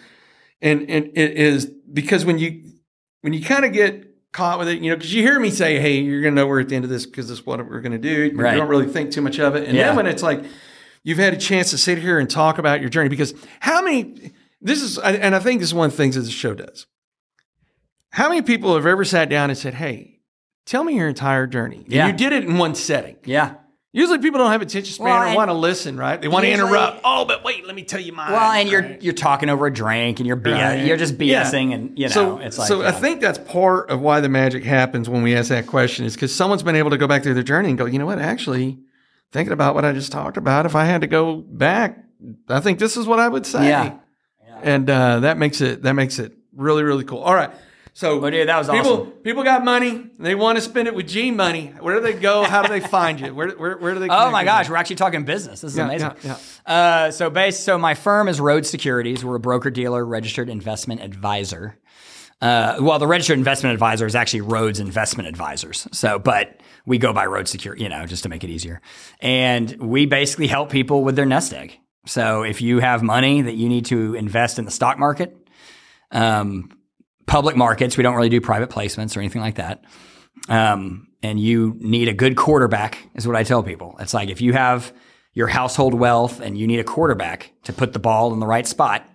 [0.62, 2.72] and and it is because when you
[3.20, 5.78] when you kind of get caught with it, you know, because you hear me say,
[5.80, 7.58] "Hey, you're going to know we're at the end of this because this is what
[7.68, 9.86] we're going to do." You don't really think too much of it, and Yeah.
[9.88, 10.44] then when it's like
[11.02, 14.32] you've had a chance to sit here and talk about your journey, because how many?
[14.60, 16.86] This is, and I think this is one of the things that the show does.
[18.10, 20.14] How many people have ever sat down and said, "Hey"?
[20.66, 21.86] Tell me your entire journey.
[21.90, 23.16] And you did it in one setting.
[23.24, 23.54] yeah.
[23.92, 26.20] Usually people don't have attention span Well, or want to listen, right?
[26.20, 27.00] They want to interrupt.
[27.04, 28.32] Oh, but wait, let me tell you mine.
[28.32, 30.84] Well, and you're you're talking over a drink, and you're BS, Right.
[30.86, 31.44] you're just Yeah.
[31.44, 34.28] BSing, and you know, so, it's like so I think that's part of why the
[34.28, 37.22] magic happens when we ask that question is because someone's been able to go back
[37.22, 38.78] through their journey and go, you know what, actually,
[39.32, 41.98] thinking about what I just talked about, if I had to go back,
[42.50, 43.68] I think this is what I would say.
[43.68, 43.94] Yeah.
[44.62, 47.20] And uh, that makes it that makes it really really cool.
[47.20, 47.50] All right.
[47.98, 49.10] So Well, dude, that was people awesome.
[49.24, 50.04] people got money.
[50.20, 51.74] They want to spend it with G money.
[51.80, 52.44] Where do they go?
[52.44, 53.34] How do they find you?
[53.34, 54.06] Where where, where do they?
[54.10, 54.72] Oh my gosh, you?
[54.72, 55.62] we're actually talking business.
[55.62, 56.12] This is Yeah, amazing.
[56.22, 59.24] yeah, Uh, so base, so my firm is Rhodes Securities.
[59.24, 61.76] We're a broker dealer, registered investment advisor.
[62.40, 65.88] Uh, well, the registered investment advisor is actually Rhodes Investment Advisors.
[65.90, 68.80] So, but we go by Rhodes Security, you know, just to make it easier.
[69.20, 71.76] And we basically help people with their nest egg.
[72.06, 75.36] So, if you have money that you need to invest in the stock market,
[76.12, 76.70] um,
[77.28, 79.84] public markets, we don't really do private placements or anything like that.
[80.48, 83.96] Um, and you need a good quarterback, is what I tell people.
[84.00, 84.92] It's like if you have
[85.34, 88.66] your household wealth and you need a quarterback to put the ball in the right
[88.66, 89.08] spot,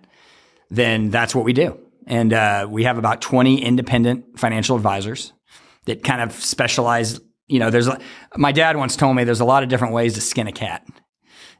[0.70, 1.78] then that's what we do.
[2.06, 5.32] And uh, we have about 20 independent financial advisors
[5.86, 7.20] that kind of specialize.
[7.46, 7.98] You know, there's a,
[8.36, 10.86] my dad once told me there's a lot of different ways to skin a cat.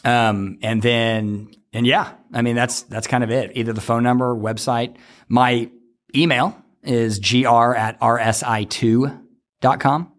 [0.04, 3.52] Um, and then and yeah, I mean that's that's kind of it.
[3.56, 4.96] Either the phone number, website.
[5.28, 5.70] My
[6.14, 10.12] email is gr at rsi2.com.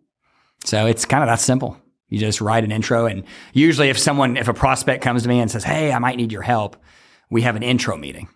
[0.65, 1.77] So it's kind of that simple.
[2.09, 3.23] You just write an intro, and
[3.53, 6.31] usually, if someone, if a prospect comes to me and says, "Hey, I might need
[6.31, 6.77] your help,"
[7.31, 8.29] we have an intro meeting,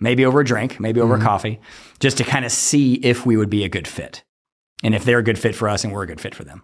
[0.00, 1.24] maybe over a drink, maybe over Mm-hmm.
[1.24, 1.60] coffee,
[2.00, 4.24] just to kind of see if we would be a good fit,
[4.82, 6.62] and if they're a good fit for us, and we're a good fit for them.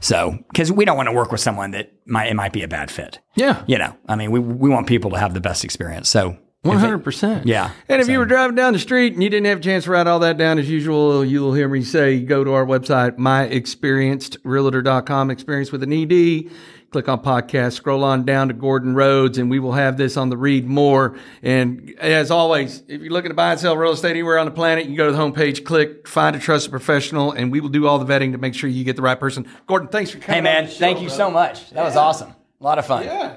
[0.00, 2.68] So, because we don't want to work with someone that might it might be a
[2.68, 3.20] bad fit.
[3.36, 3.62] yeah.
[3.66, 6.08] You know, I mean, we we want people to have the best experience.
[6.08, 7.46] So, One if it- hundred percent.
[7.46, 7.70] Yeah.
[7.88, 9.90] And if you were driving down the street and you didn't have a chance to
[9.92, 15.30] write all that down as usual, you'll hear me say go to our website, myexperiencedrealtor.com,
[15.30, 16.50] experience with an ED.
[16.92, 20.28] Click on podcast, scroll on down to Gordon Rhodes, and we will have this on
[20.28, 21.16] the read more.
[21.42, 24.52] And as always, if you're looking to buy and sell real estate anywhere on the
[24.52, 27.86] planet, you go to the homepage, click find a trusted professional, and we will do
[27.86, 29.48] all the vetting to make sure you get the right person.
[29.66, 30.34] Gordon, thanks for coming.
[30.34, 31.16] Hey man, show, thank you brother.
[31.16, 31.70] so much.
[31.70, 32.34] That was awesome.
[32.60, 33.04] A lot of fun.
[33.04, 33.36] Yeah.